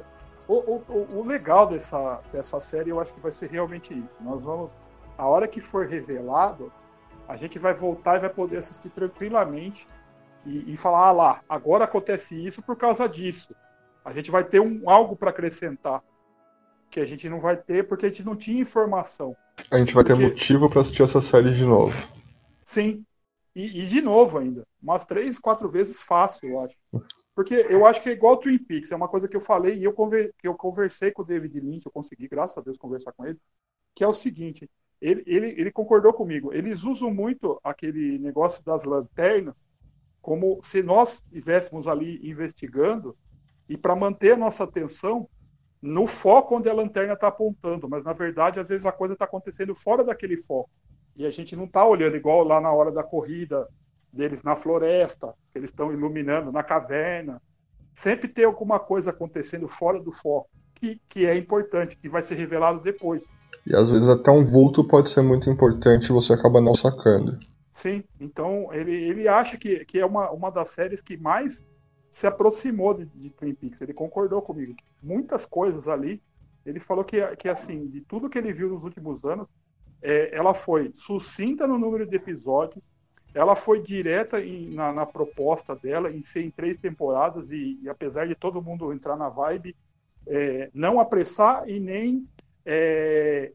o, 0.47 0.53
o- 0.53 1.19
o- 1.19 1.23
legal 1.26 1.67
dessa, 1.67 2.21
dessa 2.32 2.59
série 2.59 2.89
eu 2.91 2.99
acho 2.99 3.13
que 3.13 3.19
vai 3.19 3.32
ser 3.32 3.49
realmente 3.49 3.93
isso. 3.93 4.09
Nós 4.21 4.43
vamos. 4.43 4.69
A 5.17 5.26
hora 5.28 5.47
que 5.47 5.59
for 5.61 5.86
revelado, 5.88 6.71
a 7.28 7.36
gente 7.36 7.57
vai 7.57 7.73
voltar 7.73 8.17
e 8.17 8.19
vai 8.19 8.30
poder 8.30 8.57
assistir 8.57 8.89
tranquilamente 8.89 9.88
e, 10.45 10.73
e 10.73 10.78
falar, 10.78 11.07
ah 11.07 11.11
lá, 11.11 11.41
agora 11.49 11.86
acontece 11.86 12.36
isso 12.45 12.61
por 12.61 12.76
causa 12.76 13.07
disso. 13.09 13.55
A 14.03 14.11
gente 14.13 14.30
vai 14.30 14.43
ter 14.43 14.59
um, 14.59 14.89
algo 14.89 15.15
para 15.15 15.30
acrescentar. 15.32 16.01
Que 16.91 16.99
a 16.99 17.05
gente 17.05 17.28
não 17.28 17.39
vai 17.39 17.57
ter 17.57 17.88
porque 17.88 18.05
a 18.05 18.09
gente 18.09 18.23
não 18.23 18.36
tinha 18.36 18.61
informação. 18.61 19.36
A 19.71 19.78
gente 19.78 19.93
vai 19.93 20.03
ter 20.03 20.13
Porque- 20.13 20.28
motivo 20.30 20.69
pra 20.69 20.82
assistir 20.82 21.03
essa 21.03 21.21
série 21.21 21.53
de 21.53 21.65
novo. 21.65 21.95
Sim. 22.63 23.05
E, 23.56 23.84
e 23.84 23.88
de 23.88 24.01
novo 24.01 24.38
ainda. 24.38 24.68
Umas 24.82 25.06
três, 25.06 25.39
quatro 25.39 25.70
vezes 25.70 26.01
fácil, 26.01 26.49
eu 26.49 26.60
acho. 26.60 26.76
Porque 27.34 27.53
eu 27.70 27.86
acho 27.86 28.01
que 28.01 28.10
é 28.10 28.14
igual 28.14 28.38
Twin 28.38 28.58
Peaks. 28.58 28.91
É 28.91 28.95
uma 28.95 29.08
coisa 29.08 29.28
que 29.28 29.36
eu 29.36 29.41
falei 29.41 29.76
e 29.76 29.84
eu, 29.84 29.93
conver, 29.93 30.34
que 30.38 30.47
eu 30.47 30.56
conversei 30.56 31.12
com 31.12 31.22
o 31.22 31.26
David 31.26 31.60
Lynch, 31.60 31.86
eu 31.86 31.91
consegui, 31.91 32.28
graças 32.28 32.58
a 32.58 32.62
Deus, 32.62 32.78
conversar 32.78 33.14
com 33.14 33.26
ele, 33.26 33.39
que 33.93 34.03
é 34.03 34.08
o 34.08 34.14
seguinte, 34.14 34.70
ele, 35.01 35.24
ele, 35.26 35.47
ele 35.58 35.72
concordou 35.72 36.14
comigo. 36.14 36.53
Eles 36.53 36.84
usam 36.84 37.14
muito 37.14 37.60
aquele 37.64 38.18
negócio 38.20 38.64
das 38.64 38.84
lanternas 38.84 39.56
como 40.22 40.60
se 40.64 40.82
nós 40.82 41.24
estivéssemos 41.26 41.88
ali 41.88 42.20
investigando 42.28 43.16
e 43.70 43.78
para 43.78 43.95
manter 43.95 44.32
a 44.32 44.38
nossa 44.38 44.64
atenção 44.64 45.30
no 45.82 46.08
foco 46.08 46.56
onde 46.56 46.68
a 46.68 46.74
lanterna 46.74 47.14
está 47.14 47.28
apontando. 47.28 47.88
Mas, 47.88 48.03
na 48.03 48.12
verdade, 48.12 48.60
às 48.60 48.68
vezes 48.68 48.86
a 48.86 48.91
coisa 48.91 49.14
está 49.14 49.26
acontecendo 49.26 49.76
fora 49.76 50.03
daquele 50.03 50.38
foco. 50.38 50.70
E 51.16 51.26
a 51.26 51.30
gente 51.30 51.55
não 51.55 51.66
está 51.66 51.86
olhando 51.86 52.18
igual 52.18 52.43
lá 52.43 52.59
na 52.59 52.72
hora 52.72 52.91
da 52.91 53.03
corrida 53.03 53.68
deles 54.11 54.43
na 54.43 54.55
floresta, 54.55 55.34
que 55.51 55.59
eles 55.59 55.70
estão 55.70 55.91
iluminando 55.91 56.51
na 56.51 56.63
caverna. 56.63 57.41
Sempre 57.93 58.28
tem 58.28 58.45
alguma 58.45 58.80
coisa 58.80 59.11
acontecendo 59.11 59.68
fora 59.68 59.99
do 59.99 60.11
foco, 60.11 60.49
que, 60.74 61.01
que 61.07 61.26
é 61.26 61.38
importante, 61.38 61.97
que 61.97 62.09
vai 62.09 62.22
ser 62.22 62.36
revelado 62.36 62.82
depois. 62.82 63.26
E 63.66 63.76
às 63.76 63.91
vezes 63.91 64.07
até 64.07 64.32
um 64.32 64.43
vulto 64.43 64.88
pode 64.88 65.09
ser 65.09 65.22
muito 65.22 65.49
importante 65.49 66.05
e 66.05 66.13
você 66.13 66.34
acaba 66.34 66.61
não 66.61 66.76
sacando. 66.76 67.38
Sim, 67.74 68.03
então 68.20 68.74
ele, 68.74 68.93
ele 68.93 69.28
acha 69.28 69.57
que, 69.57 69.84
que 69.86 69.99
é 69.99 70.05
uma, 70.05 70.32
uma 70.32 70.49
das 70.49 70.70
séries 70.70 71.01
que 71.01 71.18
mais 71.18 71.61
se 72.09 72.26
aproximou 72.26 72.93
de, 72.93 73.05
de 73.05 73.30
Twin 73.32 73.53
Peaks. 73.53 73.82
Ele 73.82 73.93
concordou 73.93 74.41
comigo. 74.41 74.76
Muitas 75.03 75.45
coisas 75.45 75.88
ali. 75.88 76.22
Ele 76.66 76.80
falou 76.80 77.03
que, 77.03 77.22
que 77.36 77.49
assim, 77.49 77.88
de 77.88 78.01
tudo 78.01 78.30
que 78.30 78.38
ele 78.38 78.53
viu 78.53 78.70
nos 78.70 78.86
últimos 78.86 79.24
anos, 79.26 79.47
é, 80.02 80.36
ela 80.36 80.54
foi 80.54 80.91
sucinta 80.96 81.68
no 81.68 81.78
número 81.78 82.06
de 82.06 82.16
episódios, 82.16 82.84
ela 83.34 83.56
foi 83.56 83.82
direta 83.82 84.39
em- 84.41 84.74
na, 84.74 84.93
na 84.93 85.06
proposta 85.06 85.76
dela 85.76 86.10
em 86.12 86.22
ser 86.24 86.41
em 86.43 86.52
três 86.52 86.78
temporadas 86.78 87.52
e, 87.52 87.80
e 87.82 87.89
apesar 87.89 88.28
de 88.28 88.36
todo 88.36 88.62
mundo 88.62 88.93
entrar 88.93 89.18
na 89.18 89.30
vibe, 89.30 89.76
é, 90.28 90.70
não 90.74 91.00
apressar 91.00 91.68
e 91.70 91.80
nem 91.80 92.28
é, 92.66 93.52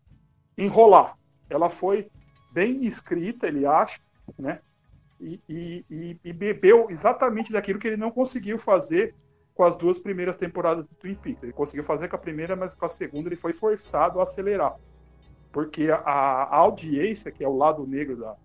enrolar. 0.57 1.16
Ela 1.49 1.68
foi 1.70 2.09
bem 2.53 2.84
escrita, 2.84 3.47
ele 3.49 3.64
acha, 3.66 4.01
né? 4.38 4.61
E, 5.20 5.41
e- 5.49 6.16
e- 6.24 6.32
bebeu 6.32 6.88
exatamente 6.91 7.53
daquilo 7.53 7.78
que 7.78 7.86
ele 7.88 7.97
não 7.97 8.11
conseguiu 8.11 8.59
fazer 8.59 9.14
com 9.55 9.64
as 9.64 9.76
duas 9.76 9.99
primeiras 9.99 10.36
temporadas 10.36 10.86
do 10.86 10.95
Twin 10.95 11.14
Peaks. 11.14 11.43
Ele 11.43 11.53
conseguiu 11.53 11.84
fazer 11.84 12.09
com 12.09 12.16
a 12.16 12.18
primeira, 12.18 12.57
mas 12.57 12.74
com 12.74 12.86
a 12.86 12.88
segunda 12.88 13.28
ele 13.28 13.36
foi 13.36 13.53
forçado 13.53 14.18
a 14.20 14.22
acelerar. 14.22 14.76
Porque 15.53 15.90
a, 15.90 16.57
audiência, 16.57 17.30
que 17.32 17.42
é 17.42 17.48
o 17.48 17.57
lado 17.57 17.86
negro 17.86 18.16
da, 18.16 18.36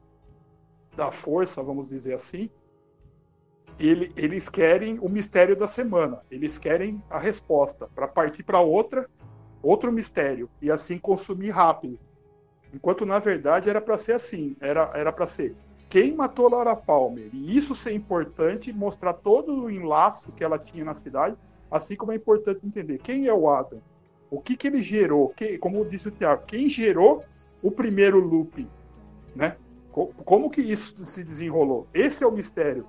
da 0.95 1.11
força, 1.11 1.61
vamos 1.61 1.89
dizer 1.89 2.13
assim, 2.13 2.49
ele- 3.79 4.11
eles 4.15 4.49
querem 4.49 4.97
o 4.99 5.09
mistério 5.09 5.55
da 5.55 5.67
semana. 5.67 6.21
Eles 6.31 6.57
querem 6.57 7.03
a 7.09 7.19
resposta 7.19 7.87
para 7.93 8.07
partir 8.07 8.43
para 8.43 8.59
outra, 8.59 9.09
outro 9.61 9.91
mistério 9.91 10.49
e 10.61 10.71
assim 10.71 10.97
consumir 10.97 11.49
rápido. 11.49 11.99
Enquanto 12.73 13.05
na 13.05 13.19
verdade 13.19 13.69
era 13.69 13.81
para 13.81 13.97
ser 13.97 14.13
assim, 14.13 14.55
era 14.59 14.91
era 14.93 15.11
para 15.11 15.27
ser 15.27 15.55
quem 15.89 16.13
matou 16.13 16.49
Laura 16.49 16.75
Palmer 16.75 17.29
e 17.31 17.57
isso 17.57 17.75
ser 17.75 17.93
importante, 17.93 18.73
mostrar 18.73 19.13
todo 19.13 19.63
o 19.63 19.71
enlaço 19.71 20.31
que 20.31 20.43
ela 20.43 20.57
tinha 20.59 20.83
na 20.83 20.95
cidade, 20.95 21.37
assim 21.69 21.95
como 21.95 22.11
é 22.11 22.15
importante 22.15 22.65
entender 22.65 22.97
quem 22.97 23.27
é 23.27 23.33
o 23.33 23.49
Adam, 23.49 23.79
o 24.29 24.39
que 24.41 24.55
que 24.57 24.67
ele 24.67 24.81
gerou, 24.81 25.29
que, 25.29 25.57
como 25.57 25.85
disse 25.85 26.07
o 26.07 26.11
Tiago, 26.11 26.43
quem 26.45 26.67
gerou 26.67 27.23
o 27.61 27.71
primeiro 27.71 28.19
looping, 28.19 28.69
né? 29.35 29.57
Co- 29.91 30.07
Como 30.25 30.49
que 30.49 30.61
isso 30.61 31.03
se 31.05 31.23
desenrolou? 31.23 31.87
Esse 31.93 32.23
é 32.23 32.27
o 32.27 32.31
mistério. 32.31 32.85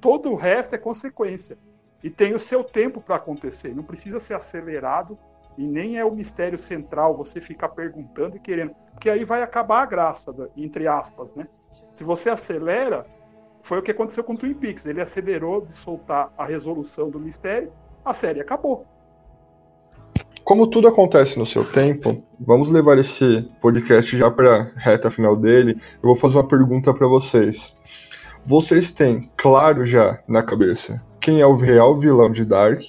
Todo 0.00 0.30
o 0.30 0.34
resto 0.34 0.74
é 0.74 0.78
consequência. 0.78 1.58
E 2.02 2.10
tem 2.10 2.34
o 2.34 2.40
seu 2.40 2.62
tempo 2.64 3.00
para 3.00 3.16
acontecer. 3.16 3.74
Não 3.74 3.82
precisa 3.82 4.18
ser 4.18 4.34
acelerado 4.34 5.18
e 5.58 5.66
nem 5.66 5.98
é 5.98 6.04
o 6.04 6.14
mistério 6.14 6.58
central 6.58 7.14
você 7.14 7.40
ficar 7.40 7.70
perguntando 7.70 8.36
e 8.36 8.40
querendo. 8.40 8.74
Porque 8.92 9.10
aí 9.10 9.24
vai 9.24 9.42
acabar 9.42 9.82
a 9.82 9.86
graça, 9.86 10.34
entre 10.56 10.86
aspas, 10.86 11.34
né? 11.34 11.46
Se 11.94 12.04
você 12.04 12.30
acelera, 12.30 13.06
foi 13.62 13.78
o 13.78 13.82
que 13.82 13.90
aconteceu 13.90 14.22
com 14.22 14.34
o 14.34 14.36
Twin 14.36 14.54
Peaks. 14.54 14.86
Ele 14.86 15.00
acelerou 15.00 15.60
de 15.60 15.72
soltar 15.72 16.32
a 16.38 16.44
resolução 16.44 17.10
do 17.10 17.18
mistério, 17.18 17.72
a 18.04 18.14
série 18.14 18.40
acabou. 18.40 18.86
Como 20.46 20.68
tudo 20.68 20.86
acontece 20.86 21.40
no 21.40 21.44
seu 21.44 21.64
tempo, 21.64 22.22
vamos 22.38 22.70
levar 22.70 22.98
esse 22.98 23.42
podcast 23.60 24.16
já 24.16 24.30
para 24.30 24.70
reta 24.76 25.10
final 25.10 25.34
dele. 25.34 25.72
Eu 25.94 26.02
vou 26.10 26.14
fazer 26.14 26.36
uma 26.36 26.46
pergunta 26.46 26.94
para 26.94 27.08
vocês. 27.08 27.76
Vocês 28.46 28.92
têm 28.92 29.28
claro 29.36 29.84
já 29.84 30.22
na 30.28 30.44
cabeça 30.44 31.02
quem 31.20 31.40
é 31.40 31.46
o 31.48 31.56
real 31.56 31.98
vilão 31.98 32.30
de 32.30 32.44
Dark? 32.44 32.80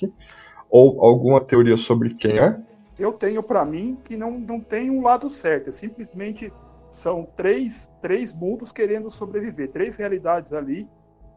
Ou 0.70 1.04
alguma 1.04 1.42
teoria 1.42 1.78
sobre 1.78 2.14
quem 2.14 2.38
é? 2.38 2.60
eu 3.00 3.12
tenho 3.12 3.42
para 3.42 3.66
mim 3.66 3.98
que 4.04 4.16
não, 4.16 4.38
não 4.38 4.60
tem 4.60 4.92
um 4.92 5.02
lado 5.02 5.28
certo. 5.28 5.70
É 5.70 5.72
simplesmente 5.72 6.54
são 6.92 7.28
três, 7.36 7.90
três 8.04 8.36
mundos 8.36 8.72
querendo 8.72 9.10
sobreviver, 9.10 9.72
três 9.72 9.96
realidades 9.96 10.54
ali 10.54 10.88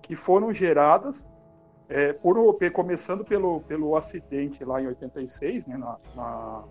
que 0.03 0.15
foram 0.15 0.53
geradas 0.53 1.27
é, 1.91 2.13
por 2.13 2.57
começando 2.71 3.25
pelo, 3.25 3.61
pelo 3.63 3.97
acidente 3.97 4.65
lá 4.65 4.81
em 4.81 4.87
86, 4.87 5.67
né, 5.67 5.77
na, 5.77 5.97
na, 6.15 6.65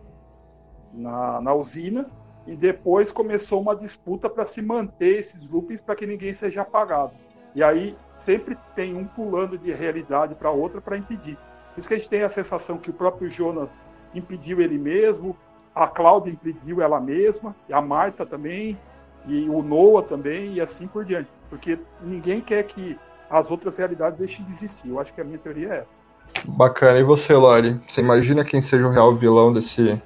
na, 0.94 1.42
na 1.42 1.54
usina, 1.54 2.10
e 2.48 2.56
depois 2.56 3.12
começou 3.12 3.62
uma 3.62 3.76
disputa 3.76 4.30
para 4.30 4.46
se 4.46 4.62
manter 4.62 5.20
esses 5.20 5.50
loopings 5.50 5.82
para 5.82 5.94
que 5.94 6.08
ninguém 6.08 6.34
seja 6.34 6.62
apagado. 6.62 7.12
E 7.54 7.62
aí 7.62 7.98
sempre 8.18 8.58
tem 8.74 8.96
um 8.96 9.06
pulando 9.06 9.58
de 9.58 9.74
realidade 9.74 10.36
para 10.36 10.52
outra 10.52 10.80
para 10.80 10.98
impedir. 10.98 11.38
Por 11.74 11.80
isso 11.80 11.88
que 11.88 11.94
a 11.94 11.98
gente 11.98 12.10
tem 12.10 12.24
a 12.24 12.30
sensação 12.30 12.78
que 12.78 12.90
o 12.90 12.94
próprio 12.94 13.30
Jonas 13.30 13.78
impediu 14.16 14.62
ele 14.62 14.78
mesmo, 14.78 15.36
a 15.76 15.86
Cláudia 15.86 16.32
impediu 16.32 16.82
ela 16.82 17.00
mesma, 17.00 17.54
e 17.68 17.74
a 17.74 17.82
Marta 17.82 18.26
também, 18.26 18.80
e 19.28 19.50
o 19.50 19.62
Noah 19.62 20.08
também, 20.08 20.54
e 20.54 20.62
assim 20.62 20.88
por 20.88 21.04
diante. 21.04 21.30
Porque 21.50 21.78
ninguém 22.02 22.40
quer 22.40 22.64
que 22.64 22.98
as 23.30 23.52
outras 23.52 23.78
realidades 23.78 24.18
deixem 24.18 24.44
de 24.46 24.52
existir. 24.52 24.90
Eu 24.90 25.00
acho 25.00 25.14
que 25.14 25.22
a 25.22 25.24
minha 25.24 25.38
teoria 25.38 25.68
é 25.70 25.78
essa. 25.80 26.00
Bacana. 26.46 27.00
E 27.00 27.04
você, 27.04 27.34
Lori? 27.34 27.80
Você 27.88 28.02
imagina 28.02 28.46
quem 28.46 28.62
seja 28.62 28.88
o 28.88 28.92
real 28.92 29.16
vilão 29.16 29.54
desse, 29.54 30.02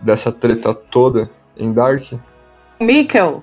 dessa 0.00 0.32
treta 0.32 0.74
toda 0.74 1.30
em 1.56 1.72
Dark? 1.72 2.12
Mikkel! 2.80 3.42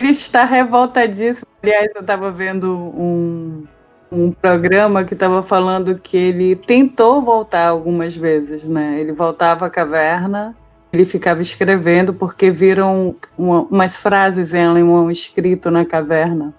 Ele 0.00 0.10
está 0.10 0.44
revoltadíssimo. 0.44 1.46
Aliás, 1.62 1.88
eu 1.94 2.00
estava 2.00 2.30
vendo 2.30 2.74
um, 2.76 3.64
um 4.10 4.32
programa 4.32 5.04
que 5.04 5.14
estava 5.14 5.42
falando 5.42 5.98
que 5.98 6.16
ele 6.16 6.56
tentou 6.56 7.22
voltar 7.22 7.68
algumas 7.68 8.16
vezes, 8.16 8.64
né? 8.64 8.98
Ele 9.00 9.12
voltava 9.12 9.66
à 9.66 9.70
caverna, 9.70 10.56
ele 10.92 11.04
ficava 11.04 11.40
escrevendo 11.40 12.12
porque 12.12 12.50
viram 12.50 13.14
uma, 13.38 13.62
umas 13.62 13.96
frases 13.96 14.52
em 14.52 14.64
alemão 14.64 15.10
escrito 15.10 15.70
na 15.70 15.84
caverna. 15.84 16.52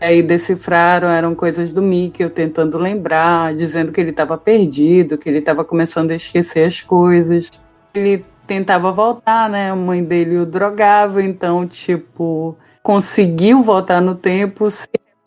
Aí 0.00 0.22
decifraram, 0.22 1.08
eram 1.08 1.34
coisas 1.34 1.72
do 1.72 1.82
Mikkel 1.82 2.30
tentando 2.30 2.78
lembrar, 2.78 3.54
dizendo 3.54 3.92
que 3.92 4.00
ele 4.00 4.10
estava 4.10 4.38
perdido, 4.38 5.18
que 5.18 5.28
ele 5.28 5.40
estava 5.40 5.64
começando 5.64 6.10
a 6.10 6.14
esquecer 6.14 6.66
as 6.66 6.80
coisas. 6.80 7.50
Ele 7.94 8.24
tentava 8.46 8.90
voltar, 8.90 9.48
né? 9.50 9.70
A 9.70 9.76
mãe 9.76 10.02
dele 10.02 10.38
o 10.38 10.46
drogava, 10.46 11.22
então, 11.22 11.66
tipo, 11.66 12.56
conseguiu 12.82 13.62
voltar 13.62 14.00
no 14.00 14.14
tempo, 14.14 14.68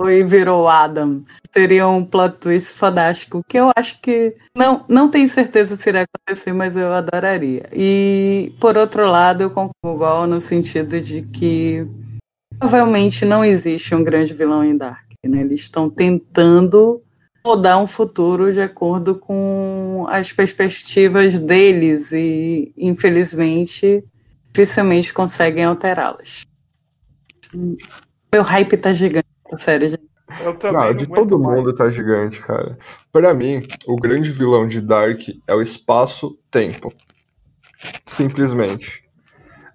e 0.10 0.24
virou 0.24 0.68
Adam. 0.68 1.24
Seria 1.54 1.88
um 1.88 2.04
plot 2.04 2.38
twist 2.40 2.78
fantástico, 2.78 3.44
que 3.48 3.58
eu 3.58 3.72
acho 3.76 4.02
que 4.02 4.36
não, 4.58 4.84
não 4.88 5.10
tenho 5.10 5.30
certeza 5.30 5.76
se 5.76 5.90
irá 5.90 6.02
acontecer, 6.04 6.52
mas 6.52 6.76
eu 6.76 6.92
adoraria. 6.92 7.64
E, 7.72 8.54
por 8.60 8.76
outro 8.76 9.06
lado, 9.06 9.44
eu 9.44 9.52
concordo 9.52 10.28
no 10.28 10.42
sentido 10.42 11.00
de 11.00 11.22
que 11.22 11.88
provavelmente 12.64 13.26
não 13.26 13.44
existe 13.44 13.94
um 13.94 14.04
grande 14.04 14.34
vilão 14.34 14.64
em 14.64 14.78
Dark. 14.78 15.12
Né? 15.24 15.42
Eles 15.42 15.62
estão 15.62 15.90
tentando 15.90 17.02
mudar 17.46 17.78
um 17.78 17.86
futuro 17.86 18.54
de 18.54 18.62
acordo 18.62 19.16
com 19.16 20.06
as 20.08 20.32
perspectivas 20.32 21.38
deles 21.40 22.12
e, 22.14 22.74
infelizmente, 22.78 24.04
dificilmente 24.52 25.14
conseguem 25.14 25.66
alterá-las. 25.66 26.46
Meu 28.32 28.44
hype 28.44 28.78
tá 28.78 28.94
gigante 28.94 29.28
série, 29.58 29.90
gente. 29.90 30.04
Eu 30.42 30.56
também 30.56 30.88
não, 30.88 30.96
de 30.96 31.06
todo 31.08 31.38
mais. 31.38 31.60
mundo 31.60 31.76
tá 31.76 31.90
gigante, 31.90 32.42
cara. 32.42 32.78
Para 33.12 33.34
mim, 33.34 33.68
o 33.86 33.96
grande 33.98 34.32
vilão 34.32 34.68
de 34.68 34.82
Dark 34.82 35.20
é 35.46 35.54
o 35.54 35.62
espaço-tempo. 35.62 36.92
Simplesmente. 38.06 39.04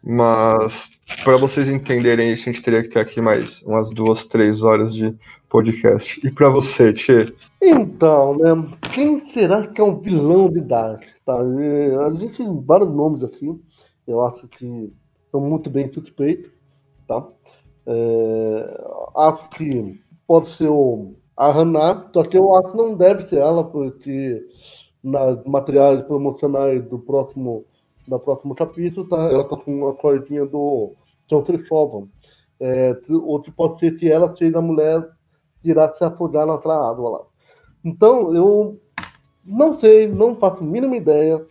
Mas 0.03 0.98
para 1.25 1.37
vocês 1.37 1.69
entenderem 1.69 2.33
isso, 2.33 2.49
a 2.49 2.53
gente 2.53 2.63
teria 2.63 2.83
que 2.83 2.89
ter 2.89 3.01
aqui 3.01 3.21
mais 3.21 3.63
umas 3.63 3.91
duas, 3.91 4.25
três 4.27 4.63
horas 4.63 4.95
de 4.95 5.15
podcast. 5.49 6.21
E 6.27 6.31
para 6.31 6.51
você, 6.51 6.93
Tchê? 6.93 7.33
Então, 7.63 8.37
né? 8.37 8.69
Quem 8.93 9.27
será 9.29 9.67
que 9.67 9.81
é 9.81 9.85
o 9.85 9.99
vilão 9.99 10.51
de 10.51 10.61
Dark? 10.61 11.03
Tá? 11.25 11.35
A 11.35 12.15
gente 12.15 12.37
tem 12.37 12.61
vários 12.63 12.93
nomes 12.95 13.23
aqui. 13.23 13.49
Eu 14.07 14.23
acho 14.23 14.47
que 14.49 14.93
são 15.31 15.41
muito 15.41 15.69
bem 15.69 15.93
suspeitos, 15.93 16.51
tá? 17.07 17.27
É, 17.87 18.85
acho 19.17 19.51
que 19.51 20.01
pode 20.27 20.55
ser 20.57 20.69
o, 20.69 21.15
a 21.37 21.51
Haná, 21.51 22.11
só 22.13 22.23
que 22.23 22.37
eu 22.37 22.55
acho 22.55 22.73
que 22.73 22.77
não 22.77 22.95
deve 22.95 23.29
ser 23.29 23.39
ela, 23.39 23.65
porque 23.65 24.45
nas 25.03 25.43
materiais 25.45 26.03
promocionais 26.03 26.85
do 26.85 26.99
próximo, 26.99 27.65
da 28.07 28.19
próximo 28.19 28.55
capítulo, 28.55 29.09
tá, 29.09 29.17
ela 29.17 29.45
tá 29.45 29.57
com 29.57 29.89
a 29.89 29.95
cordinha 29.95 30.45
do 30.45 30.95
São 31.29 31.43
Trishovan. 31.43 32.09
É, 32.61 32.97
outro 33.23 33.53
pode 33.53 33.79
ser 33.79 33.97
que 33.97 34.11
ela 34.11 34.35
seja 34.37 34.59
a 34.59 34.63
mulher 34.63 35.07
que 35.63 35.71
irá 35.71 35.93
se 35.93 36.03
afogar 36.05 36.47
naquela 36.47 36.89
água 36.89 37.11
lá. 37.11 37.25
Então, 37.85 38.35
eu 38.35 38.81
não 39.45 39.79
sei, 39.79 40.09
não 40.09 40.37
faço 40.37 40.63
a 40.63 40.67
mínima 40.67 40.97
ideia. 40.97 41.45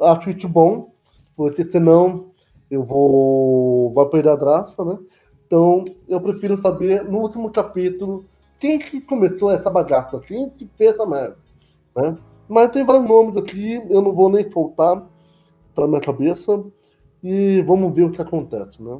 Acho 0.00 0.30
isso 0.30 0.48
bom, 0.48 0.92
porque 1.36 1.64
senão 1.64 2.30
eu 2.70 2.82
vou 2.82 3.92
vai 3.94 4.06
perder 4.06 4.30
a 4.30 4.36
graça, 4.36 4.84
né? 4.84 4.98
Então, 5.46 5.84
eu 6.08 6.20
prefiro 6.20 6.60
saber 6.60 7.04
no 7.04 7.18
último 7.18 7.50
capítulo 7.50 8.24
quem 8.58 8.78
que 8.78 9.00
começou 9.00 9.50
essa 9.50 9.70
bagaça, 9.70 10.18
quem 10.20 10.50
que 10.50 10.68
fez 10.76 10.92
essa 10.92 11.06
merda, 11.06 11.36
né? 11.94 12.16
Mas 12.48 12.70
tem 12.72 12.84
vários 12.84 13.08
nomes 13.08 13.36
aqui, 13.36 13.74
eu 13.88 14.00
não 14.02 14.12
vou 14.12 14.30
nem 14.30 14.50
soltar 14.50 15.06
para 15.74 15.86
minha 15.86 16.00
cabeça 16.00 16.64
e 17.22 17.62
vamos 17.62 17.94
ver 17.94 18.04
o 18.04 18.10
que 18.10 18.22
acontece, 18.22 18.82
né? 18.82 18.98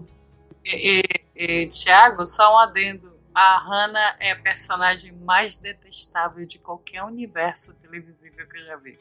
E, 0.67 1.01
e, 1.37 1.63
e, 1.63 1.67
Tiago, 1.67 2.27
só 2.27 2.55
um 2.55 2.59
adendo. 2.59 3.15
A 3.33 3.59
Hannah 3.59 4.17
é 4.19 4.33
a 4.33 4.37
personagem 4.37 5.13
mais 5.13 5.59
detestável 5.59 6.47
de 6.47 6.59
qualquer 6.59 7.05
universo 7.05 7.77
televisível 7.77 8.49
que 8.49 8.59
eu 8.59 8.65
já 8.65 8.77
vi. 8.77 8.99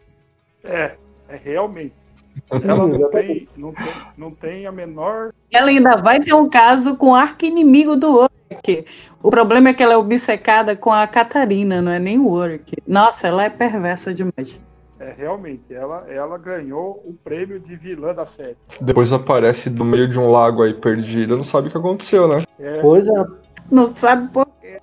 É, 0.64 0.98
é 1.30 1.36
realmente. 1.38 1.96
Ela 2.52 2.86
não 2.86 3.10
tem, 3.10 3.50
não, 3.56 3.74
tem, 3.74 3.94
não 4.18 4.32
tem 4.32 4.68
a 4.68 4.72
menor. 4.72 5.34
Ela 5.50 5.70
ainda 5.70 5.96
vai 5.96 6.20
ter 6.20 6.34
um 6.34 6.50
caso 6.50 6.98
com 6.98 7.12
o 7.12 7.16
arco-inimigo 7.16 7.96
do 7.96 8.18
Warwick. 8.18 8.86
O 9.24 9.30
problema 9.30 9.70
é 9.70 9.74
que 9.74 9.82
ela 9.82 9.94
é 9.94 9.98
obcecada 9.98 10.76
com 10.76 10.92
a 10.92 11.08
Catarina, 11.08 11.82
não 11.82 11.92
é 11.92 11.98
nem 11.98 12.20
o 12.20 12.28
Warwick. 12.28 12.76
Nossa, 12.86 13.28
ela 13.28 13.46
é 13.46 13.50
perversa 13.50 14.14
demais. 14.14 14.62
É, 15.06 15.14
realmente, 15.16 15.72
ela, 15.72 16.04
ela 16.10 16.36
ganhou 16.36 17.04
o 17.06 17.14
prêmio 17.14 17.60
de 17.60 17.76
vilã 17.76 18.12
da 18.12 18.26
série. 18.26 18.58
Depois 18.82 19.14
aparece 19.14 19.70
no 19.70 19.86
meio 19.86 20.10
de 20.10 20.18
um 20.18 20.32
lago 20.32 20.64
aí 20.64 20.74
perdida, 20.74 21.38
não 21.38 21.44
sabe 21.44 21.68
o 21.68 21.72
que 21.72 21.78
aconteceu, 21.78 22.28
né? 22.28 22.44
É. 22.60 22.82
Pois 22.82 23.08
é. 23.08 23.26
Não 23.70 23.88
sabe 23.88 24.34
por 24.34 24.48
quê. 24.60 24.80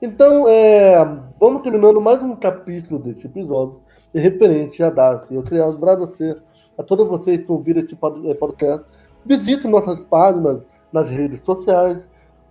Então, 0.00 0.48
é, 0.48 0.96
vamos 1.38 1.62
terminando 1.62 2.00
mais 2.00 2.20
um 2.20 2.34
capítulo 2.34 2.98
desse 2.98 3.24
episódio 3.24 3.78
referente 4.12 4.82
a 4.82 4.90
Dark. 4.90 5.30
Eu 5.30 5.44
queria 5.44 5.64
agradecer 5.64 6.36
a 6.76 6.82
todos 6.82 7.06
vocês 7.06 7.46
que 7.46 7.52
ouviram 7.52 7.82
esse 7.82 7.94
eh, 7.94 8.34
podcast. 8.34 8.84
Visite 9.24 9.68
nossas 9.68 10.00
páginas 10.06 10.60
nas 10.92 11.08
redes 11.08 11.40
sociais 11.44 12.04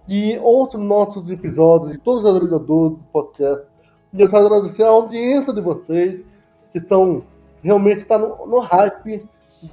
e 0.07 0.39
outros 0.39 0.81
nossos 0.81 1.29
episódios 1.29 1.91
de 1.91 1.97
todos 1.97 2.23
os 2.23 2.29
agregadores 2.29 2.97
do 2.97 3.03
podcast. 3.11 3.65
E 4.13 4.21
eu 4.21 4.29
quero 4.29 4.45
agradecer 4.45 4.83
a 4.83 4.89
audiência 4.89 5.53
de 5.53 5.59
vocês, 5.59 6.30
que 6.71 6.79
estão 6.79 7.23
realmente 7.63 8.01
está 8.01 8.17
no, 8.17 8.45
no 8.47 8.59
hype 8.59 9.25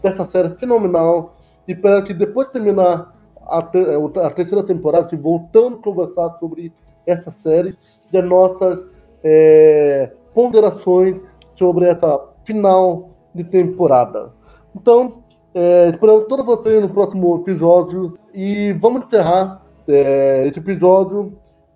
dessa 0.02 0.26
série 0.26 0.50
fenomenal. 0.56 1.34
E 1.66 1.72
espero 1.72 2.04
que 2.04 2.14
depois 2.14 2.48
de 2.48 2.54
terminar 2.54 3.14
a, 3.46 3.68
eh, 3.74 4.26
a 4.26 4.30
terceira 4.30 4.62
temporada, 4.62 5.08
voltando 5.16 5.76
a 5.76 5.82
conversar 5.82 6.38
sobre 6.38 6.72
essa 7.06 7.30
série 7.30 7.76
e 8.12 8.18
as 8.18 8.24
nossas 8.24 8.86
é, 9.24 10.12
ponderações 10.34 11.16
sobre 11.56 11.86
essa 11.86 12.20
final 12.44 13.10
de 13.34 13.44
temporada. 13.44 14.32
Então, 14.74 15.22
é, 15.54 15.88
esperamos 15.88 16.26
todos 16.28 16.44
vocês 16.44 16.80
no 16.80 16.90
próximo 16.90 17.36
episódio. 17.36 18.18
E 18.32 18.72
vamos 18.74 19.06
encerrar 19.06 19.62
é, 19.88 20.46
esse 20.46 20.58
episódio 20.58 21.32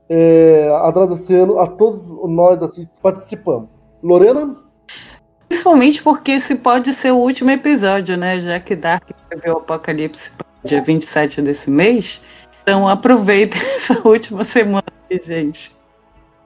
é, 0.09 0.71
agradecendo 0.83 1.59
a 1.59 1.67
todos 1.67 2.03
nós 2.31 2.63
aqui 2.63 2.87
que 2.87 3.03
participamos. 3.03 3.69
Lorena? 4.03 4.57
Principalmente 5.63 6.03
porque 6.03 6.33
esse 6.33 6.57
pode 6.57 6.93
ser 6.93 7.13
o 7.13 7.19
último 7.19 7.49
episódio, 7.53 8.17
né? 8.17 8.41
Já 8.41 8.59
que 8.59 8.75
Dark 8.75 9.05
escreveu 9.09 9.55
o 9.55 9.59
Apocalipse 9.59 10.33
dia 10.65 10.83
27 10.83 11.41
desse 11.41 11.71
mês. 11.71 12.21
Então 12.61 12.89
aproveitem 12.89 13.63
essa 13.77 14.01
última 14.05 14.43
semana, 14.43 14.83
gente. 15.25 15.77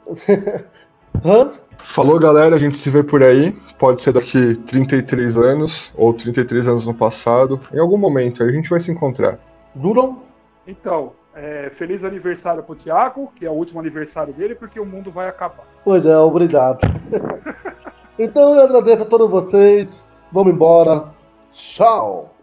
Hans? 1.24 1.58
Falou, 1.78 2.18
galera. 2.18 2.56
A 2.56 2.58
gente 2.58 2.76
se 2.76 2.90
vê 2.90 3.02
por 3.02 3.22
aí. 3.22 3.52
Pode 3.78 4.02
ser 4.02 4.12
daqui 4.12 4.54
33 4.66 5.38
anos 5.38 5.90
ou 5.96 6.12
33 6.12 6.68
anos 6.68 6.86
no 6.86 6.92
passado. 6.92 7.58
Em 7.72 7.78
algum 7.78 7.96
momento 7.96 8.42
aí 8.42 8.50
a 8.50 8.52
gente 8.52 8.68
vai 8.68 8.80
se 8.80 8.90
encontrar. 8.90 9.38
Duram? 9.74 10.20
Então, 10.66 11.14
é, 11.34 11.70
feliz 11.72 12.04
aniversário 12.04 12.62
pro 12.62 12.74
Thiago, 12.74 13.32
que 13.34 13.46
é 13.46 13.50
o 13.50 13.54
último 13.54 13.80
aniversário 13.80 14.34
dele, 14.34 14.54
porque 14.54 14.78
o 14.78 14.84
mundo 14.84 15.10
vai 15.10 15.26
acabar. 15.26 15.64
Pois 15.82 16.04
é, 16.04 16.18
obrigado. 16.18 16.80
Então 18.18 18.54
eu 18.54 18.62
agradeço 18.62 19.02
a 19.02 19.06
todos 19.06 19.30
vocês. 19.30 19.88
Vamos 20.32 20.52
embora. 20.52 21.04
Tchau. 21.52 22.35